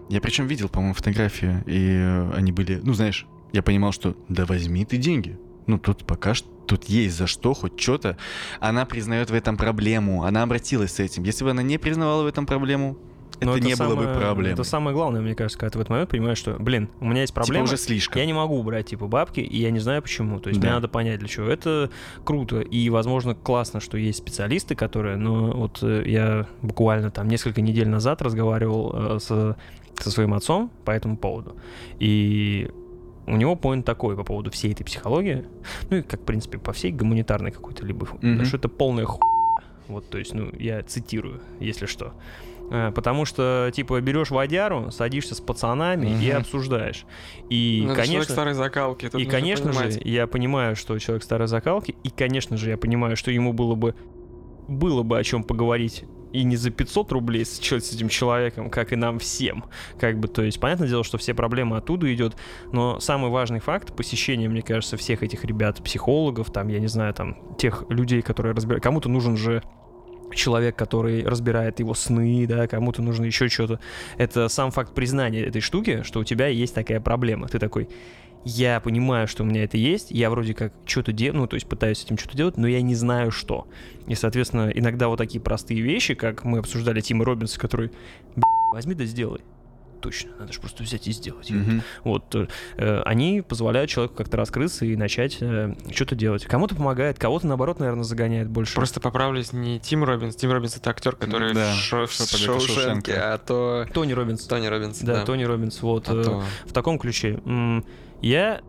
[0.08, 2.80] Я причем видел, по-моему, фотографии, и э, они были...
[2.82, 5.38] Ну, знаешь, я понимал, что да возьми ты деньги.
[5.68, 8.16] Ну, тут пока что тут есть за что, хоть что-то.
[8.60, 11.22] Она признает в этом проблему, она обратилась с этим.
[11.22, 12.98] Если бы она не признавала в этом проблему,
[13.40, 14.52] Но это, не было бы самое- проблемой.
[14.52, 17.20] Это самое главное, мне кажется, когда ты в этот момент понимаешь, что, блин, у меня
[17.20, 18.18] есть проблема, Типа уже слишком.
[18.20, 20.40] я не могу убрать, типа, бабки, и я не знаю почему.
[20.40, 20.66] То есть Да.
[20.66, 21.46] мне надо понять, для чего.
[21.46, 21.90] Это
[22.24, 27.60] круто, и, возможно, классно, что есть специалисты, которые, ну, вот э, я буквально там несколько
[27.62, 29.56] недель назад разговаривал э, с,
[30.02, 31.56] со своим отцом по этому поводу,
[31.98, 32.68] и
[33.28, 35.44] у него поинт такой по поводу всей этой психологии,
[35.90, 38.44] ну и как, в принципе, по всей гуманитарной какой-то либо, Мгм.
[38.44, 39.20] что это полная ху...
[39.88, 42.12] Вот, то есть, ну, я цитирую, если что.
[42.70, 46.38] Э, Потому что, типа, берешь водяру, садишься с пацанами и Мгм.
[46.40, 47.06] обсуждаешь.
[47.48, 49.06] И, Ну, это человек конечно, старой закалки.
[49.16, 53.30] и, конечно же, я понимаю, что человек старой закалки, и, конечно же, я понимаю, что
[53.30, 53.94] ему было бы
[54.68, 58.92] было бы о чем поговорить и не за 500 рублей с, с этим человеком, как
[58.92, 59.64] и нам всем.
[59.98, 62.36] Как бы, то есть, понятное дело, что все проблемы оттуда идет,
[62.72, 67.14] но самый важный факт посещения, мне кажется, всех этих ребят, психологов, там, я не знаю,
[67.14, 68.82] там, тех людей, которые разбирают.
[68.82, 69.62] Кому-то нужен же
[70.34, 73.80] человек, который разбирает его сны, да, кому-то нужно еще что-то.
[74.16, 77.48] Это сам факт признания этой штуки, что у тебя есть такая проблема.
[77.48, 77.88] Ты такой,
[78.44, 81.66] я понимаю, что у меня это есть, я вроде как что-то делаю, ну, то есть
[81.68, 83.66] пытаюсь с этим что-то делать, но я не знаю что.
[84.06, 87.88] И, соответственно, иногда вот такие простые вещи, как мы обсуждали Тима Робинса, который,
[88.36, 89.40] «Б***ь, возьми да сделай.
[90.00, 91.50] Точно, надо же просто взять и сделать.
[91.50, 91.82] Мгм.
[92.04, 92.32] Вот,
[92.76, 96.44] э, они позволяют человеку как-то раскрыться и начать э, что-то делать.
[96.44, 98.76] Кому-то помогает, кого-то, наоборот, наверное, загоняет больше.
[98.76, 100.36] Просто поправлюсь, не Тим Робинс.
[100.36, 103.34] Тим Робинс это актер, который Да, в Шо- в «Шоу Шоушенке, Шоушенка».
[103.34, 104.44] а то Тони Робинс.
[104.46, 105.00] Тони Робинс.
[105.00, 106.08] Да, Да, Тони Робинс, вот.
[106.08, 107.40] А э, то- в таком ключе.
[108.22, 108.60] Я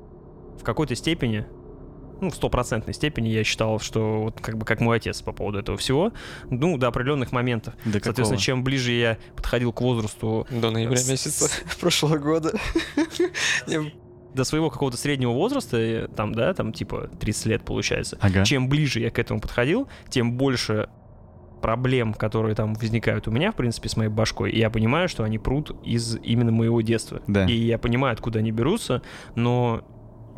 [0.59, 1.45] в какой-то степени,
[2.21, 5.59] ну, в стопроцентной степени я считал, что вот как бы как мой отец по поводу
[5.59, 6.11] этого всего,
[6.49, 7.73] ну, до определенных моментов.
[7.85, 8.38] До Соответственно, какого?
[8.38, 11.49] чем ближе я подходил к возрасту До ноября С- месяца
[11.80, 12.51] прошлого года.
[14.34, 18.45] До своего какого-то среднего возраста, э, там, да, там типа 30 лет получается, Ага.
[18.45, 20.88] чем ближе я к этому подходил, тем больше
[21.61, 25.23] проблем, которые там возникают у меня, в принципе, с моей башкой, и я понимаю, что
[25.23, 27.22] они прут из именно моего детства.
[27.27, 27.45] Да.
[27.45, 29.02] И я понимаю, откуда они берутся,
[29.36, 29.84] но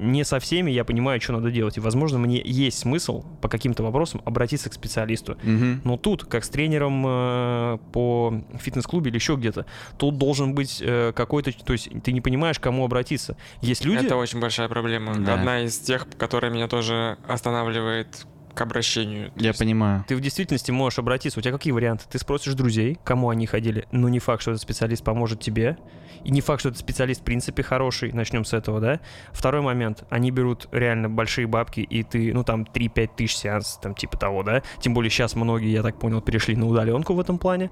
[0.02, 1.78] не со всеми я понимаю, что надо делать.
[1.78, 5.38] И, возможно, мне есть смысл по каким-то вопросам обратиться к специалисту.
[5.44, 5.82] Мгм.
[5.84, 9.66] Но тут, как с тренером э, по фитнес-клубе или еще где-то,
[9.98, 11.52] тут должен быть э, какой-то...
[11.52, 13.38] То есть ты не понимаешь, к кому обратиться.
[13.62, 14.06] Есть люди...
[14.06, 15.16] Это очень большая проблема.
[15.20, 15.36] Да.
[15.36, 19.32] Одна из тех, которая меня тоже останавливает к обращению.
[19.36, 20.06] Я понимаю.
[20.08, 21.40] Ты в действительности можешь обратиться.
[21.40, 22.06] У тебя какие варианты?
[22.10, 25.78] Ты спросишь друзей, кому они ходили, но не факт, что этот специалист поможет тебе.
[26.24, 28.12] И не факт, что этот специалист в принципе хороший.
[28.12, 29.00] Начнем с этого, да?
[29.32, 30.04] Второй момент.
[30.10, 34.44] Они берут реально большие бабки, и ты, ну там 3-5 тысяч сеанс, там типа того,
[34.44, 34.62] да?
[34.80, 37.72] Тем более сейчас многие, я так понял, перешли на удаленку в этом плане.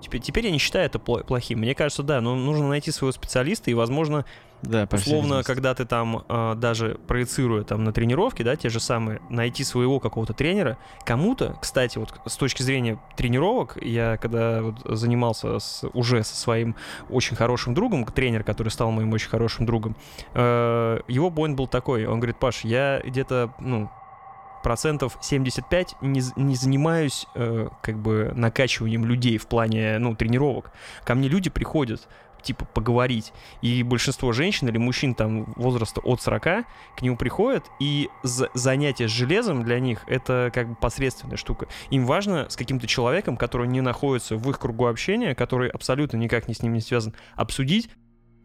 [0.00, 1.60] Теперь, теперь я не считаю это пло- плохим.
[1.60, 4.24] Мне кажется, да, но нужно найти своего специалиста, и, возможно,
[4.62, 4.86] Да,
[5.18, 9.62] Условно, когда ты там э, даже проецируя там на тренировке, да, те же самые, найти
[9.64, 15.86] своего какого-то тренера, кому-то, кстати, вот с точки зрения тренировок, я когда вот занимался с-
[15.92, 16.74] уже со своим
[17.10, 19.94] очень хорошим другом, тренер, который стал моим очень хорошим другом,
[20.34, 23.90] э, его поинт был такой, он говорит, Паш, я где-то, ну,
[24.66, 30.72] процентов 75 не, не занимаюсь э, как бы накачиванием людей в плане, ну, тренировок.
[31.04, 32.08] Ко мне люди приходят,
[32.42, 33.32] типа, поговорить.
[33.62, 36.66] И большинство женщин или мужчин там возраста от 40 к
[37.02, 41.68] нему приходят, и за- занятие с железом для них это как бы посредственная штука.
[41.90, 46.48] Им важно с каким-то человеком, который не находится в их кругу общения, который абсолютно никак
[46.48, 47.88] не с ним не связан, обсудить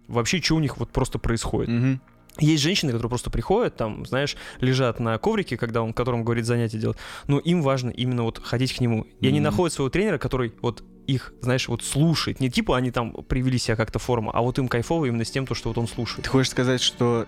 [0.07, 1.69] вообще, что у них вот просто происходит.
[1.69, 2.01] Мгм.
[2.39, 6.77] Есть женщины, которые просто приходят, там, знаешь, лежат на коврике, когда он, которому говорит занятие
[6.77, 6.97] делать,
[7.27, 9.05] но им важно именно вот ходить к нему.
[9.19, 9.45] И они Мгм.
[9.45, 12.39] находят своего тренера, который вот их, знаешь, вот слушает.
[12.39, 15.45] Не типа они там привели себя как-то форму, а вот им кайфово именно с тем,
[15.45, 16.23] то, что вот он слушает.
[16.23, 17.27] Ты хочешь сказать, что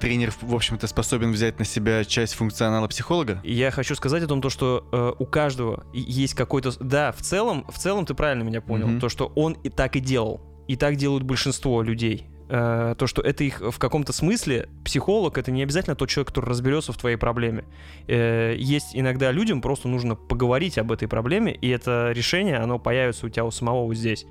[0.00, 3.40] тренер, в общем-то, способен взять на себя часть функционала психолога?
[3.42, 6.72] Я хочу сказать о том, то, что э, у каждого есть какой-то...
[6.78, 8.86] Да, в целом, в целом ты правильно меня понял.
[8.86, 9.00] Мгм.
[9.00, 10.40] То, что он и так и делал.
[10.68, 12.26] И так делают большинство людей.
[12.48, 16.46] Э, то, что это их в каком-то смысле психолог, это не обязательно тот человек, который
[16.46, 17.64] разберется в твоей проблеме.
[18.06, 23.26] Э, есть иногда людям просто нужно поговорить об этой проблеме, и это решение, оно появится
[23.26, 24.26] у тебя у самого вот здесь.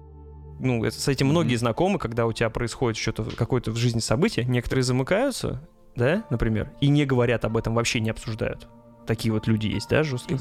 [0.59, 4.45] Ну, это- с этим многие знакомы, когда у тебя происходит что-то, какое-то в жизни событие,
[4.45, 8.67] некоторые замыкаются, да, например, и не говорят об этом, вообще не обсуждают.
[9.07, 10.37] Такие вот люди есть, да, жесткие?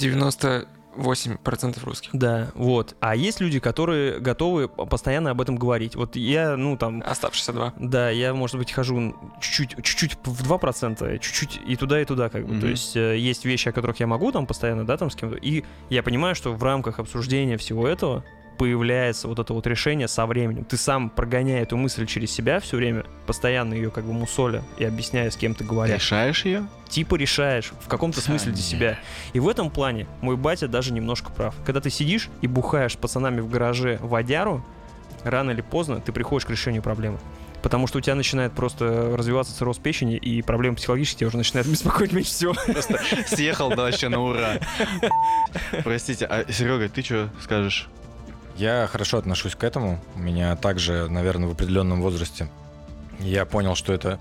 [0.97, 2.11] 8% русских.
[2.13, 2.97] Да, вот.
[3.01, 5.97] А есть люди, которые готовы постоянно об этом говорить.
[5.97, 7.03] Вот я, ну, там...
[7.05, 7.75] Оставшиеся два.
[7.79, 12.47] Да, я, может быть, хожу чуть-чуть, чуть-чуть в 2%, чуть-чуть и туда, и туда, как
[12.47, 12.53] бы.
[12.53, 12.61] Мгм.
[12.61, 15.37] То есть э, есть вещи, о которых я могу там постоянно, да, там с кем-то.
[15.37, 18.25] И я понимаю, что в рамках обсуждения всего этого
[18.59, 20.65] появляется вот это вот решение со временем.
[20.65, 24.85] Ты сам прогоняя эту мысль через себя все время, постоянно ее как бы мусоля и
[24.85, 25.97] объясняя, с кем ты говоришь.
[25.97, 26.67] Решаешь ее?
[26.89, 28.99] Типа решаешь в каком-то смысле для себя.
[29.33, 31.55] И в этом плане мой батя даже немножко прав.
[31.65, 34.65] Когда ты сидишь и бухаешь с пацанами в гараже водяру,
[35.25, 37.19] рано или поздно ты приходишь к решению проблемы.
[37.63, 41.69] Потому что у тебя начинает просто развиваться цирроз печени, и проблемы психологические тебя уже начинают
[41.71, 42.55] беспокоить меньше всего.
[43.27, 44.59] Съехал да вообще на ура.
[45.85, 47.89] Простите, а Серега, ты что скажешь?
[48.63, 49.99] Я хорошо отношусь к этому.
[50.15, 52.49] У меня также, наверное, в определенном возрасте
[53.19, 54.21] я понял, что это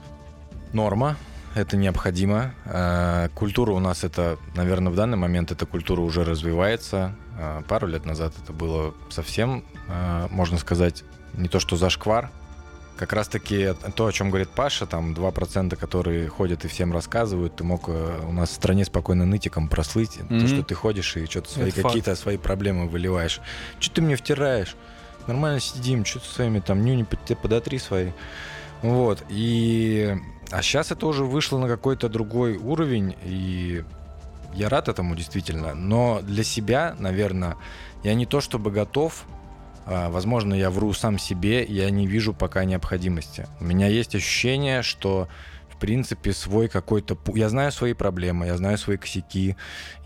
[0.74, 1.16] норма,
[1.54, 2.56] это необходимо.
[2.66, 7.14] Э, Культура у нас это, наверное, в данный момент эта культура уже развивается.
[7.38, 11.04] Э, Пару лет назад это было совсем, э, можно сказать,
[11.34, 12.32] не то что зашквар.
[13.02, 17.64] Как раз-таки то, о чем говорит Паша, там 2%, которые ходят и всем рассказывают, ты
[17.64, 20.48] мог э, у нас в стране спокойно нытиком прослыть, то, Мгм.
[20.48, 23.42] что ты ходишь и что-то свои Это какие-то свои проблемы выливаешь.
[23.80, 24.76] Что ты мне втираешь?
[25.26, 27.08] Нормально сидим, что ты своими там нюни
[27.42, 28.12] подотри свои.
[28.84, 29.24] Вот.
[29.30, 30.16] И...
[30.52, 33.84] А сейчас это уже вышло на какой-то другой уровень, и
[34.54, 35.74] я рад этому действительно.
[35.74, 37.58] Но для себя, наверное,
[38.04, 39.26] я не то чтобы готов,
[40.10, 43.48] возможно, я вру сам себе, я не вижу пока необходимости.
[43.60, 45.28] У меня есть ощущение, что
[45.70, 47.18] в принципе свой какой-то...
[47.36, 49.56] Я знаю свои проблемы, я знаю свои косяки,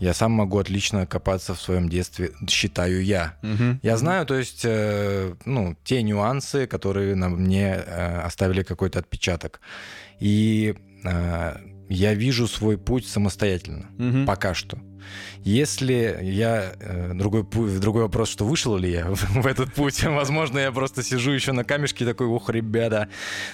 [0.00, 3.36] я сам могу отлично копаться в своем детстве, считаю я.
[3.82, 9.60] Я знаю, то есть, э, ну, те нюансы, которые на мне э, оставили какой-то отпечаток.
[10.18, 11.56] И э,
[11.88, 13.86] я вижу свой путь самостоятельно.
[13.98, 14.26] Мгм.
[14.26, 14.78] Пока что.
[15.42, 16.72] Если я...
[16.80, 17.44] э, другой,
[17.78, 20.02] другой вопрос, что вышел ли я в, этот путь.
[20.04, 23.08] Возможно, я просто сижу еще на камешке и такой, ух, ребята,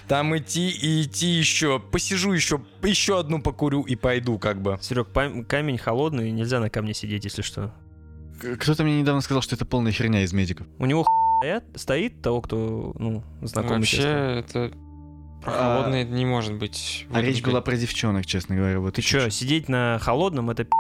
[0.09, 1.79] там идти и идти еще.
[1.81, 4.79] Посижу еще, еще одну покурю и пойду как бы.
[4.81, 7.75] Серег, камень холодный, нельзя на камне сидеть, если что.
[8.59, 10.67] Кто-то мне недавно сказал, что это полная херня из медиков.
[10.79, 11.07] У него
[11.41, 13.79] стоят, стоит того, кто, ну, знакомый.
[13.81, 14.73] Вообще, это...
[15.43, 17.07] Про А- холодное не может быть.
[17.13, 18.79] А речь была про девчонок, честно говоря.
[18.79, 20.71] Вот Ты что, сидеть на холодном это пи***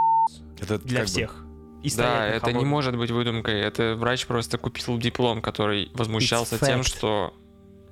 [0.61, 1.45] Это для как бы- всех.
[1.83, 3.61] И Да, это не может быть выдумкой.
[3.61, 6.85] Это врач просто купил диплом, который возмущался It's тем, fact.
[6.89, 7.35] что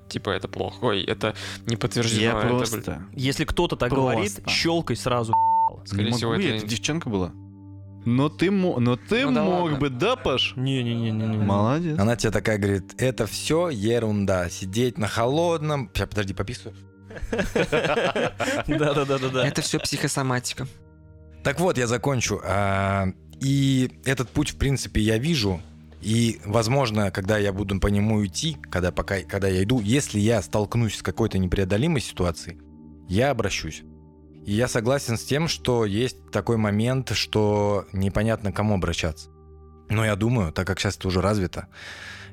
[0.08, 0.84] типа это плохо.
[0.84, 1.34] Ой, это
[1.66, 2.22] не подтверждено.
[2.22, 3.02] Я это, блин, просто...
[3.14, 4.12] Если кто-то так Просто.
[4.12, 5.32] говорит, щелкай сразу.
[5.84, 7.32] Скорее не всего, могу, это- это девчонка была.
[8.06, 9.78] Но ты, но ты Ну да мог ладно.
[9.78, 10.54] бы, да, Паш?
[10.56, 11.26] Не-не-не-не.
[11.38, 11.98] Молодец.
[11.98, 14.48] Она тебе такая говорит, это все ерунда.
[14.48, 15.90] Сидеть на холодном...
[15.92, 16.74] Сейчас, подожди, пописываю.
[18.66, 19.46] Да-да-да-да-да.
[19.46, 20.66] Это все психосоматика.
[21.42, 22.40] Так вот, я закончу.
[22.44, 23.08] А,
[23.40, 25.60] И этот путь, в принципе, я вижу.
[26.02, 30.42] И, возможно, когда я буду по нему идти, когда, пока, когда я иду, если я
[30.42, 32.58] столкнусь с какой-то непреодолимой ситуацией,
[33.08, 33.82] я обращусь.
[34.46, 39.28] И я согласен с тем, что есть такой момент, что непонятно, кому обращаться.
[39.90, 41.68] Но я думаю, так как сейчас это уже развито,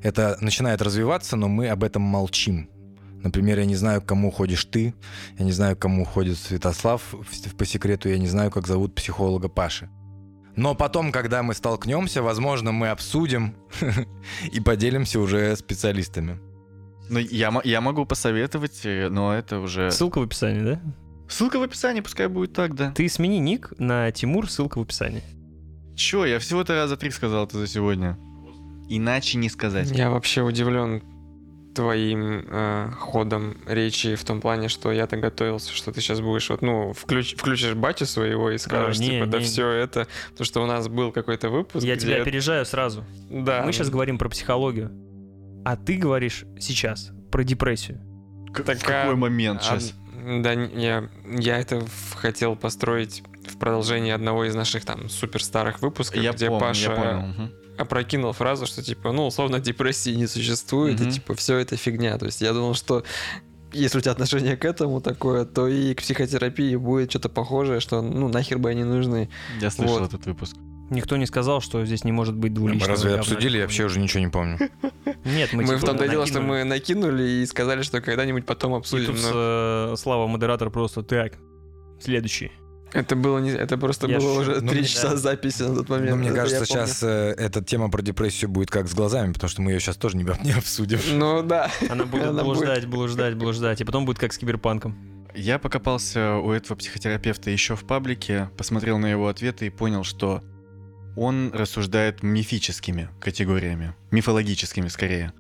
[0.02, 2.70] это начинает развиваться, но мы об этом молчим.
[3.24, 4.94] Например, я не знаю, к кому ходишь ты,
[5.38, 7.16] я не знаю, к кому ходит Святослав
[7.58, 9.90] по секрету, я не знаю, как зовут психолога Паши.
[10.56, 13.56] Но потом, когда мы столкнемся, возможно, мы обсудим
[14.52, 16.40] и поделимся уже специалистами.
[17.10, 19.92] Ну, я, я могу посоветовать, э, но это уже...
[19.92, 20.82] Ссылка в описании, да?
[21.30, 22.92] Ссылка в описании, пускай будет так, да.
[22.92, 25.24] Ты смени ник на Тимур, ссылка в описании.
[25.96, 28.18] Чё, я всего-то раза три сказал это за сегодня.
[28.90, 29.92] Иначе не сказать.
[29.92, 31.04] Я вообще удивлен
[31.78, 36.62] твоим э, ходом речи в том плане, что я-то готовился, что ты сейчас будешь вот,
[36.62, 39.44] ну, включ- включишь батю своего и скажешь, не, типа, да не.
[39.46, 43.06] все это, потому что у нас был какой-то выпуск, Я тебя опережаю сразу.
[43.30, 43.64] Да.
[43.66, 44.92] Мы сейчас говорим про психологию.
[45.64, 48.00] А ты говоришь сейчас про депрессию.
[48.54, 49.94] К- Так, в какой а- момент А, сейчас?
[50.42, 51.10] Да, н- я,
[51.40, 51.82] я это
[52.16, 56.90] хотел построить в продолжении одного из наших там супер старых выпусков, Я где помню, Паша
[56.90, 57.20] я понял.
[57.22, 57.52] мгм.
[57.78, 61.10] Опрокинул фразу, что типа, ну, условно, депрессии не существует, Мгм.
[61.10, 62.18] и типа все это фигня.
[62.18, 63.04] То есть я думал, что
[63.74, 68.02] если у тебя отношение к этому такое, то и к психотерапии будет что-то похожее, что
[68.02, 69.30] ну нахер бы они нужны.
[69.62, 70.08] Я слышал Вот.
[70.14, 70.56] этот выпуск.
[70.90, 72.92] Никто не сказал, что здесь не может быть Мы двуличного.
[72.92, 73.58] разве говна обсудили?
[73.58, 74.58] Я вообще уже ничего не помню.
[75.26, 78.46] Нет, мы, Мы, типа в том-то и дело, что мы накинули и сказали, что когда-нибудь
[78.46, 79.08] потом И обсудим.
[79.08, 81.34] тут но э, Слава, модератор, просто так.
[82.00, 82.52] Следующий.
[82.94, 84.52] Это было не, это просто Я было шучу.
[84.52, 84.88] уже Ну, три да.
[84.88, 86.12] часа записи на тот момент.
[86.12, 89.50] Но мне Это кажется, сейчас э, эта тема про депрессию будет как с глазами, потому
[89.50, 91.00] что мы ее сейчас тоже не, не обсудим.
[91.14, 91.70] Ну да.
[91.90, 93.82] Она будет Она блуждать, блуждать, блуждать.
[93.82, 94.98] И потом будет как с киберпанком.
[95.36, 100.42] Я покопался у этого психотерапевта еще в паблике, посмотрел на его ответы и понял, что
[101.16, 105.34] он рассуждает мифическими категориями, мифологическими скорее.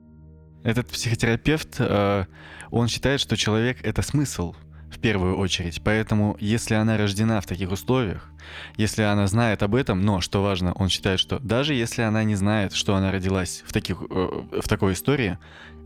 [0.64, 2.26] Этот психотерапевт, э,
[2.72, 4.54] он считает, что человек— это смысл
[4.92, 5.82] в первую очередь.
[5.84, 8.30] Поэтому, если она рождена в таких условиях,
[8.78, 12.36] если она знает об этом, но, что важно, он считает, что даже если она не
[12.36, 15.38] знает, что она родилась в, таких, э, в такой истории,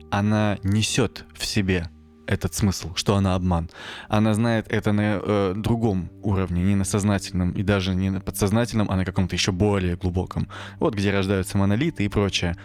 [0.09, 1.89] она несет в себе
[2.27, 3.69] этот смысл, что она обман.
[4.07, 8.89] Она знает это на э, другом уровне, не на сознательном и даже не на подсознательном,
[8.89, 10.47] а на каком-то еще более глубоком.
[10.79, 12.55] Вот где рождаются монолиты и прочее.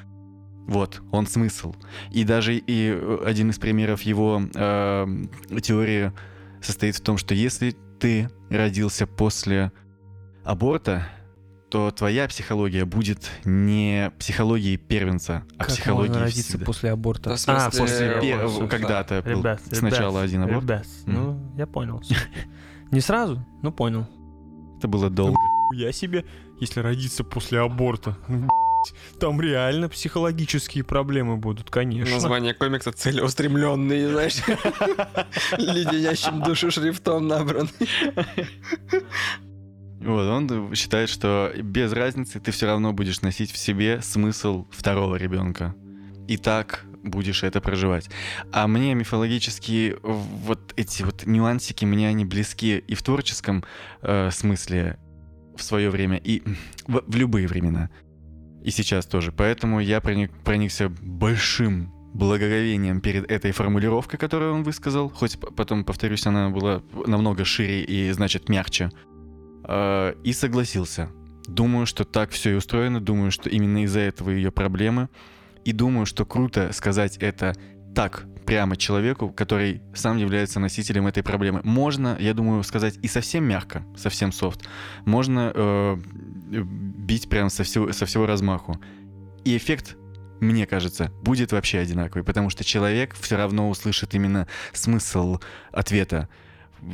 [0.66, 1.74] Вот, он смысл.
[2.10, 5.06] И даже и э, один из примеров его э,
[5.62, 6.12] теории
[6.60, 9.70] состоит в том, что если ты родился после
[10.44, 11.06] аборта,
[11.70, 16.64] то твоя психология будет не психологией первенца, а Как психологией можно родиться всегда.
[16.64, 17.30] после аборта?
[17.30, 18.68] Да, смысле, а, после Пер-.
[18.68, 20.62] Когда-то был Ребят, сначала ребят, один аборт.
[20.62, 22.00] ребят, ну, я понял.
[22.90, 24.06] Не сразу, но понял.
[24.78, 25.36] Это было долго.
[25.74, 26.24] Я себе,
[26.60, 28.16] если родиться после аборта,
[29.12, 32.14] ну, там реально психологические проблемы будут, конечно.
[32.14, 34.36] Название комикса целеустремленный, знаешь,
[35.58, 37.68] леденящим душу шрифтом набран.
[40.00, 45.16] Вот, он считает, что без разницы ты все равно будешь носить в себе смысл второго
[45.16, 45.74] ребенка.
[46.28, 48.08] И так будешь это проживать.
[48.52, 53.64] А мне мифологические вот эти вот нюансики, мне они близки и в творческом
[54.02, 54.98] э, смысле
[55.56, 56.42] в свое время, и
[56.86, 57.90] в, в любые времена.
[58.66, 59.30] И сейчас тоже.
[59.30, 65.08] Поэтому я проник, проникся большим благоговением перед этой формулировкой, которую он высказал.
[65.08, 68.90] Хоть потом, повторюсь, она была намного шире и, значит, мягче.
[69.68, 71.10] Э, и согласился.
[71.46, 73.00] Думаю, что так все и устроено.
[73.00, 75.10] Думаю, что именно из-за этого ее проблемы.
[75.64, 77.54] И думаю, что круто сказать это
[77.94, 81.60] так прямо человеку, который сам является носителем этой проблемы.
[81.62, 84.66] Можно, я думаю, сказать и совсем мягко, совсем софт.
[85.04, 85.96] Можно э,
[86.46, 88.80] бить прям со всего, со всего размаху.
[89.44, 89.96] И эффект,
[90.40, 95.40] мне кажется, будет вообще одинаковый, потому что человек все равно услышит именно смысл
[95.72, 96.28] ответа.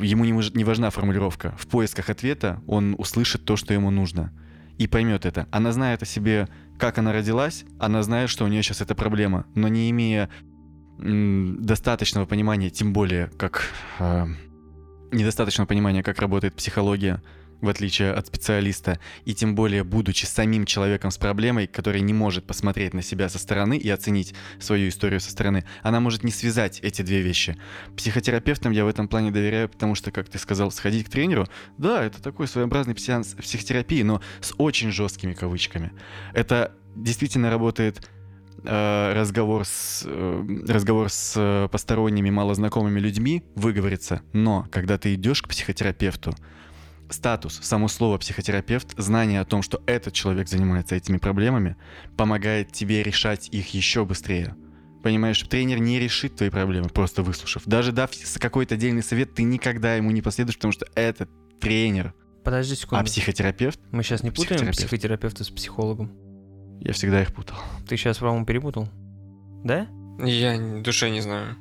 [0.00, 1.54] Ему не, не важна формулировка.
[1.58, 4.32] В поисках ответа он услышит то, что ему нужно.
[4.78, 5.46] И поймет это.
[5.50, 6.48] Она знает о себе,
[6.78, 10.28] как она родилась, она знает, что у нее сейчас эта проблема, но не имея
[10.98, 13.64] достаточного понимания, тем более как
[13.98, 14.26] э,
[15.10, 17.22] недостаточного понимания, как работает психология,
[17.62, 22.44] в отличие от специалиста, и тем более будучи самим человеком с проблемой, который не может
[22.44, 26.80] посмотреть на себя со стороны и оценить свою историю со стороны, она может не связать
[26.80, 27.56] эти две вещи.
[27.96, 31.46] Психотерапевтам я в этом плане доверяю, потому что, как ты сказал, сходить к тренеру,
[31.78, 35.92] да, это такой своеобразный сеанс психотерапии, но с очень жесткими кавычками.
[36.34, 38.08] Это действительно работает
[38.64, 45.42] э, разговор с, э, разговор с э, посторонними, малознакомыми людьми выговориться, но когда ты идешь
[45.42, 46.34] к психотерапевту,
[47.12, 51.76] статус, само слово психотерапевт, знание о том, что этот человек занимается этими проблемами,
[52.16, 54.54] помогает тебе решать их еще быстрее.
[55.02, 57.62] Понимаешь, тренер не решит твои проблемы, просто выслушав.
[57.66, 61.26] Даже дав с- какой-то отдельный совет, ты никогда ему не последуешь, потому что это
[61.60, 62.14] тренер.
[62.44, 63.04] Подожди А секунду.
[63.04, 64.78] психотерапевт, Мы сейчас не путаем психотерапевт.
[64.78, 66.12] психотерапевта с психологом.
[66.80, 67.56] я всегда их путал.
[67.88, 68.88] Ты сейчас, по-моему, перепутал.
[69.64, 69.86] Да?
[70.24, 71.56] Я душе не знаю.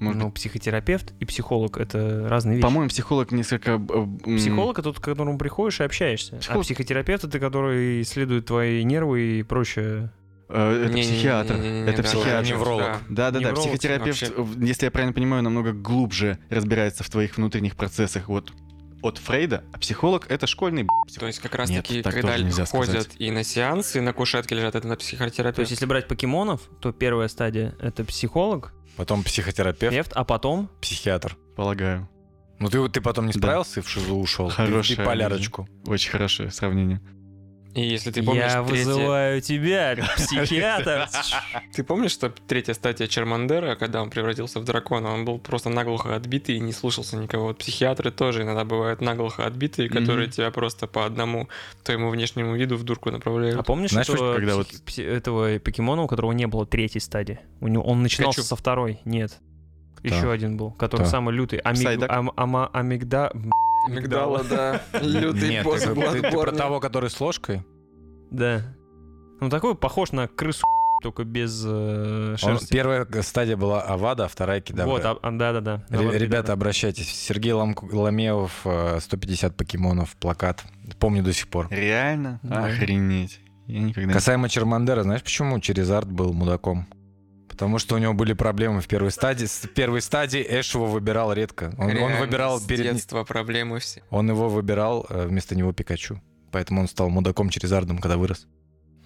[0.00, 2.62] Может ну, психотерапевт и психолог— это разные вещи.
[2.64, 3.72] По-моему, психолог несколько...
[3.72, 6.36] э, Психолог— это тот, к которому приходишь и общаешься.
[6.38, 10.10] Психолог- А психотерапевт— это который исследует твои нервы и прочее.
[10.48, 10.52] э,
[10.84, 11.56] это Не-не-не-не-не-не, психиатр.
[11.58, 12.48] да, Это да, психиатр.
[12.48, 12.82] Невролог.
[12.82, 12.98] да.
[13.08, 13.38] Да, да, да.
[13.40, 14.66] Невролог Психотерапевт, вообще.
[14.66, 18.26] если я правильно понимаю, намного глубже разбирается в твоих внутренних процессах.
[18.28, 18.52] Вот
[19.02, 20.86] от Фрейда, а психолог это школьный.
[21.18, 23.08] То есть как раз Нет, таки, так когда ходят сказать.
[23.18, 25.58] и на сеансы, на кушетке лежат, это на То психотерапевт.
[25.60, 30.68] есть, если брать покемонов, то первая стадия— это психолог, Потом психотерапевт, терапевт, а потом...
[30.82, 31.34] психиатр.
[31.56, 32.06] полагаю.
[32.58, 33.38] Ну ты, ты потом не Да.
[33.38, 34.50] справился и в ШИЗО ушел.
[34.50, 35.66] Хорошее Ты полярочку.
[35.86, 37.00] Очень хорошее сравнение.
[37.74, 41.08] И если ты помнишь, Я третья- вызываю тебя, психиатр.
[41.74, 46.16] Ты помнишь, что третья стадия Чермандера, когда он превратился в дракона, он был просто наглухо
[46.16, 47.44] отбитый и не слушался никого.
[47.48, 51.48] Вот психиатры тоже иногда бывают наглухо отбитые, которые тебя просто по одному
[51.84, 53.60] твоему внешнему виду в дурку направляют.
[53.60, 57.38] А помнишь Знаешь, этого, когда псих- пси- этого покемона, у которого не было третьей стадии?
[57.60, 58.48] У него он начинался Пикачу.
[58.48, 58.98] со второй.
[59.04, 59.38] Нет.
[60.02, 61.10] Еще один был, который Кто?
[61.10, 61.58] самый лютый.
[61.60, 62.02] Амиг...
[62.08, 63.30] Ам- ама- амигда...
[63.88, 64.82] Мигдала, да.
[65.00, 66.56] Лютый Нет, босс ты про Bloodborne.
[66.56, 67.64] того, который с ложкой?
[68.30, 68.62] Да.
[69.40, 70.62] Ну такой похож на крысу,
[71.02, 72.72] только без э, Он- шерсти.
[72.72, 74.90] первая стадия была Авада, а вторая Кедавра.
[74.90, 75.82] Вот, а- а, да-да-да.
[75.88, 77.08] Ре- Авада Ребята, обращайтесь.
[77.08, 80.62] Сергей Ламеев, э, 150 покемонов, плакат.
[80.98, 81.68] Помню до сих пор.
[81.70, 82.38] Реально?
[82.42, 82.66] Да.
[82.66, 83.40] Охренеть.
[83.66, 86.86] Я никогда Касаемо Чермандера, знаешь, почему Черезард был мудаком?
[87.60, 89.44] Потому что у него были проблемы в первой стадии.
[89.44, 91.74] С первой стадии Эш его выбирал редко.
[91.76, 92.94] Он, он выбирал с перед...
[92.94, 94.02] детства проблемы все.
[94.08, 96.22] Он его выбирал э, вместо него Пикачу.
[96.52, 98.46] поэтому он стал мудаком через ардом, когда вырос.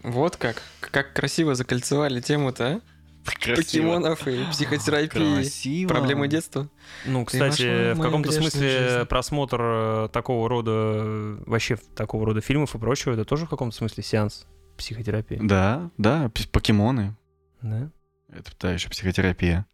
[0.05, 0.63] Вот как.
[0.79, 2.81] Как красиво закольцевали тему-то, а?
[3.25, 3.57] Красиво.
[3.57, 5.35] Покемонов и психотерапии.
[5.35, 5.89] Красиво.
[5.89, 6.71] Проблемы детства.
[7.07, 9.07] Ну, кстати, в каком-то смысле жизнь.
[9.07, 14.05] просмотр э, такого рода, вообще такого рода фильмов и прочего, это тоже в каком-то смысле
[14.05, 15.41] сеанс психотерапии.
[15.43, 17.17] Да, да, покемоны.
[17.61, 17.91] Да?
[18.35, 19.67] Это та еще психотерапия.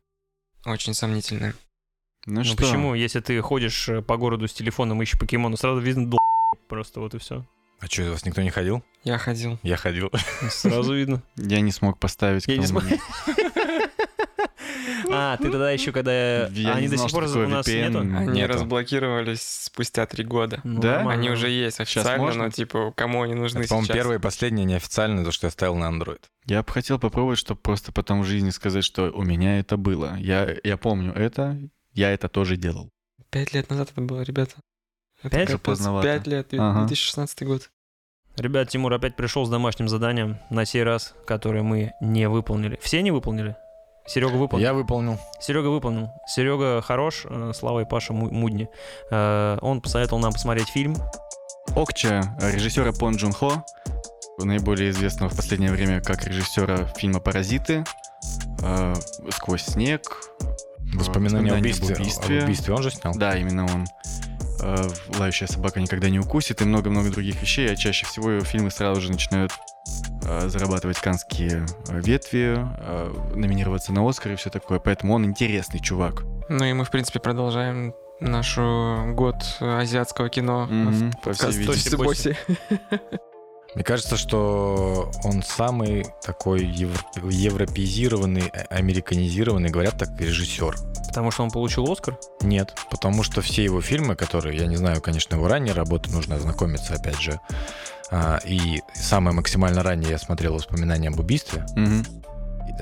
[0.66, 1.55] Очень сомнительно.
[2.27, 2.57] Ну, Ну что?
[2.57, 2.95] почему?
[2.95, 6.19] Если ты ходишь э, по городу с телефоном, ищешь покемона, сразу видно дол...
[6.69, 7.47] просто вот и все.
[7.81, 8.85] А что, у вас никто не ходил?
[9.05, 9.59] Я ходил.
[9.62, 10.12] Я ходил.
[10.51, 11.23] Сразу видно.
[11.37, 12.47] Я не смог поставить.
[12.47, 12.85] Я не смог.
[15.12, 16.47] А, ты тогда еще, когда...
[16.49, 17.89] Я Они не до знал, сих пор у нас VPN.
[17.89, 17.99] нету?
[18.01, 18.53] Они Нету.
[18.55, 20.61] разблокировались спустя три года.
[20.65, 20.97] Ну, Да?
[20.97, 21.20] нормально.
[21.20, 25.24] Они уже есть официально, но типа кому они нужны Это, по-моему, первое и последнее неофициальное,
[25.24, 26.20] то, что я ставил на Android.
[26.47, 30.16] Я бы хотел попробовать, чтобы просто потом в жизни сказать, что у меня это было.
[30.19, 31.59] Я, я помню это,
[31.93, 32.91] я это тоже делал.
[33.31, 34.55] Пять лет назад это было, ребята.
[35.23, 35.61] Это Пять?
[35.62, 36.09] Поздновато.
[36.09, 36.81] Пять лет, Ага.
[36.87, 37.70] 2016 год.
[38.37, 42.78] Ребят, Тимур опять пришел с домашним заданием, на сей раз, которое мы не выполнили.
[42.81, 43.57] Все не выполнили?
[44.07, 44.65] Серега выполнил.
[44.65, 45.19] Я выполнил.
[45.41, 46.11] Серега выполнил.
[46.27, 48.69] Серега хорош, э, Слава и Паша Му- Мудни.
[49.11, 50.97] Э, Он посоветовал нам посмотреть фильм.
[51.77, 53.65] Окча, режиссера Пон Джун Хо,
[54.39, 57.85] наиболее известного в последнее время как режиссера фильма «Паразиты»,
[58.63, 58.95] э,
[59.31, 60.03] «Сквозь снег»,
[60.95, 61.95] Воспоминания о об убийстве.
[61.95, 62.39] убийстве.
[62.39, 63.15] Об убийстве он же снял?
[63.15, 63.87] Да, именно он.
[65.19, 69.01] «Лающая собака никогда не укусит» и много-много других вещей, а чаще всего его фильмы сразу
[69.01, 69.53] же начинают
[70.48, 76.23] зарабатывать канские э, ветви, э, номинироваться на Оскар и все такое, поэтому он интересный чувак.
[76.48, 80.66] Ну и мы, в принципе, продолжаем нашу год азиатского кино.
[80.70, 81.89] Мгм, в по всей подкаст видимости.
[81.89, 82.36] «Тоси-боси».
[83.74, 90.74] Мне кажется, что он самый такой евро- европеизированный, э, американизированный, говорят так, режиссер.
[91.07, 92.19] Потому что он получил Оскар.
[92.43, 96.36] Нет, потому что все его фильмы, которые, я не знаю, конечно, его ранние работы, нужно
[96.36, 97.40] ознакомиться, опять же.
[98.11, 101.65] А, и самое максимально раннее я смотрел «Воспоминания об убийстве».
[101.77, 102.05] Мгм.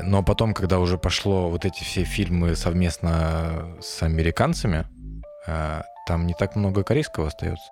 [0.03, 4.87] Но потом, когда уже пошло вот эти все фильмы совместно с американцами,
[5.47, 7.71] а, там не так много корейского остается.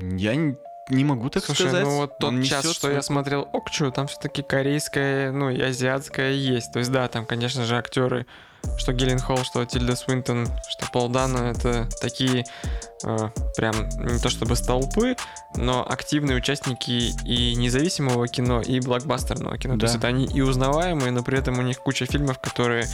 [0.00, 0.56] Я не,
[0.88, 1.84] не могу так Слушай, сказать.
[1.84, 5.60] ну вот тот Он час, несет что я смотрел Окчу, там все-таки корейское, ну и
[5.60, 6.72] азиатское есть.
[6.72, 8.26] То есть да, там, конечно же, актеры,
[8.78, 12.44] что Гиллен Холл, что Тильда Свинтон, что Пол Дано, это такие
[13.04, 15.16] э, прям не то чтобы столпы,
[15.54, 19.74] но активные участники и независимого кино, и блокбастерного кино.
[19.74, 19.80] Да.
[19.80, 22.86] То есть это они и узнаваемые, но при этом у них куча фильмов, которые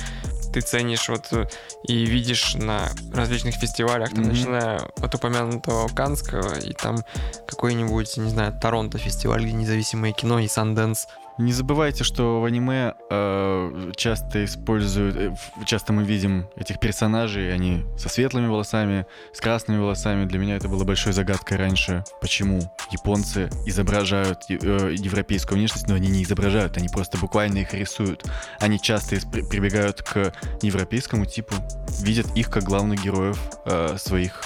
[0.53, 1.47] ты ценишь вот э,
[1.85, 4.29] и видишь на различных фестивалях, там, Мгм.
[4.33, 6.99] начиная от упомянутого Канского, и там
[7.47, 11.09] какой-нибудь, не знаю, Торонто фестиваль, где независимое кино, и Санденс.
[11.43, 15.35] Не забывайте, что в аниме э, часто используют, э,
[15.67, 20.25] часто мы видим этих персонажей, они со светлыми волосами, с красными волосами.
[20.25, 22.61] Для меня это было большой загадкой раньше, почему
[22.93, 28.25] японцы изображают э, европейскую внешность, но они не изображают, они просто буквально их рисуют.
[28.61, 30.33] Они часто прибегают к
[30.63, 31.57] европейскому типу,
[32.03, 34.45] видят их как главных героев э, своих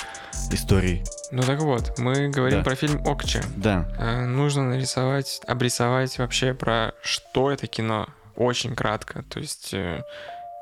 [0.50, 1.02] историй.
[1.32, 2.64] Ну так вот, мы говорим Да.
[2.64, 3.42] про фильм Окча.
[3.56, 8.06] Да, Э, Нужно нарисовать, обрисовать вообще про что это кино.
[8.36, 9.22] Очень кратко.
[9.24, 10.02] То есть э,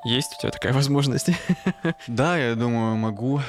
[0.05, 1.29] есть у тебя такая возможность?
[2.07, 3.41] да, я думаю, могу.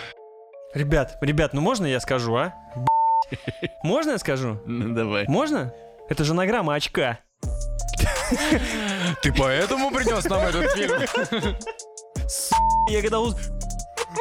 [0.73, 2.53] Ребят, ребят, ну можно я скажу, а?
[3.83, 4.59] Можно я скажу?
[4.65, 5.25] Ну, давай.
[5.27, 5.73] Можно?
[6.09, 7.17] Это же анаграмма очка.
[9.21, 10.99] Ты поэтому принес нам этот фильм?
[12.89, 13.35] Я когда уз-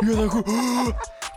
[0.02, 0.44] Я такой...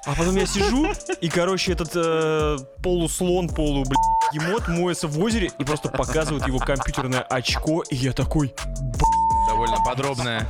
[0.07, 0.87] А потом я сижу,
[1.19, 6.59] и, короче, этот э, полуслон, полу, блядь, емот моется в озере и просто показывает его
[6.59, 8.55] компьютерное очко, и я такой...
[9.49, 10.47] Довольно подробная.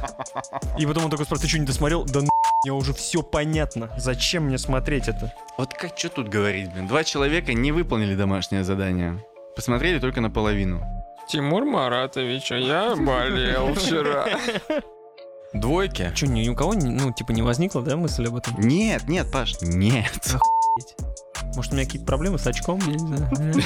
[0.78, 2.04] И потом он такой спрашивает, ты что, не досмотрел?
[2.06, 2.30] Да ну,
[2.64, 3.90] мне уже все понятно.
[3.98, 5.34] Зачем мне смотреть это?
[5.58, 6.88] Вот как что тут говорить, блин?
[6.88, 9.24] Два человека не выполнили домашнее задание.
[9.56, 10.84] Посмотрели только наполовину.
[11.28, 14.28] Тимур Маратович, а я болел вчера.
[15.53, 16.11] Двойки.
[16.15, 18.60] Че, ни у кого, ну, типа, не возникла, да, мысль об этом?
[18.60, 20.11] Нет, нет, Паш, нет.
[21.56, 22.80] Может, у меня какие-то проблемы с очком?
[22.86, 23.64] Я не знаю.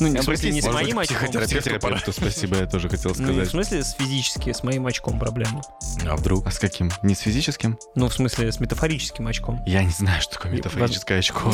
[0.00, 1.18] Ну, не в смысле, не с моим очком.
[1.42, 3.50] психотерапевту спасибо, я тоже хотел Ну, не в сказать.
[3.50, 5.60] смысле с физически, с моим очком проблемы.
[6.08, 6.46] А вдруг?
[6.46, 6.90] А с каким?
[7.02, 7.78] Не с физическим?
[7.94, 9.62] Ну, в смысле, с метафорическим очком.
[9.66, 11.52] Я не знаю, что такое метафорическое очко.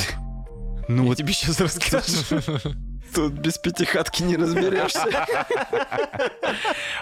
[0.89, 2.74] Ну Я вот тебе сейчас расскажу.
[3.15, 5.05] Тут без пятихатки не разберешься.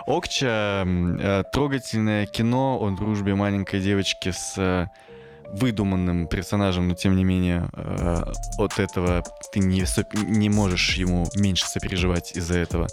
[0.06, 4.86] Окча э, трогательное кино о дружбе маленькой девочки с э,
[5.50, 8.24] выдуманным персонажем, но тем не менее э,
[8.58, 9.22] от этого
[9.52, 9.84] ты не,
[10.26, 12.86] не можешь ему меньше сопереживать из-за этого.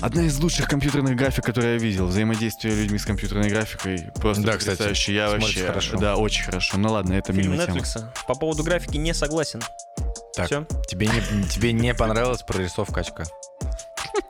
[0.00, 2.06] Одна из лучших компьютерных график, которые я видел.
[2.06, 5.14] Взаимодействие людьми с компьютерной графикой просто Да, кстати, потрясающе.
[5.14, 5.98] Я смотрится вообще, хорошо.
[5.98, 6.78] да, очень хорошо.
[6.78, 7.62] Ну ладно, это Фильм мимо.
[7.62, 8.04] Netflix.
[8.26, 9.60] По поводу графики не согласен.
[10.36, 10.46] Так.
[10.46, 10.64] Все.
[10.86, 13.24] Тебе не, тебе не понравилась прорисовка очка?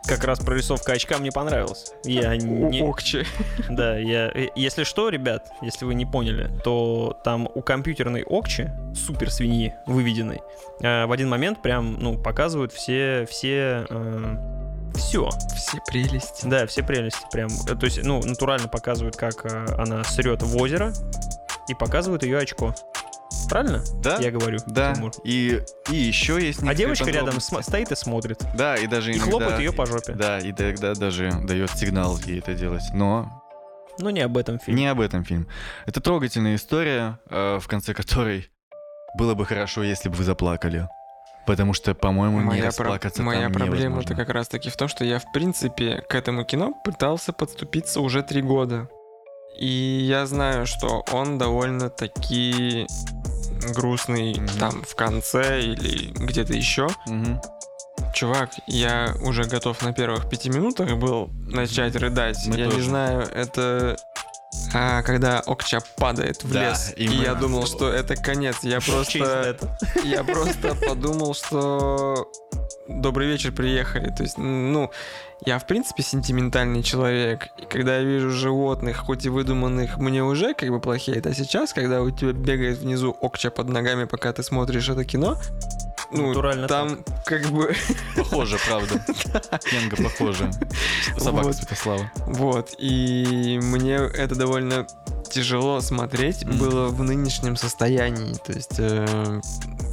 [0.07, 1.93] Как раз прорисовка очка мне понравилась.
[2.05, 2.83] Я не...
[2.83, 3.27] Окче.
[3.71, 4.31] Да, я...
[4.35, 9.75] э, Если что, ребят, если вы не поняли, то там у компьютерной Окчи, супер свиньи
[9.87, 10.43] выведенной,
[10.81, 13.87] э, в один момент прям, ну, показывают все, все,
[14.95, 15.29] все.
[15.57, 16.47] Все прелести.
[16.47, 17.49] Да, все прелести прям.
[17.67, 20.93] Э, То есть, ну, натурально показывают, как э, она срет в озеро
[21.69, 22.75] и показывают ее очко.
[23.49, 23.83] Правильно?
[24.03, 24.19] Да?
[24.19, 24.59] Я говорю.
[24.67, 24.95] Да.
[24.95, 25.13] Тимур.
[25.25, 28.43] И, и еще есть А девочка рядом см- стоит и смотрит.
[28.57, 30.13] Да, и даже И иногда- хлопает ее по жопе.
[30.15, 32.83] Да, и тогда даже дает сигнал ей это делать.
[32.93, 33.43] Но
[33.99, 34.77] Но не об этом фильм.
[34.77, 35.47] не об этом фильм.
[35.87, 38.51] Это трогательная история, э, в конце которой
[39.17, 40.89] было бы хорошо, если бы вы заплакали.
[41.47, 44.17] Потому что, по-моему, не Моя, про- расплакаться моя там проблема-то невозможно.
[44.17, 48.41] как раз-таки в том, что я, в принципе, к этому кино пытался подступиться уже три
[48.41, 48.89] года.
[49.59, 49.67] И
[50.09, 52.87] я знаю, что он довольно-таки
[53.75, 54.49] грустный Мгм.
[54.59, 56.89] там в конце или где-то еще.
[57.07, 57.41] Мгм.
[58.15, 62.39] Чувак, я уже готов на первых пяти минутах был начать рыдать.
[62.47, 62.77] Мы я тоже.
[62.79, 63.97] не знаю, это...
[64.73, 68.59] А, когда Окча падает в Да, лес, и я думал, что это конец.
[68.63, 69.57] Я просто...
[70.05, 72.31] Я просто подумал, что
[72.89, 74.11] добрый вечер, приехали.
[74.11, 74.91] То есть, ну,
[75.45, 77.49] я в принципе сентиментальный человек.
[77.59, 81.27] И когда я вижу животных, хоть и выдуманных, мне уже как бы плохеет.
[81.27, 85.39] А сейчас, когда у тебя бегает внизу окча под ногами, пока ты смотришь это кино,
[86.15, 87.75] ну, Натурально там как бы...
[88.17, 89.05] Похоже, правда.
[89.65, 90.51] Кенга похоже.
[91.19, 91.57] Собака Вот.
[91.57, 92.11] Святослава.
[92.27, 94.87] Вот, и мне это довольно
[95.31, 96.59] тяжело смотреть Мгм.
[96.59, 98.35] было в нынешнем состоянии.
[98.35, 99.41] То есть, э,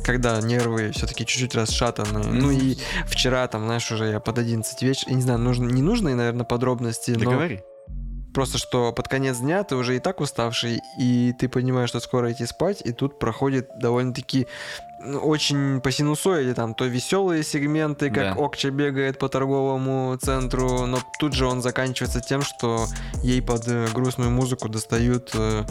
[0.06, 2.23] когда нервы все-таки чуть-чуть расшатаны.
[2.27, 2.77] Ну и
[3.07, 6.45] вчера, там, знаешь, уже я под 11 вечера, я не знаю, нужно, не нужны, наверное,
[6.45, 7.61] подробности, Да но говори.
[8.35, 12.31] просто что под конец дня ты уже и так уставший, и ты понимаешь, что скоро
[12.31, 14.48] идти спать, и тут проходит довольно-таки
[15.22, 18.41] очень по синусоиде, там, то веселые сегменты, как Да.
[18.41, 22.86] Окча бегает по торговому центру, но тут же он заканчивается тем, что
[23.23, 25.64] ей под э, грустную музыку достают э,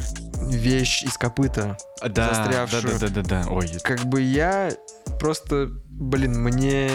[0.49, 1.77] вещь из копыта.
[2.01, 2.99] Да, да, застрявшую.
[2.99, 3.51] да, да, да, да.
[3.51, 4.71] Ой, Как бы я
[5.19, 6.89] просто, блин, мне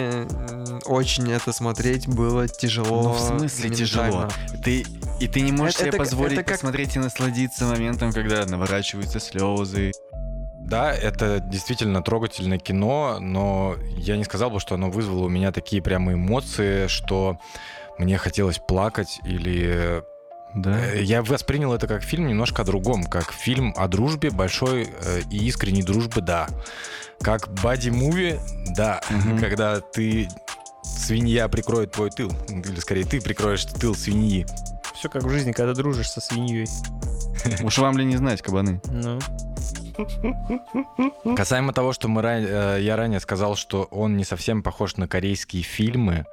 [0.86, 3.04] очень это смотреть было тяжело.
[3.04, 4.28] Ну, в смысле тяжело?
[4.64, 4.86] Ты
[5.20, 8.46] и ты не можешь Это- себе это- позволить это как- посмотреть и насладиться моментом, когда
[8.46, 9.92] наворачиваются слезы.
[10.66, 15.52] Да, это действительно трогательное кино, но я не сказал бы, что оно вызвало у меня
[15.52, 17.40] такие прямые эмоции, что
[17.98, 20.04] мне хотелось плакать или...
[20.56, 20.78] Да.
[20.94, 25.22] Э, Я воспринял это как фильм немножко о другом, как фильм о дружбе, большой э,
[25.30, 26.48] и искренней дружбы, да.
[27.22, 28.40] Как бади-муви,
[28.76, 29.02] да.
[29.10, 29.40] Мгм.
[29.40, 30.30] Когда ты
[30.84, 34.46] свинья прикроет твой тыл, или скорее ты прикроешь тыл свиньи.
[34.96, 36.68] Все как в жизни, когда дружишь со свиньей.
[37.64, 38.82] Уж вам ли не знать, кабаны?
[38.86, 39.20] Ну,
[41.36, 45.64] Касаемо того, что мы э, я ранее сказал, что он не совсем похож на корейские
[45.64, 46.26] фильмы,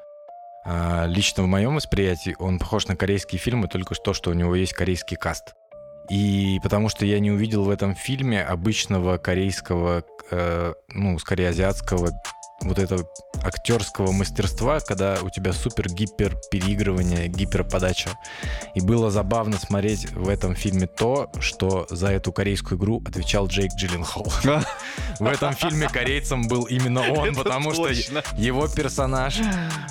[0.64, 4.54] а, лично в моем восприятии он похож на корейские фильмы только то, что у него
[4.54, 5.54] есть корейский каст.
[6.10, 12.10] И потому что я не увидел в этом фильме обычного корейского, э, ну, скорее азиатского
[12.62, 13.06] вот этого
[13.42, 18.10] актерского мастерства, когда у тебя супер гипер переигрывание, гиперподача.
[18.74, 23.72] И было забавно смотреть в этом фильме то, что за эту корейскую игру отвечал Джейк
[23.76, 24.32] Джилленхол.
[25.18, 27.88] В этом фильме корейцем был именно он, потому что
[28.36, 29.38] его персонаж,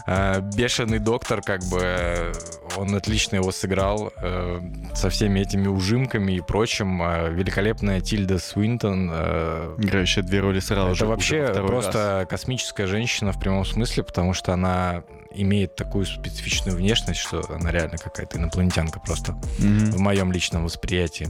[0.08, 2.34] э, бешеный доктор, как бы э,
[2.78, 4.60] он отлично его сыграл э,
[4.94, 7.00] со всеми этими ужимками и прочим.
[7.34, 9.10] Великолепная Тильда Свинтон.
[9.10, 11.06] Играющая две роли сразу же.
[11.06, 12.26] это вообще во второй
[12.62, 17.98] космическая женщина в прямом смысле, потому что она имеет такую специфичную внешность, что она реально
[17.98, 19.34] какая-то инопланетянка просто.
[19.58, 19.92] Мгм.
[19.92, 21.28] в моем личном восприятии.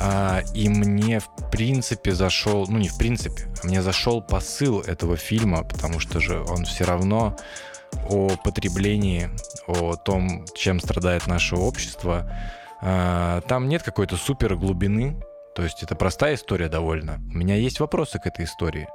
[0.00, 5.16] А, и мне, в принципе, зашел, ну не в принципе, а мне зашел посыл этого
[5.16, 7.36] фильма, потому что же он все равно
[8.08, 9.28] о потреблении,
[9.66, 12.32] о том, чем страдает наше общество.
[12.80, 15.20] А, там нет какой-то супер глубины,
[15.54, 17.20] то есть это простая история довольно.
[17.30, 18.88] У меня есть вопросы к этой истории.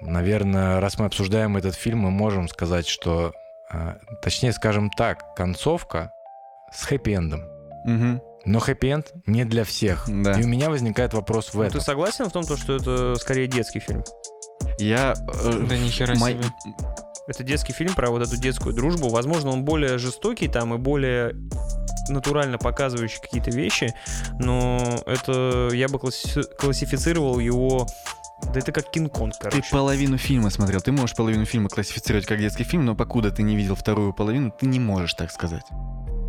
[0.00, 3.32] Наверное, раз мы обсуждаем этот фильм, мы можем сказать, что,
[3.70, 6.12] а, точнее, скажем так, концовка
[6.72, 7.42] с хэппи-эндом.
[7.84, 8.20] Мгм.
[8.44, 10.04] Но хэппи-энд не для всех.
[10.06, 10.32] Да.
[10.38, 11.80] И у меня возникает вопрос в ну, этом.
[11.80, 14.04] ты согласен в том, то, что это скорее детский фильм?
[14.78, 15.14] Я...
[15.42, 16.44] э, Да нихера мой- себе.
[17.26, 19.08] Это детский фильм про вот эту детскую дружбу.
[19.08, 21.34] Возможно, он более жестокий там и более
[22.08, 23.92] натурально показывающий какие-то вещи,
[24.38, 27.86] но это я бы класси- классифицировал его...
[28.52, 29.68] Да это как Кинг-Конг, Ты короче.
[29.70, 30.80] половину фильма смотрел.
[30.80, 34.50] Ты можешь половину фильма классифицировать как детский фильм, но покуда ты не видел вторую половину,
[34.58, 35.64] ты не можешь так сказать.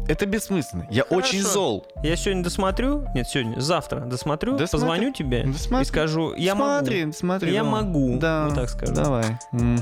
[0.08, 0.88] Это бессмысленно.
[0.90, 1.16] Я Хорошо.
[1.28, 1.86] очень зол.
[2.02, 4.88] Я сегодня досмотрю, нет, сегодня, завтра досмотрю, Досмотри.
[4.88, 5.82] позвоню тебе Досмотри.
[5.82, 7.54] и скажу, я смотри, могу смотри.
[7.54, 7.84] Я давай.
[7.84, 8.46] могу, Да.
[8.46, 8.94] вот так скажу.
[8.94, 9.38] Давай.
[9.52, 9.78] М.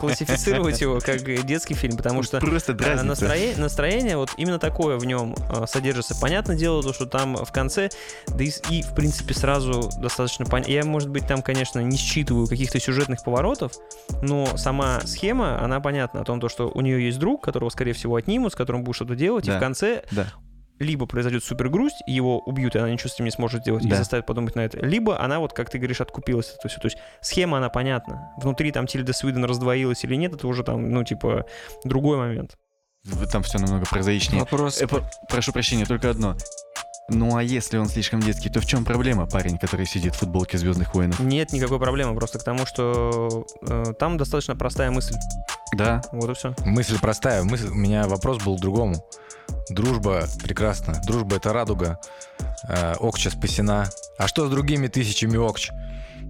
[0.00, 5.04] классифицировать его как детский фильм, потому что Просто э, настроение, настроение вот именно такое в
[5.04, 6.18] нем э, содержится.
[6.20, 7.90] Понятное дело, то, что там в конце,
[8.26, 10.72] да и, и, в принципе сразу достаточно понятно.
[10.72, 13.72] Я, может быть, там, конечно, не считываю каких-то сюжетных поворотов,
[14.22, 17.92] но сама схема, она понятна о том, то, что у нее есть друг, которого, скорее
[17.92, 19.56] всего, отнимут, с которым будет что-то делать, и Да.
[19.58, 20.26] в конце Да.
[20.80, 23.84] Либо произойдет супер грусть, и его убьют, и она ничего с этим не сможет сделать,
[23.84, 23.96] и Да.
[23.96, 24.78] заставит подумать на это.
[24.84, 26.80] Либо она, вот как ты говоришь, откупилась от этого всего.
[26.82, 28.32] То есть схема, она понятна.
[28.38, 31.44] Внутри там Тильда Свиден раздвоилась или нет, это уже там, ну, типа,
[31.84, 32.56] другой момент.
[33.32, 34.40] Там все намного прозаичнее.
[34.40, 34.82] Вопрос.
[34.82, 36.36] Э, про- прошу прощения, только одно.
[37.12, 40.58] Ну а если он слишком детский, то в чем проблема, парень, который сидит в футболке
[40.58, 41.18] Звездных воинов?
[41.18, 45.14] Нет никакой проблемы, просто к тому, что э, там достаточно простая мысль.
[45.72, 46.02] Да.
[46.12, 46.54] Вот и все.
[46.64, 47.42] Мысль простая.
[47.42, 49.04] Мысль, у меня вопрос был к другому.
[49.68, 51.00] Дружба прекрасна.
[51.06, 51.98] Дружба— это радуга.
[52.68, 53.86] Э, Окча спасена.
[54.18, 55.70] А что с другими тысячами Окч?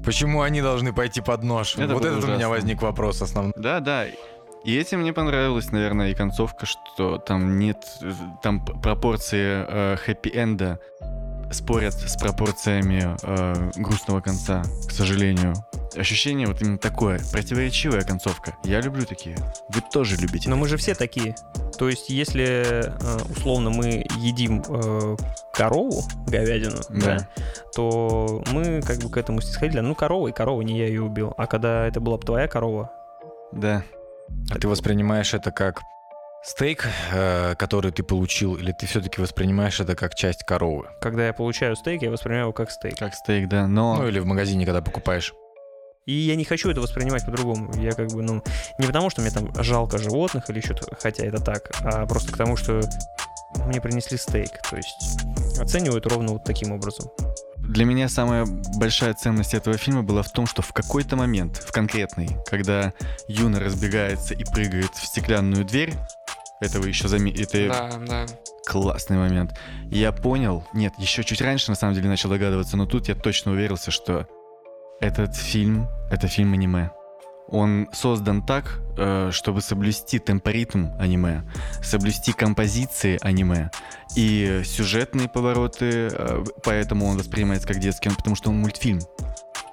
[0.04, 1.76] Почему они должны пойти под нож?
[1.76, 2.48] Это вот этот у меня ужасно.
[2.50, 3.52] возник вопрос основной.
[3.56, 4.06] Да, да.
[4.64, 7.78] И этим мне понравилась, наверное, и концовка, что там нет,
[8.42, 10.78] там пропорции э, хэппи-энда
[11.50, 15.54] спорят с пропорциями э, грустного конца, к сожалению.
[15.96, 18.56] Ощущение вот именно такое, противоречивая концовка.
[18.62, 19.36] Я люблю такие.
[19.70, 20.48] Вы тоже любите.
[20.48, 21.34] Но мы же все такие.
[21.76, 25.16] То есть, если э, условно мы едим э,
[25.52, 27.18] корову, говядину, да.
[27.18, 27.28] Да.
[27.74, 29.80] то мы как бы к этому снисходили.
[29.80, 31.34] Ну, корова и корова, не я ее убил.
[31.36, 32.90] А когда это была бы твоя корова,
[33.52, 33.82] Да.
[34.50, 35.82] А ты воспринимаешь это как
[36.42, 40.88] стейк, э, который ты получил, или ты все-таки воспринимаешь это как часть коровы?
[41.00, 42.98] когда я получаю стейк, я воспринимаю его как стейк.
[42.98, 43.66] Как стейк, да.
[43.66, 45.32] Но Ну или в магазине, когда покупаешь.
[46.06, 47.72] И я не хочу это воспринимать по-другому.
[47.76, 48.42] Я как бы, ну,
[48.78, 52.36] не потому, что мне там жалко животных или что-то, хотя это так, а просто к
[52.36, 52.80] тому, что
[53.66, 54.62] мне принесли стейк.
[54.68, 55.22] То есть
[55.60, 57.10] оценивают ровно вот таким образом.
[57.58, 58.46] Для меня самая
[58.76, 62.92] большая ценность этого фильма была в том, что в какой-то момент, в конкретный, когда
[63.28, 65.94] Юна разбегается и прыгает в стеклянную дверь,
[66.60, 67.32] этого еще заме...
[67.32, 68.26] Это Да, да.
[68.66, 69.52] классный момент.
[69.90, 73.52] Я понял, нет, еще чуть раньше на самом деле начал догадываться, но тут я точно
[73.52, 74.26] уверился, что
[75.00, 76.90] этот фильм, это фильм аниме.
[77.48, 81.42] Он создан так, э, чтобы соблюсти темпоритм аниме,
[81.82, 83.70] соблюсти композиции аниме
[84.14, 89.00] и сюжетные повороты, э, поэтому он воспринимается как детский, потому что он мультфильм,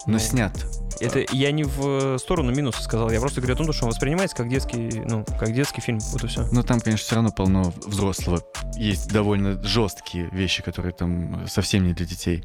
[0.06, 0.54] но Ну, снят.
[1.00, 4.36] Это я не в сторону минуса сказал, я просто говорю о том, что он воспринимается
[4.36, 6.00] как детский, ну, как детский фильм.
[6.12, 6.48] Вот и все.
[6.52, 8.42] Но там, конечно, все равно полно взрослого.
[8.76, 12.44] Есть довольно жесткие вещи, которые там совсем не для детей.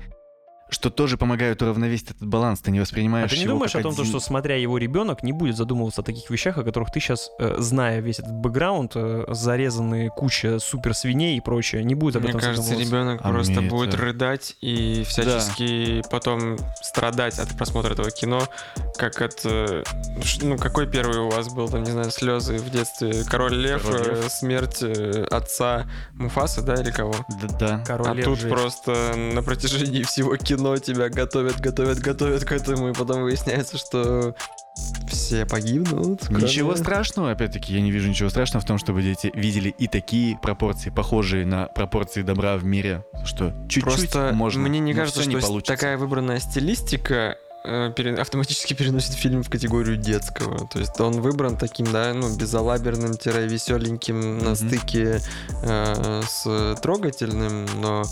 [0.72, 2.60] Что тоже помогают уравновесить этот баланс.
[2.60, 4.56] Ты не А воспринимаешь ты не его думаешь как о том, то, один- что смотря
[4.56, 8.32] его ребенок, не будет задумываться о таких вещах, о которых ты сейчас, зная весь этот
[8.32, 12.94] бэкграунд, э, зарезанные куча супер свиней и прочее, не будет об Мне этом кажется, задумываться?
[12.96, 18.40] ребенок А просто мне будет это- рыдать и всячески потом страдать от просмотра этого кино,
[18.96, 19.40] как от...
[19.44, 19.82] э,
[20.40, 23.24] Ну, какой первый у вас был, там, не знаю, слезы в детстве?
[23.28, 24.26] Король Лев, Король Лев.
[24.26, 27.14] э, смерть э, отца Муфаса, да, или кого?
[27.42, 27.84] Да, да.
[27.86, 28.48] Король а Лев тут жесть.
[28.54, 34.34] просто на протяжении всего кино тебя готовят, готовят, готовят к этому, и потом выясняется, что
[35.08, 36.22] все погибнут.
[36.26, 39.86] кроме- Ничего страшного, опять-таки, я не вижу ничего страшного в том, чтобы дети видели и
[39.88, 44.60] такие пропорции, похожие на пропорции добра в мире, что чуть-чуть Просто можно.
[44.68, 45.72] мне не кажется, не что с- получится.
[45.74, 50.66] такая выбранная стилистика э, автоматически переносит фильм в категорию детского.
[50.66, 53.12] То есть он выбран таким, да, ну, безалаберным,
[53.46, 55.20] веселеньким на стыке
[55.62, 58.02] э, с трогательным, но,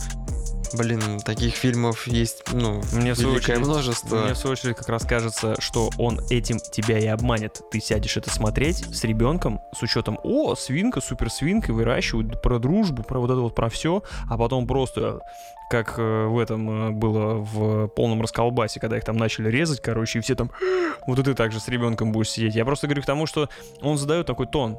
[0.74, 4.22] блин, таких фильмов есть, ну, Мне великое очередь- множество.
[4.22, 7.60] Мне в свою очередь как раз кажется, что он этим тебя и обманет.
[7.70, 13.02] Ты сядешь это смотреть с ребенком, с учетом, о, свинка, супер свинка, выращивают про дружбу,
[13.02, 15.20] про вот это вот, про все, а потом просто
[15.70, 20.18] как э, в этом э, было в полном расколбасе, когда их там начали резать, короче,
[20.18, 20.50] и все там,
[21.06, 22.56] вот и ты также с ребенком будешь сидеть.
[22.56, 23.48] Я просто говорю к тому, что
[23.80, 24.76] он задает такой тон.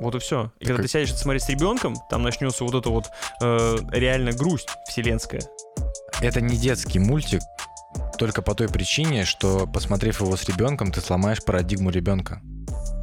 [0.00, 0.52] Вот и все.
[0.60, 3.06] И когда Так ты сядешь это смотреть с ребенком, там начнется вот эта вот
[3.42, 5.42] э, реально грусть вселенская.
[6.20, 7.40] Это не детский мультик,
[8.18, 12.40] только по той причине, что, посмотрев его с ребенком, ты сломаешь парадигму ребенка.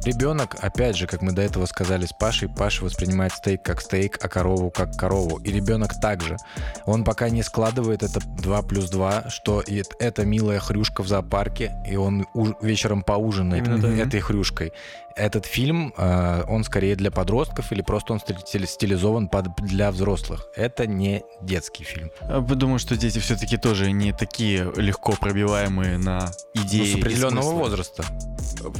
[0.04, 4.18] Ребенок, опять же, как мы до этого сказали с Пашей, Паша воспринимает стейк как стейк,
[4.22, 5.38] а корову как корову.
[5.38, 6.36] И ребенок также.
[6.84, 9.64] Он пока не складывает это 2 плюс 2, что
[9.98, 14.06] это милая хрюшка в зоопарке, и он уж- вечером поужинает Именно так.
[14.06, 14.72] этой хрюшкой.
[15.16, 20.46] Этот фильм, э, он скорее для подростков или просто он стили- стилизован под, для взрослых.
[20.54, 22.10] Это не детский фильм.
[22.20, 26.92] А, Думаю, что дети все-таки тоже не такие легко пробиваемые на идеи.
[26.92, 28.04] Ну, с определенного возраста.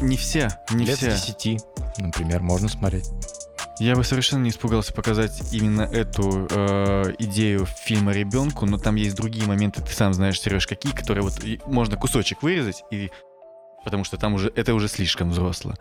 [0.02, 1.16] Не все, не Лет все.
[1.16, 1.64] с 10,
[1.98, 3.10] например, можно смотреть.
[3.78, 9.16] Я бы совершенно не испугался показать именно эту э, идею фильма ребенку, но там есть
[9.16, 13.10] другие моменты, ты сам знаешь, Сереж, какие, которые вот можно кусочек вырезать, и
[13.84, 15.74] потому что там уже это уже слишком взросло.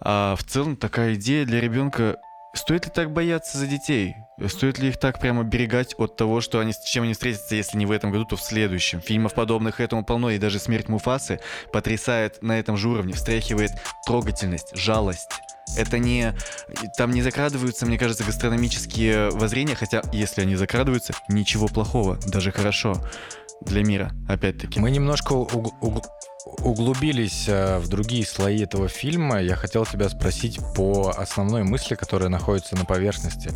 [0.00, 2.16] А в целом такая идея для ребенка.
[2.54, 4.14] Стоит ли так бояться за детей?
[4.48, 7.76] Стоит ли их так прямо берегать от того, что они, с чем они встретятся, если
[7.76, 9.02] не в этом году, то в следующем?
[9.02, 11.40] Фильмов подобных этому полно, и даже «Смерть Муфасы»
[11.70, 13.72] потрясает на этом же уровне, встряхивает
[14.06, 15.28] трогательность, жалость.
[15.76, 16.34] Это не...
[16.96, 22.94] Там не закрадываются, мне кажется, гастрономические воззрения, хотя, если они закрадываются, ничего плохого, даже хорошо
[23.62, 24.80] для мира, опять-таки.
[24.80, 26.06] Мы немножко уг- уг-
[26.62, 29.40] углубились э, в другие слои этого фильма.
[29.40, 33.50] Я хотел тебя спросить по основной мысли, которая находится на поверхности.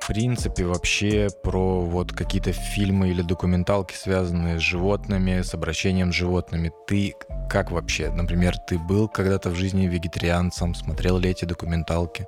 [0.00, 6.16] В принципе, вообще про вот какие-то фильмы или документалки, связанные с животными, с обращением с
[6.16, 6.70] животными.
[6.86, 7.14] Ты
[7.50, 8.10] как вообще?
[8.10, 12.26] Например, ты был когда-то в жизни вегетарианцем, смотрел ли эти документалки?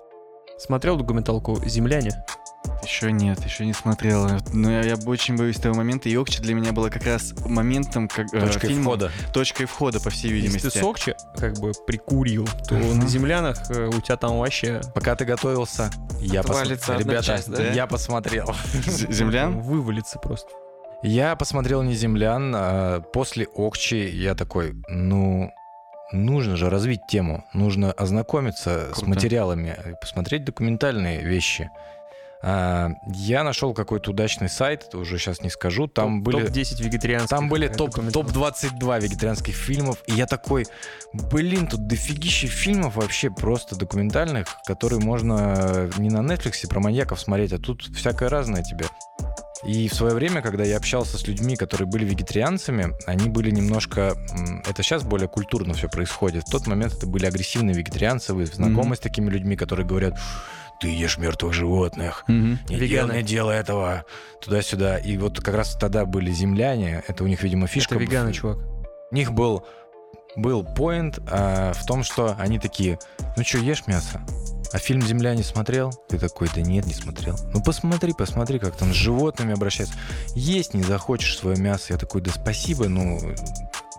[0.59, 2.11] Смотрел документалку «Земляне»?
[2.83, 4.29] Еще нет, еще не смотрел.
[4.53, 6.09] Но я, я очень боюсь того момента.
[6.09, 9.13] И Окча для меня было как раз моментом, как э, Точкой фильма- входа.
[9.33, 10.71] Точкой входа, по всей Если видимости.
[10.71, 13.01] ты сокче как бы прикурил, то Мгм.
[13.01, 15.91] на землянах э, у тебя там вообще Пока ты готовился,
[16.21, 16.99] я посмотрел.
[16.99, 17.63] Ребята, часть, да?
[17.73, 18.55] я посмотрел.
[18.87, 19.61] Землян?
[19.61, 20.49] вывалится просто.
[21.03, 22.53] Я посмотрел не землян.
[22.57, 25.53] а После Окчи я такой, ну,
[26.13, 29.11] нужно же развить тему, нужно ознакомиться с Круто.
[29.11, 31.71] материалами, посмотреть документальные вещи.
[32.43, 35.89] А, Я нашел какой-то удачный сайт, уже сейчас не скажу.
[35.89, 37.31] Там были Топ-10 вегетарианских.
[37.31, 38.33] Там были э, топ, документалок.
[38.33, 40.65] топ-22 вегетарианских фильмов, и я такой,
[41.13, 47.53] блин, тут дофигища фильмов вообще просто документальных, которые можно не на Netflix про маньяков смотреть,
[47.53, 48.87] а тут всякое разное тебе.
[49.65, 54.15] И в свое время, когда я общался с людьми, которые были вегетарианцами, они были немножко...
[54.65, 56.45] Это сейчас более культурно все происходит.
[56.47, 58.35] В тот момент это были агрессивные вегетарианцы.
[58.35, 58.95] Вы знакомы Мгм.
[58.95, 60.17] с такими людьми, которые говорят,
[60.81, 62.59] ты ешь мертвых животных, Мгм.
[62.69, 62.89] не Веганы.
[63.13, 64.05] делай, не делай этого,
[64.41, 64.99] туда-сюда.
[64.99, 67.95] И вот как раз тогда были земляне, это у них, видимо, фишка.
[67.97, 68.59] Это веганы, чувак.
[69.11, 69.65] У них был
[70.37, 72.99] был поинт а, в том, что они такие,
[73.37, 74.21] ну что, ешь мясо?
[74.73, 75.91] А фильм «Земляне» смотрел?
[76.09, 77.37] Ты такой, да нет, не смотрел.
[77.55, 79.97] Ну посмотри, посмотри, как там с животными обращаются.
[80.35, 81.95] Есть не захочешь свое мясо.
[81.95, 83.19] Я такой, да спасибо, ну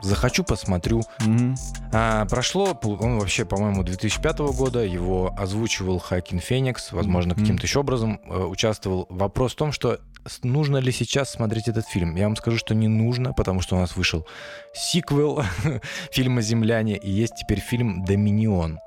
[0.02, 1.02] захочу, посмотрю.
[1.20, 1.56] Мгм.
[1.92, 7.42] А, прошло, он вообще, по-моему, 2005 года, его озвучивал Хакин Феникс, возможно, Мгм.
[7.42, 9.08] каким-то еще образом э, участвовал.
[9.10, 10.00] Вопрос в том, что
[10.44, 12.16] нужно ли сейчас смотреть этот фильм.
[12.16, 14.26] Я вам скажу, что не нужно, потому что у нас вышел
[14.74, 15.44] сиквел
[16.12, 18.80] фильма «Земляне», и есть теперь фильм «Доминион».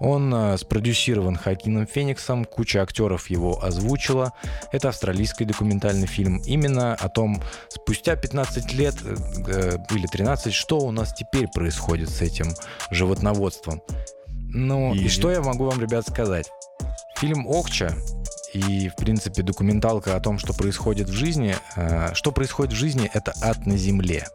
[0.00, 4.32] Он э, спродюсирован Хакином Фениксом, куча актеров его озвучила.
[4.72, 9.16] Это австралийский документальный фильм именно о том, спустя 15 лет э,
[9.48, 12.54] э, или 13, что у нас теперь происходит с этим
[12.90, 13.82] животноводством.
[14.50, 16.48] Ну, и, И- что я могу вам, ребят, сказать?
[17.16, 17.92] Фильм «Окча»
[18.54, 21.56] и, в принципе, документалка о том, что происходит в жизни.
[21.76, 24.26] э, что происходит в жизни, это ад на земле.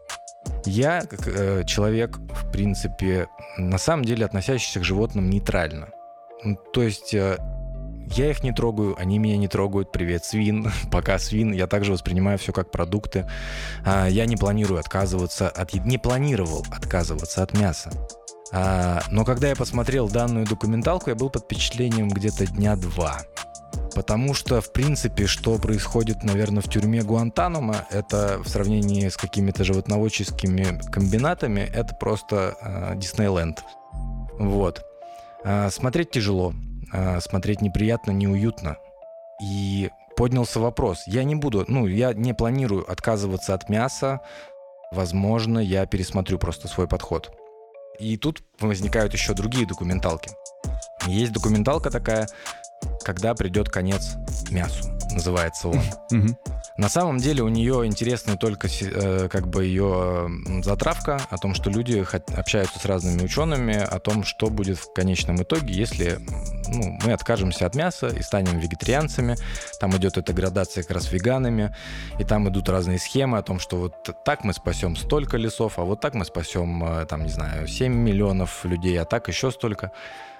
[0.64, 5.88] Я, как э, человек, в принципе, на самом деле относящийся к животным нейтрально.
[6.42, 7.38] Ну, То есть э,
[8.08, 9.92] я их не трогаю, они меня не трогают.
[9.92, 10.70] Привет, свин.
[10.90, 11.52] Пока свин.
[11.52, 13.28] Я также воспринимаю все как продукты.
[13.84, 15.74] А, Я не планирую отказываться от...
[15.74, 17.90] Не планировал отказываться от мяса.
[18.52, 23.20] А, Но когда я посмотрел данную документалку, я был под впечатлением где-то дня два.
[23.94, 29.62] Потому что, в принципе, что происходит, наверное, в тюрьме Гуантанамо, это в сравнении с какими-то
[29.62, 33.62] животноводческими комбинатами, это просто э, Диснейленд.
[34.38, 34.82] Вот.
[35.44, 36.54] А, смотреть тяжело,
[36.92, 38.78] а, смотреть неприятно, неуютно.
[39.42, 41.04] И поднялся вопрос.
[41.06, 44.20] Я не буду, ну, я не планирую отказываться от мяса.
[44.90, 47.32] Возможно, я пересмотрю просто свой подход.
[47.98, 50.30] И тут возникают еще другие документалки.
[51.06, 52.26] Есть документалка такая,
[53.04, 54.16] когда придет конец
[54.50, 55.82] мясу, называется он.
[56.76, 60.28] На самом деле у нее интересная только э, как бы ее
[60.64, 62.04] затравка о том, что люди
[62.36, 66.18] общаются с разными учеными о том, что будет в конечном итоге, если
[66.68, 69.36] ну, мы откажемся от мяса и станем вегетарианцами.
[69.78, 71.72] Там идет эта градация как раз веганами,
[72.18, 75.82] и там идут разные схемы о том, что вот так мы спасем столько лесов, а
[75.82, 79.92] вот так мы спасем, э, там, не знаю, 7 миллионов людей, а так еще столько.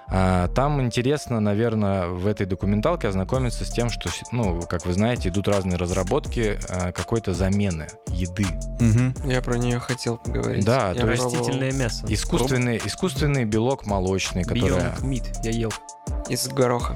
[0.07, 5.29] А, Там интересно, наверное, в этой документалке ознакомиться с тем, что, ну, как вы знаете,
[5.29, 8.45] идут разные разработки а, какой-то замены еды.
[8.79, 9.15] Мгм.
[9.25, 10.65] Я про нее хотел поговорить.
[10.65, 12.05] Да, Я то есть Растительное мясо.
[12.07, 14.69] Искусственный, искусственный белок молочный, который...
[14.69, 15.25] Beyond Meat.
[15.43, 15.73] Я ел.
[16.29, 16.95] Из гороха.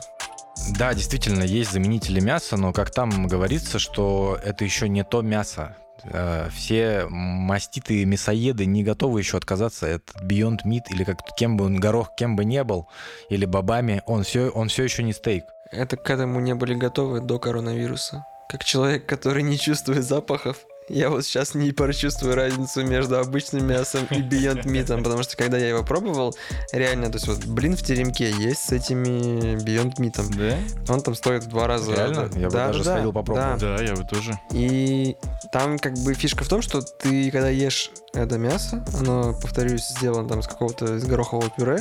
[0.77, 5.75] Да, действительно, есть заменители мяса, но, как там говорится, что это еще не то мясо.
[6.05, 11.65] Э, Все маститые мясоеды не готовы еще отказаться от Beyond Meat, или как кем бы
[11.65, 12.87] он горох, кем бы не был,
[13.29, 15.43] или бобами, он все, он все еще не стейк.
[15.71, 18.25] это к этому не были готовы до коронавируса.
[18.49, 20.57] Как человек, который не чувствует запахов,
[20.89, 25.57] я вот сейчас не прочувствую разницу между обычным мясом и Beyond Meat, потому что когда
[25.57, 26.35] я его пробовал,
[26.71, 30.35] реально, то есть вот блин в теремке есть с этими Beyond Meat.
[30.35, 30.93] Да?
[30.93, 31.93] Он там стоит в два раза.
[31.93, 32.29] Реально?
[32.35, 33.59] Я бы да, даже да, сходил попробовать.
[33.59, 33.77] да.
[33.77, 34.37] Да, я бы тоже.
[34.51, 35.15] И
[35.51, 40.27] там как бы фишка в том, что ты, когда ешь это мясо, оно, повторюсь, сделано
[40.27, 41.79] там из какого-то из горохового пюре,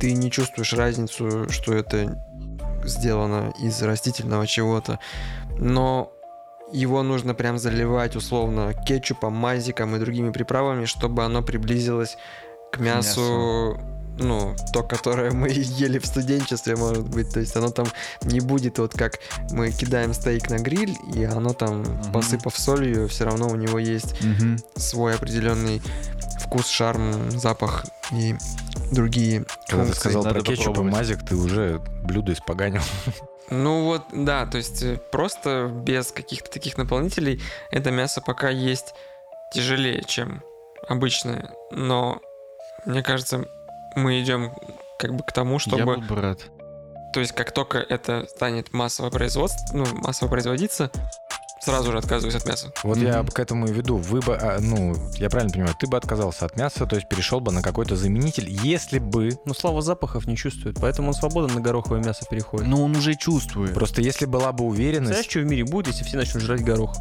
[0.00, 2.18] ты не чувствуешь разницу, что это
[2.84, 4.98] сделано из растительного чего-то.
[5.58, 6.12] Но
[6.72, 12.16] его нужно прям заливать условно кетчупом, мазиком и другими приправами, чтобы оно приблизилось
[12.72, 13.78] к мясу,
[14.18, 17.30] ну, то, которое мы ели в студенчестве, может быть.
[17.32, 17.86] То есть оно там
[18.22, 19.18] не будет вот как
[19.50, 22.12] мы кидаем стейк на гриль, и оно там, Мгм.
[22.12, 24.14] посыпав солью, все равно у него есть
[24.76, 25.82] свой определенный
[26.40, 28.34] вкус, шарм, запах и
[28.90, 30.00] другие Когда ты функции.
[30.00, 32.82] сказал Надо про кетчуп и мазик, ты уже блюдо испоганил.
[33.50, 37.40] Ну вот, да, то есть э, просто без каких-то таких наполнителей
[37.70, 38.94] это мясо пока есть
[39.52, 40.42] тяжелее, чем
[40.88, 41.52] обычное.
[41.70, 42.20] Но
[42.84, 43.44] мне кажется,
[43.94, 44.52] мы идем
[44.98, 45.96] как бы к тому, Я чтобы...
[45.96, 46.40] был бы рад.
[47.12, 50.90] То есть как только это станет массово производство, ну, массово производиться,
[51.64, 52.72] сразу же отказываюсь от мяса.
[52.82, 53.28] Вот я Мгм.
[53.28, 53.96] к этому и веду.
[53.96, 57.40] Вы бы, а, ну, я правильно понимаю, ты бы отказался от мяса, то есть перешел
[57.40, 59.38] бы на какой-то заменитель, если бы...
[59.44, 62.66] Но Слава запахов не чувствует, поэтому он свободно на гороховое мясо переходит.
[62.66, 63.74] Но он уже чувствует.
[63.74, 65.30] Просто если была бы Знаешь, уверенность...
[65.30, 66.94] что в мире будет, если все начнут жрать горох?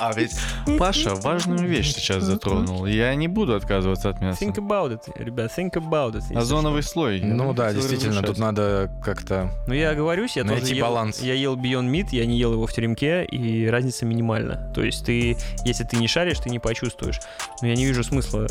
[0.00, 0.34] А ведь
[0.78, 2.86] Паша важную вещь сейчас затронул.
[2.86, 4.42] Я не буду отказываться от мяса.
[4.42, 6.34] Think about it, ребят, think about it.
[6.34, 7.20] Озоновый слой.
[7.20, 9.50] Ну да, действительно, тут надо как-то...
[9.66, 11.20] Ну, я оговорюсь, я Найти тоже ел, баланс.
[11.20, 14.72] я ел Beyond Meat, я не ел его в теремке, и разница минимальна.
[14.74, 17.20] То есть ты, если ты не шаришь, ты не почувствуешь.
[17.60, 18.46] Но я не вижу смысла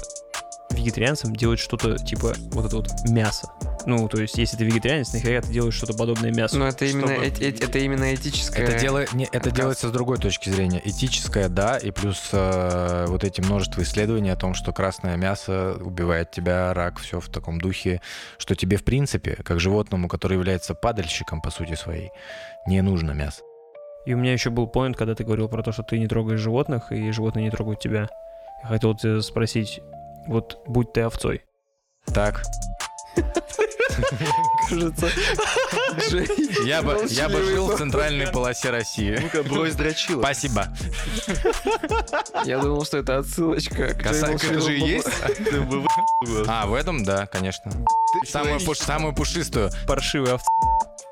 [0.72, 3.52] вегетарианцам делать что-то типа вот это вот мясо.
[3.86, 6.58] Ну, то есть, если ты вегетарианец, нахера ты делаешь что-то подобное мясу?
[6.60, 8.66] Но это именно, Чтобы- эти- эти- это именно этическое.
[8.68, 9.54] Это, дело, не, это отказ.
[9.54, 10.82] делается с другой точки зрения.
[10.84, 16.30] Этическое, да, и плюс э, вот эти множество исследований о том, что красное мясо убивает
[16.32, 18.02] тебя, рак, все в таком духе,
[18.38, 22.12] что тебе, в принципе, как животному, который является падальщиком по сути своей,
[22.68, 23.42] не нужно мясо.
[24.06, 26.40] И у меня еще был поинт, когда ты говорил про то, что ты не трогаешь
[26.40, 28.10] животных, и животные не трогают тебя.
[28.64, 29.80] Я хотел тебя спросить,
[30.30, 31.42] вот будь ты овцой.
[32.14, 32.44] Так,
[34.70, 35.10] кажется.
[36.64, 39.18] Я бы, я бы жил в центральной полосе России.
[39.22, 40.22] Ну-ка, брось дрочила.
[40.22, 40.68] Спасибо.
[42.46, 45.08] Я думал, что это отсылочка к Каса- твоему Это же есть?
[46.48, 47.72] А, в этом, да, конечно.
[48.26, 49.70] Самую, пуш- самую пушистую.
[49.88, 50.46] Паршивый овца.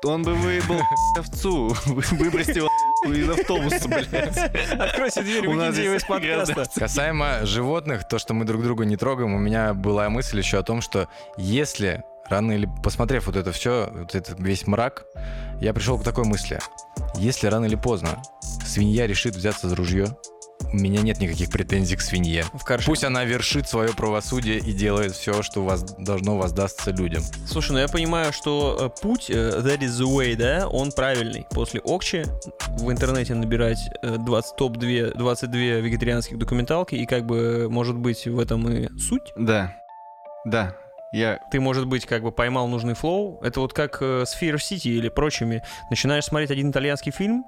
[0.04, 0.80] Он бы выебал
[1.18, 1.76] овцу.
[1.86, 2.68] Выбросил
[3.04, 4.36] из автобуса, блядь.
[4.78, 6.66] Откройте дверь, У нас из подкаста.
[6.78, 10.62] Касаемо животных, то, что мы друг друга не трогаем, у меня была мысль еще о
[10.62, 15.04] том, что если рано или посмотрев вот это все, вот этот весь мрак,
[15.60, 16.58] я пришел к такой мысли.
[17.16, 18.22] Если рано или поздно
[18.66, 20.16] свинья решит взяться за ружье,
[20.72, 22.44] у меня нет никаких претензий к свинье.
[22.52, 22.84] В.
[22.84, 27.22] Пусть она вершит свое правосудие и делает все, что вас должно воздастся людям.
[27.46, 31.46] Слушай, ну я понимаю, что э, путь, э, that is the way, да, он правильный.
[31.50, 32.24] После Окчи
[32.78, 38.38] в интернете набирать э, 20, топ-2, 22 вегетарианских документалки, и как бы, может быть, в
[38.38, 39.32] этом и суть.
[39.36, 39.74] Да.
[40.44, 40.76] Да.
[41.12, 41.40] Я...
[41.50, 43.40] Ты, может быть, как бы поймал нужный флоу.
[43.42, 45.62] Это вот как э, с Fear City или прочими.
[45.90, 47.44] Начинаешь смотреть один итальянский фильм,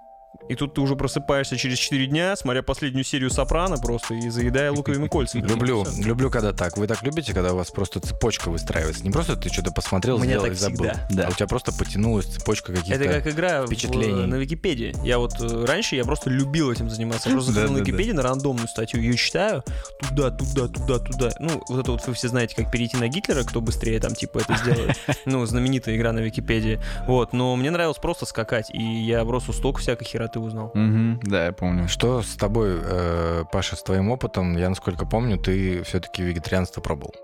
[0.51, 4.73] и тут ты уже просыпаешься через 4 дня, смотря последнюю серию Сопрано просто и заедая
[4.73, 5.47] луковыми кольцами.
[5.47, 6.77] Люблю, люблю, когда так.
[6.77, 9.05] Вы так любите, когда у вас просто цепочка выстраивается?
[9.05, 10.77] Не просто ты что-то посмотрел, меня сделал так и забыл.
[10.91, 11.07] всегда.
[11.11, 11.27] Да.
[11.29, 13.01] А у тебя просто потянулась цепочка каких-то...
[13.01, 14.27] Это как игра в- впечатлений.
[14.27, 14.93] на Википедии.
[15.05, 17.29] Я вот э, раньше я просто любил этим заниматься.
[17.29, 17.91] Я просто заходил на Да-да-да.
[17.93, 19.63] Википедию на рандомную статью, ее читаю,
[20.01, 21.31] туда, туда, туда, туда.
[21.39, 24.39] Ну, вот это вот вы все знаете, как перейти на Гитлера, кто быстрее там типа
[24.39, 24.97] это сделает.
[25.27, 26.81] Ну, знаменитая игра на Википедии.
[27.07, 30.71] Вот, но мне нравилось просто скакать, и я просто столько всякой хероты узнал.
[30.75, 31.21] Мгм.
[31.23, 31.89] Да, я помню.
[31.89, 34.57] Что с тобой, э, Паша, с твоим опытом?
[34.57, 37.15] Я, насколько помню, ты все-таки вегетарианство пробовал.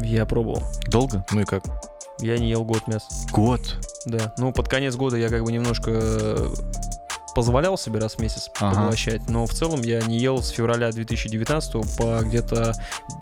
[0.00, 0.62] Я пробовал.
[0.86, 1.24] Долго?
[1.30, 1.64] Ну и как?
[2.20, 3.06] Я не ел год мяса.
[3.32, 3.60] Год.
[4.06, 4.32] Да.
[4.38, 6.48] Ну, под конец года я как бы немножко э,
[7.34, 8.76] позволял себе раз в месяц Ага.
[8.76, 12.72] поглощать, но в целом я не ел с февраля 2019 по где-то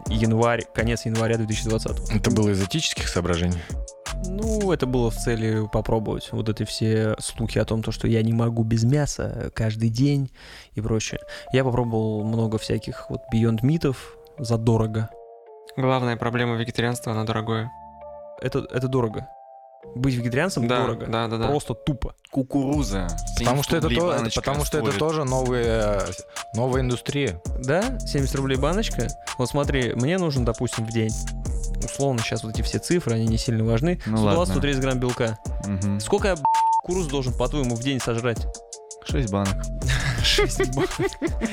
[0.08, 2.10] январь, конец января 2020.
[2.16, 3.58] Это было из этических соображений?
[4.28, 8.23] Ну, это было в цели попробовать вот эти все слухи о том, то, что я
[8.23, 10.31] не могу без мяса каждый день
[10.74, 11.20] и прочее.
[11.53, 15.11] Я попробовал много всяких вот Beyond митов задорого.
[15.77, 17.70] Главная проблема вегетарианства, оно дорогое.
[18.40, 19.27] Это, это дорого.
[19.94, 21.07] Быть вегетарианцем Да, дорого.
[21.07, 21.49] да, да, да.
[21.49, 22.15] Просто тупо.
[22.31, 23.09] Кукуруза.
[23.39, 26.03] Потому что, это 70 то, это потому что это тоже новая,
[26.55, 27.40] новая индустрия.
[27.65, 29.09] Да, 70 рублей баночка.
[29.39, 31.12] Вот смотри, мне нужен, допустим, в день
[31.84, 34.00] условно сейчас вот эти все цифры, они не сильно важны.
[34.06, 35.38] Ну 120-130 грамм белка.
[35.66, 36.00] Мгм.
[36.00, 36.44] Сколько я, б***ь,
[36.82, 38.46] кукуруз должен, по-твоему, в день сожрать?
[39.04, 39.56] Шесть банок.
[40.22, 40.90] 6 банок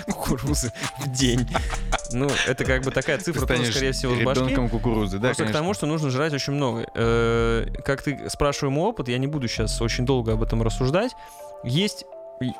[0.05, 1.47] кукурузы в день.
[2.11, 4.43] Ну, это как бы такая цифра тоже, Станешь скорее всего, с башки.
[4.43, 5.59] ребенком кукурузы, да, Просто к конечно.
[5.61, 6.85] тому, что нужно жрать очень много.
[6.93, 11.11] Э, Как ты спрашиваешь мой опыт, я не буду сейчас очень долго об этом рассуждать.
[11.63, 12.05] Есть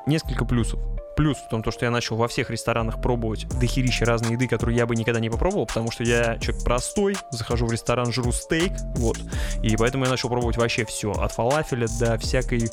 [0.06, 0.80] несколько плюсов.
[1.16, 4.76] Плюс в том, то, что я начал во всех ресторанах пробовать дохерища разной еды, которую
[4.76, 8.72] я бы никогда не попробовал, потому что я человек простой, захожу в ресторан, жру стейк,
[8.96, 9.18] вот.
[9.62, 11.12] И поэтому я начал пробовать вообще все.
[11.12, 12.70] От фалафеля до всякой,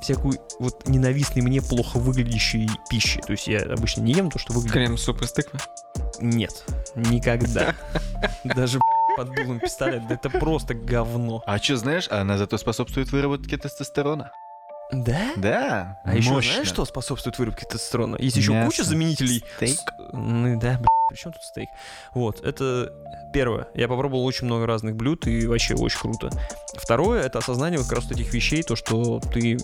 [0.00, 3.20] всякой вот ненавистной мне плохо выглядящей пищи.
[3.20, 5.58] То есть я обычно не ем то, что выглядит Крем-суп из тыквы.
[6.20, 6.64] нет,
[6.94, 7.74] никогда.
[8.44, 8.78] Даже
[9.16, 11.42] под дулом пистолет, да это просто говно.
[11.44, 14.32] А что, знаешь, она зато способствует выработке тестостерона.
[14.92, 15.32] Да?
[15.36, 18.16] Да, А еще знаешь, что способствует выработке тестостерона?
[18.18, 19.44] Есть еще Мясо, куча заменителей.
[19.56, 19.78] стейк.
[19.78, 21.68] Ск- Ну да, блин, при чем тут стейк?
[22.14, 22.92] Вот, это
[23.32, 23.68] первое.
[23.74, 26.30] Я попробовал очень много разных блюд, и вообще очень круто.
[26.76, 29.58] Второе, это осознание вот как раз вот этих вещей, то, что ты...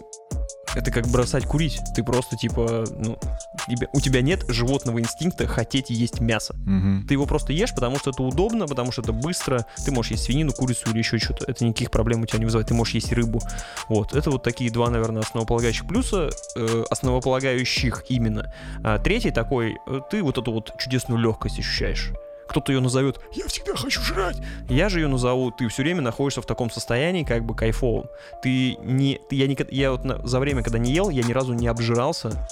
[0.77, 1.81] Это как бросать курить.
[1.95, 3.19] Ты просто, типа, ну,
[3.67, 6.55] тебе- у тебя нет животного инстинкта хотеть есть мясо.
[6.67, 7.07] Мгм.
[7.09, 9.65] Ты его просто ешь, потому что это удобно, потому что это быстро.
[9.85, 11.47] Ты можешь есть свинину, курицу или еще что-то.
[11.51, 12.69] Это никаких проблем у тебя не вызывает.
[12.69, 13.41] Ты можешь есть рыбу.
[13.89, 14.15] Вот.
[14.15, 16.31] Это вот такие два, наверное, основополагающих плюса.
[16.57, 18.53] э, основополагающих именно.
[18.85, 22.13] А третий такой, э, ты вот эту вот чудесную легкость ощущаешь.
[22.49, 24.37] Кто-то ее назовет «Я всегда хочу жрать».
[24.69, 28.07] Я же ее назову «Ты все время находишься в таком состоянии, как бы кайфовом».
[28.43, 29.21] Ты не...
[29.29, 31.67] Ты, я, никогда, я вот на- за время, когда не ел, я ни разу не
[31.67, 32.49] обжирался,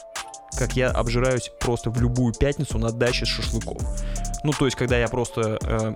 [0.56, 3.78] как я обжираюсь просто в любую пятницу на даче с шашлыком.
[4.42, 5.94] Ну, то есть, когда я просто э,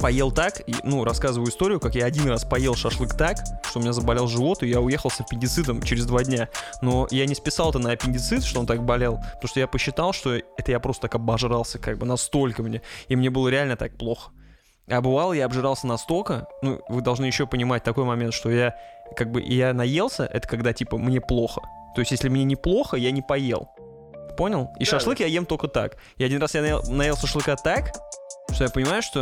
[0.00, 3.82] поел так, и, ну, рассказываю историю, как я один раз поел шашлык так, что у
[3.82, 6.48] меня заболел живот, и я уехал с аппендицитом через два дня.
[6.82, 10.12] Но я не списал это на аппендицит, что он так болел, потому что я посчитал,
[10.12, 13.96] что это я просто так обожрался, как бы настолько мне, и мне было реально так
[13.96, 14.30] плохо.
[14.86, 18.76] А бывало, я обжирался настолько, ну, вы должны еще понимать такой момент, что я,
[19.16, 21.62] как бы, я наелся, это когда, типа, мне плохо.
[21.94, 23.68] То есть, если мне неплохо, я не поел.
[24.36, 24.70] Понял?
[24.80, 25.96] И шашлык я ем только так.
[26.16, 27.92] И один раз я наел, наел шашлыка так,
[28.52, 29.20] что я понимаю, что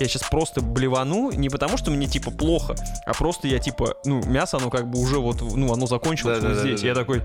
[0.00, 2.74] я сейчас просто блевану, не потому что мне типа плохо,
[3.06, 6.42] а просто я типа, ну, мясо, оно как бы уже вот, ну, оно закончилось вот
[6.42, 6.76] Да-да-да-да-да.
[6.76, 6.82] здесь.
[6.84, 7.22] Я такой,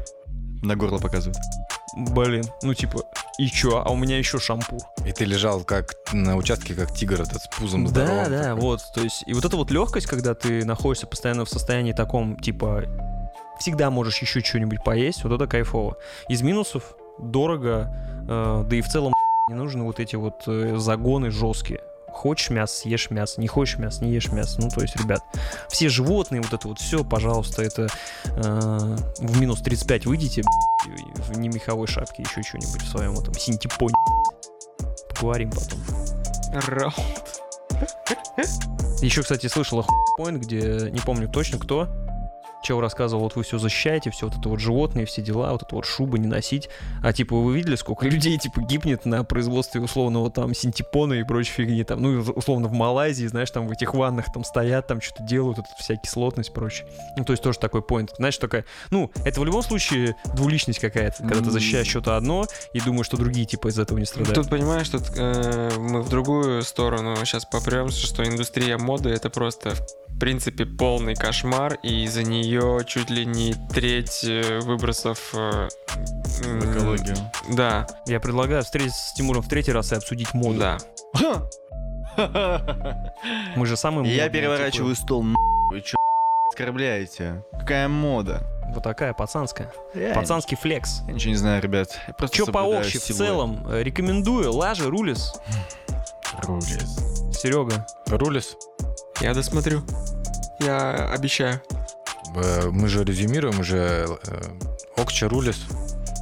[0.64, 1.38] На горло показывает.
[1.98, 3.02] блин, ну типа,
[3.40, 4.80] и чё, а у меня еще шампур.
[5.06, 8.32] И ты лежал как на участке, как тигр этот с пузом Да, здоровым.
[8.32, 8.62] да, такой.
[8.62, 12.38] вот, то есть, и вот эта вот легкость, когда ты находишься постоянно в состоянии таком,
[12.40, 12.84] типа,
[13.62, 15.98] всегда можешь еще что-нибудь поесть, вот это кайфово.
[16.28, 17.96] Из минусов дорого,
[18.28, 19.14] э, да и в целом
[19.50, 21.82] не нужны вот эти вот э, загоны жесткие.
[22.08, 24.60] Хочешь мясо, съешь мясо, не хочешь мясо, не ешь мясо.
[24.60, 25.22] Ну, то есть, ребят,
[25.70, 27.88] все животные, вот это вот все, пожалуйста, это
[28.26, 30.42] э, в минус 35 выйдите,
[31.16, 33.96] в немеховой шапке, еще что-нибудь в своем этом синтепоне.
[35.16, 35.80] Поговорим потом.
[36.68, 37.42] Раунд.
[39.02, 39.86] Еще, кстати, слышал
[40.20, 41.88] point, где не помню точно кто.
[42.64, 45.76] Чел рассказывал, вот вы все защищаете, все вот это вот животные, все дела, вот это
[45.76, 46.70] вот шубы не носить.
[47.02, 51.52] А типа вы видели, сколько людей типа гибнет на производстве условного там синтепона и прочей
[51.52, 55.24] фигни там, ну условно в Малайзии, знаешь, там в этих ваннах там стоят, там что-то
[55.24, 56.88] делают, это вся кислотность, прочее.
[57.18, 58.10] Ну то есть тоже такой point.
[58.18, 62.82] Знаешь, такая, ну это в любом случае двуличность какая-то, когда ты защищаешь что-то одно и
[62.82, 64.36] думаешь, что другие типа из этого не страдают.
[64.36, 69.74] Тут понимаешь, тут э, мы в другую сторону сейчас попремся, что индустрия моды это просто
[70.08, 72.51] в принципе полный кошмар, и из-за нее
[72.86, 77.16] чуть ли не треть э, выбросов э, В экологию.
[77.50, 80.60] Да, Я предлагаю встретиться с Тимуром в третий раз и обсудить моду.
[80.60, 80.78] да.
[83.56, 85.36] Мы же самые Я модные, переворачиваю стол, н***.
[85.72, 85.96] Вы чё
[86.50, 87.44] оскорбляете?
[87.54, 88.40] Какая мода?
[88.40, 89.72] типа, вот такая пацанская.
[89.94, 91.02] Я Пацанский флекс.
[91.08, 91.98] Я ничего не знаю, ребят.
[92.08, 93.66] Я просто Че по общей в целом?
[93.70, 94.52] э, Рекомендую.
[94.54, 95.34] Лажи, рулис.
[96.44, 96.98] Рулез.
[97.34, 97.86] Серега.
[98.08, 98.58] Рулис,
[99.22, 99.84] Я досмотрю.
[100.60, 101.62] Я обещаю.
[102.36, 104.08] Э, мы же резюмируем уже.
[104.28, 104.42] э,
[104.98, 105.66] Окча Рулис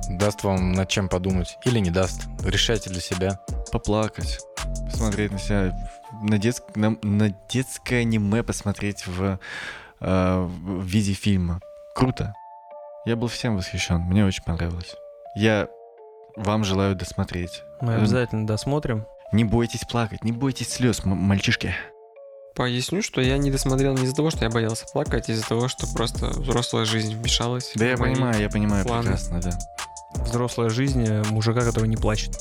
[0.09, 1.57] даст вам над чем подумать.
[1.65, 2.21] Или не даст.
[2.43, 3.39] Решайте для себя.
[3.71, 4.39] Поплакать.
[4.91, 5.73] Посмотреть на себя.
[6.23, 6.63] На, детск...
[6.75, 9.39] на, на детское аниме посмотреть в,
[9.99, 11.59] э, в виде фильма.
[11.95, 12.33] Круто.
[13.05, 13.99] Я был всем восхищен.
[14.01, 14.95] Мне очень понравилось.
[15.35, 15.67] Я
[16.35, 17.63] вам желаю досмотреть.
[17.81, 17.99] Мы Эм.
[17.99, 19.05] обязательно досмотрим.
[19.31, 21.75] Не бойтесь плакать, не бойтесь слез, м- мальчишки.
[22.55, 25.67] Поясню, что я не досмотрел не из-за того, что я боялся плакать, а из-за того,
[25.67, 27.71] что просто взрослая жизнь вмешалась.
[27.75, 29.03] Да я понимаю, я понимаю планы.
[29.03, 29.51] прекрасно, да.
[30.15, 32.37] Взрослая жизнь э, мужика, который не плачет.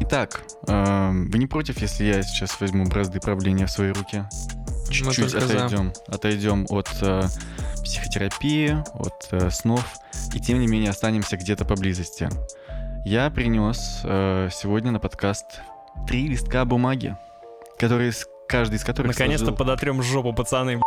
[0.00, 4.24] Итак, эм, вы не против, если я сейчас возьму бразды правления в свои руки?
[4.90, 5.64] Чуть-чуть только за.
[5.64, 7.22] отойдем, отойдем от э,
[7.82, 9.84] психотерапии, от э, снов,
[10.34, 12.28] и тем не менее останемся где-то поблизости.
[13.04, 15.60] Я принес э, сегодня на подкаст
[16.06, 17.16] три листка бумаги,
[17.78, 18.12] которые,
[18.48, 20.80] каждый из которых Наконец-то подотрем жопу, пацаны.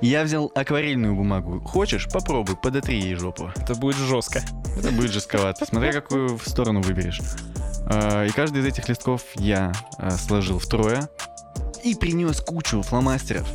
[0.00, 1.60] Я взял акварельную бумагу.
[1.60, 3.50] Хочешь, попробуй, подотри ей жопу.
[3.56, 4.40] Это будет жестко.
[4.78, 7.20] Это будет жестковато, смотря какую сторону выберешь.
[7.86, 11.08] А, И каждый из этих листков я а, сложил втрое
[11.82, 13.48] и принес кучу фломастеров,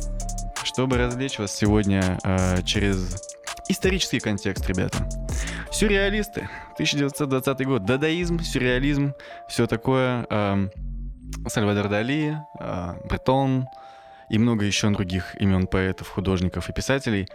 [0.62, 3.22] чтобы развлечь вас сегодня а, через
[3.68, 5.08] исторический контекст, ребята.
[5.70, 9.14] Сюрреалисты, 1920 год, дадаизм, сюрреализм,
[9.48, 10.26] все такое.
[11.48, 13.66] Сальвадор Дали, а, Бретон
[14.28, 17.28] и много еще других имен поэтов, художников и писателей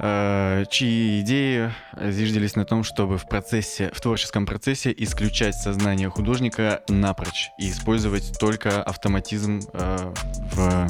[0.00, 6.82] э, чьи идеи зиждились на том, чтобы в процессе, в творческом процессе исключать сознание художника
[6.88, 10.14] напрочь и использовать только автоматизм э,
[10.52, 10.88] в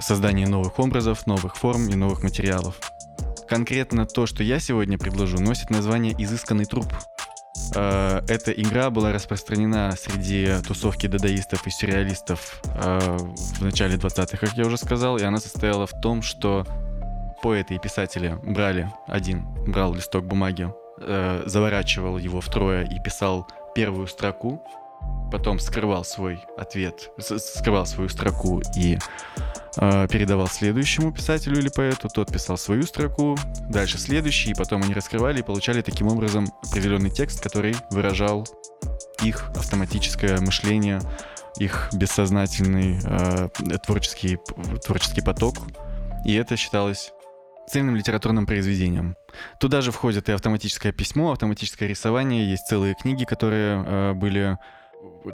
[0.00, 2.78] создании новых образов, новых форм и новых материалов.
[3.48, 6.86] Конкретно то, что я сегодня предложу, носит название «Изысканный труп».
[7.74, 13.16] Э, Эта игра была распространена среди тусовки дадаистов и сюрреалистов э,
[13.58, 16.66] в начале 20-х, как я уже сказал, и она состояла в том, что
[17.42, 24.06] поэты и писатели брали один, брал листок бумаги, э, заворачивал его втрое и писал первую
[24.06, 24.62] строку,
[25.30, 28.98] потом скрывал свой ответ, скрывал свою строку и
[29.76, 33.36] э, передавал следующему писателю или поэту, тот писал свою строку,
[33.68, 38.46] дальше следующий, и потом они раскрывали и получали таким образом определенный текст, который выражал
[39.22, 41.00] их автоматическое мышление,
[41.58, 43.48] их бессознательный э,
[43.86, 44.38] творческий,
[44.84, 45.56] творческий поток,
[46.24, 47.12] и это считалось
[47.70, 49.16] цельным литературным произведением.
[49.60, 52.50] Туда же входит и автоматическое письмо, автоматическое рисование.
[52.50, 54.58] Есть целые книги, которые э, были,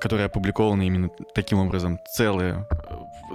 [0.00, 1.98] которые опубликованы именно таким образом.
[2.14, 2.68] Целая,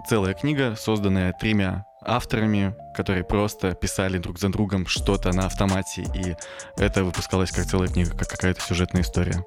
[0.07, 6.35] целая книга, созданная тремя авторами, которые просто писали друг за другом что-то на автомате, и
[6.77, 9.45] это выпускалось как целая книга, как какая-то сюжетная история.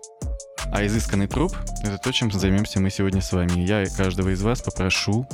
[0.73, 3.61] А изысканный труп— это то, чем займемся мы сегодня с вами.
[3.61, 5.27] Я каждого из вас попрошу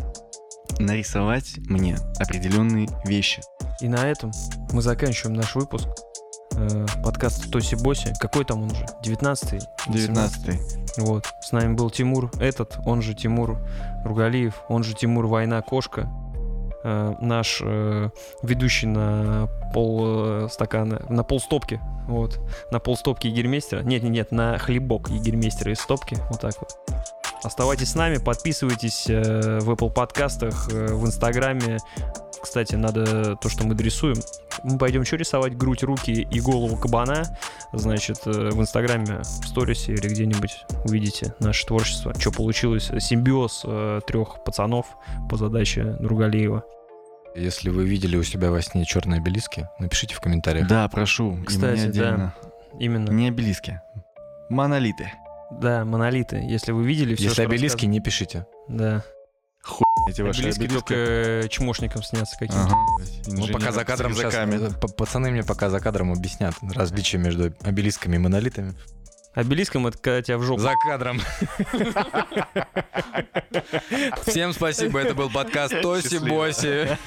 [0.78, 3.42] нарисовать мне определенные вещи.
[3.80, 4.32] И на этом
[4.72, 5.88] мы заканчиваем наш выпуск.
[6.56, 8.12] Э, Подкаст Тоси Боси.
[8.20, 8.84] Какой там он уже?
[9.04, 9.60] 19-й?
[9.92, 11.26] 19 Вот.
[11.40, 13.58] С нами был Тимур этот, он же Тимур
[14.04, 16.08] Ругалиев, он же Тимур Война Кошка.
[16.82, 18.08] Э, наш э,
[18.42, 22.40] ведущий на пол э, стакана, на пол стопки, вот,
[22.70, 23.82] на пол стопки Егермейстера.
[23.82, 26.70] Нет, нет, нет, на хлебок Егермейстера из стопки, вот так вот.
[27.42, 31.78] Оставайтесь с нами, подписывайтесь э, в Apple подкастах, э, в Инстаграме.
[32.42, 34.16] Кстати, надо то, что мы дорисуем.
[34.62, 35.56] Мы пойдем что рисовать?
[35.56, 37.36] Грудь, руки и голову кабана.
[37.72, 42.14] Значит, э, в Инстаграме, в сторисе или где-нибудь увидите наше творчество.
[42.18, 42.90] Что получилось?
[42.98, 44.86] Симбиоз э, трех пацанов
[45.28, 46.64] по задаче Другалеева.
[47.36, 50.66] Если вы видели у себя во сне черные обелиски, напишите в комментариях.
[50.66, 51.38] Да, прошу.
[51.46, 52.34] Кстати, отдельно.
[52.78, 53.10] Именно.
[53.10, 53.80] Не обелиски.
[54.48, 55.12] Монолиты.
[55.50, 56.36] Да, монолиты.
[56.36, 58.46] Если вы видели все, Если обелиски, не пишите.
[58.68, 59.04] Да.
[60.07, 60.73] Эти ваши Обелиски обелиски.
[60.79, 62.63] только э, чмошникам снятся каким-то.
[62.65, 62.85] Ага.
[63.27, 64.67] Ну, пока за кадром с сейчас, рюкзаками.
[64.67, 68.75] э, п- пацаны мне пока за кадром объяснят различия между обелисками и монолитами.
[69.33, 70.61] Обелиском это когда тебя в жопу.
[70.61, 71.19] За кадром.
[74.25, 76.27] Всем спасибо, это был подкаст Тоси Счастливо.
[76.27, 76.97] Боси.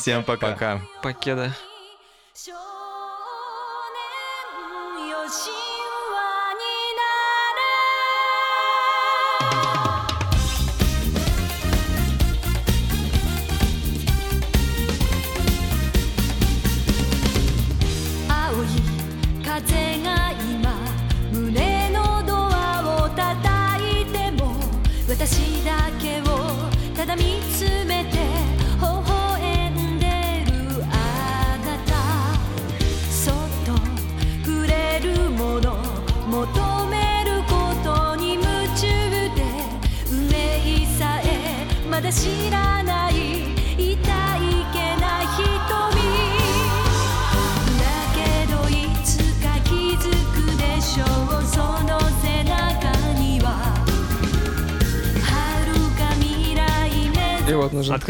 [0.00, 0.50] Всем пока.
[0.52, 0.80] Пока.
[1.02, 1.54] Покеда.
[2.34, 2.52] 少
[4.96, 5.61] 年よ神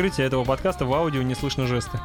[0.04, 1.98] Открытие этого подкаста в аудио не слышно жесты.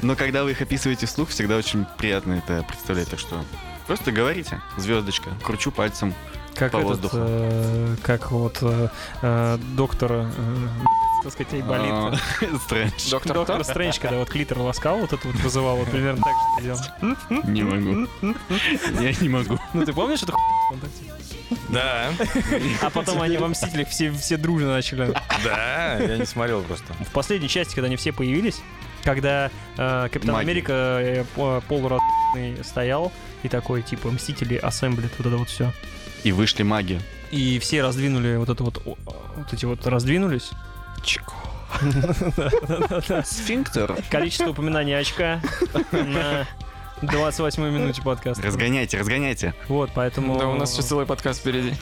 [0.00, 3.10] Но когда вы их описываете вслух, всегда очень приятно это представлять.
[3.10, 3.44] Так что
[3.86, 4.58] просто говорите.
[4.78, 5.28] Звездочка.
[5.44, 6.14] Кручу пальцем.
[6.54, 7.16] Как По этот, воздуху.
[7.18, 8.88] э, как вот э,
[9.20, 10.30] э, доктор, э,
[11.24, 11.92] так сказать, ей болит.
[11.92, 12.14] А,
[12.64, 13.10] Стрэндж.
[13.10, 13.64] Доктор Доктор кто?
[13.64, 17.42] Стрэндж, когда вот клитор ласкал, вот это вот вызывал, вот примерно так же ты делал.
[17.52, 18.08] Не могу.
[18.98, 19.58] Я не могу.
[19.74, 20.80] Ну ты помнишь эту хуйню?
[21.68, 22.10] Да.
[22.82, 25.12] А потом они во «Мстителях» все, все дружно начали.
[25.44, 26.92] Да, я не смотрел просто.
[26.94, 28.60] В последней части, когда они все появились,
[29.02, 30.44] когда э, Капитан Маги.
[30.44, 33.12] Америка э, э, стоял
[33.42, 35.72] и такой, типа, «Мстители» ассемблит, вот это вот все.
[36.24, 37.00] И вышли маги.
[37.30, 40.50] И все раздвинули вот это вот, вот эти вот раздвинулись.
[41.04, 41.34] Чику.
[43.24, 43.96] Сфинктер.
[44.10, 45.40] Количество упоминаний очка
[45.92, 46.46] на
[47.02, 48.42] 28-й минуте подкаста.
[48.42, 49.54] Разгоняйте, разгоняйте.
[49.68, 50.38] Вот, поэтому...
[50.38, 51.74] Да, у нас еще целый подкаст впереди.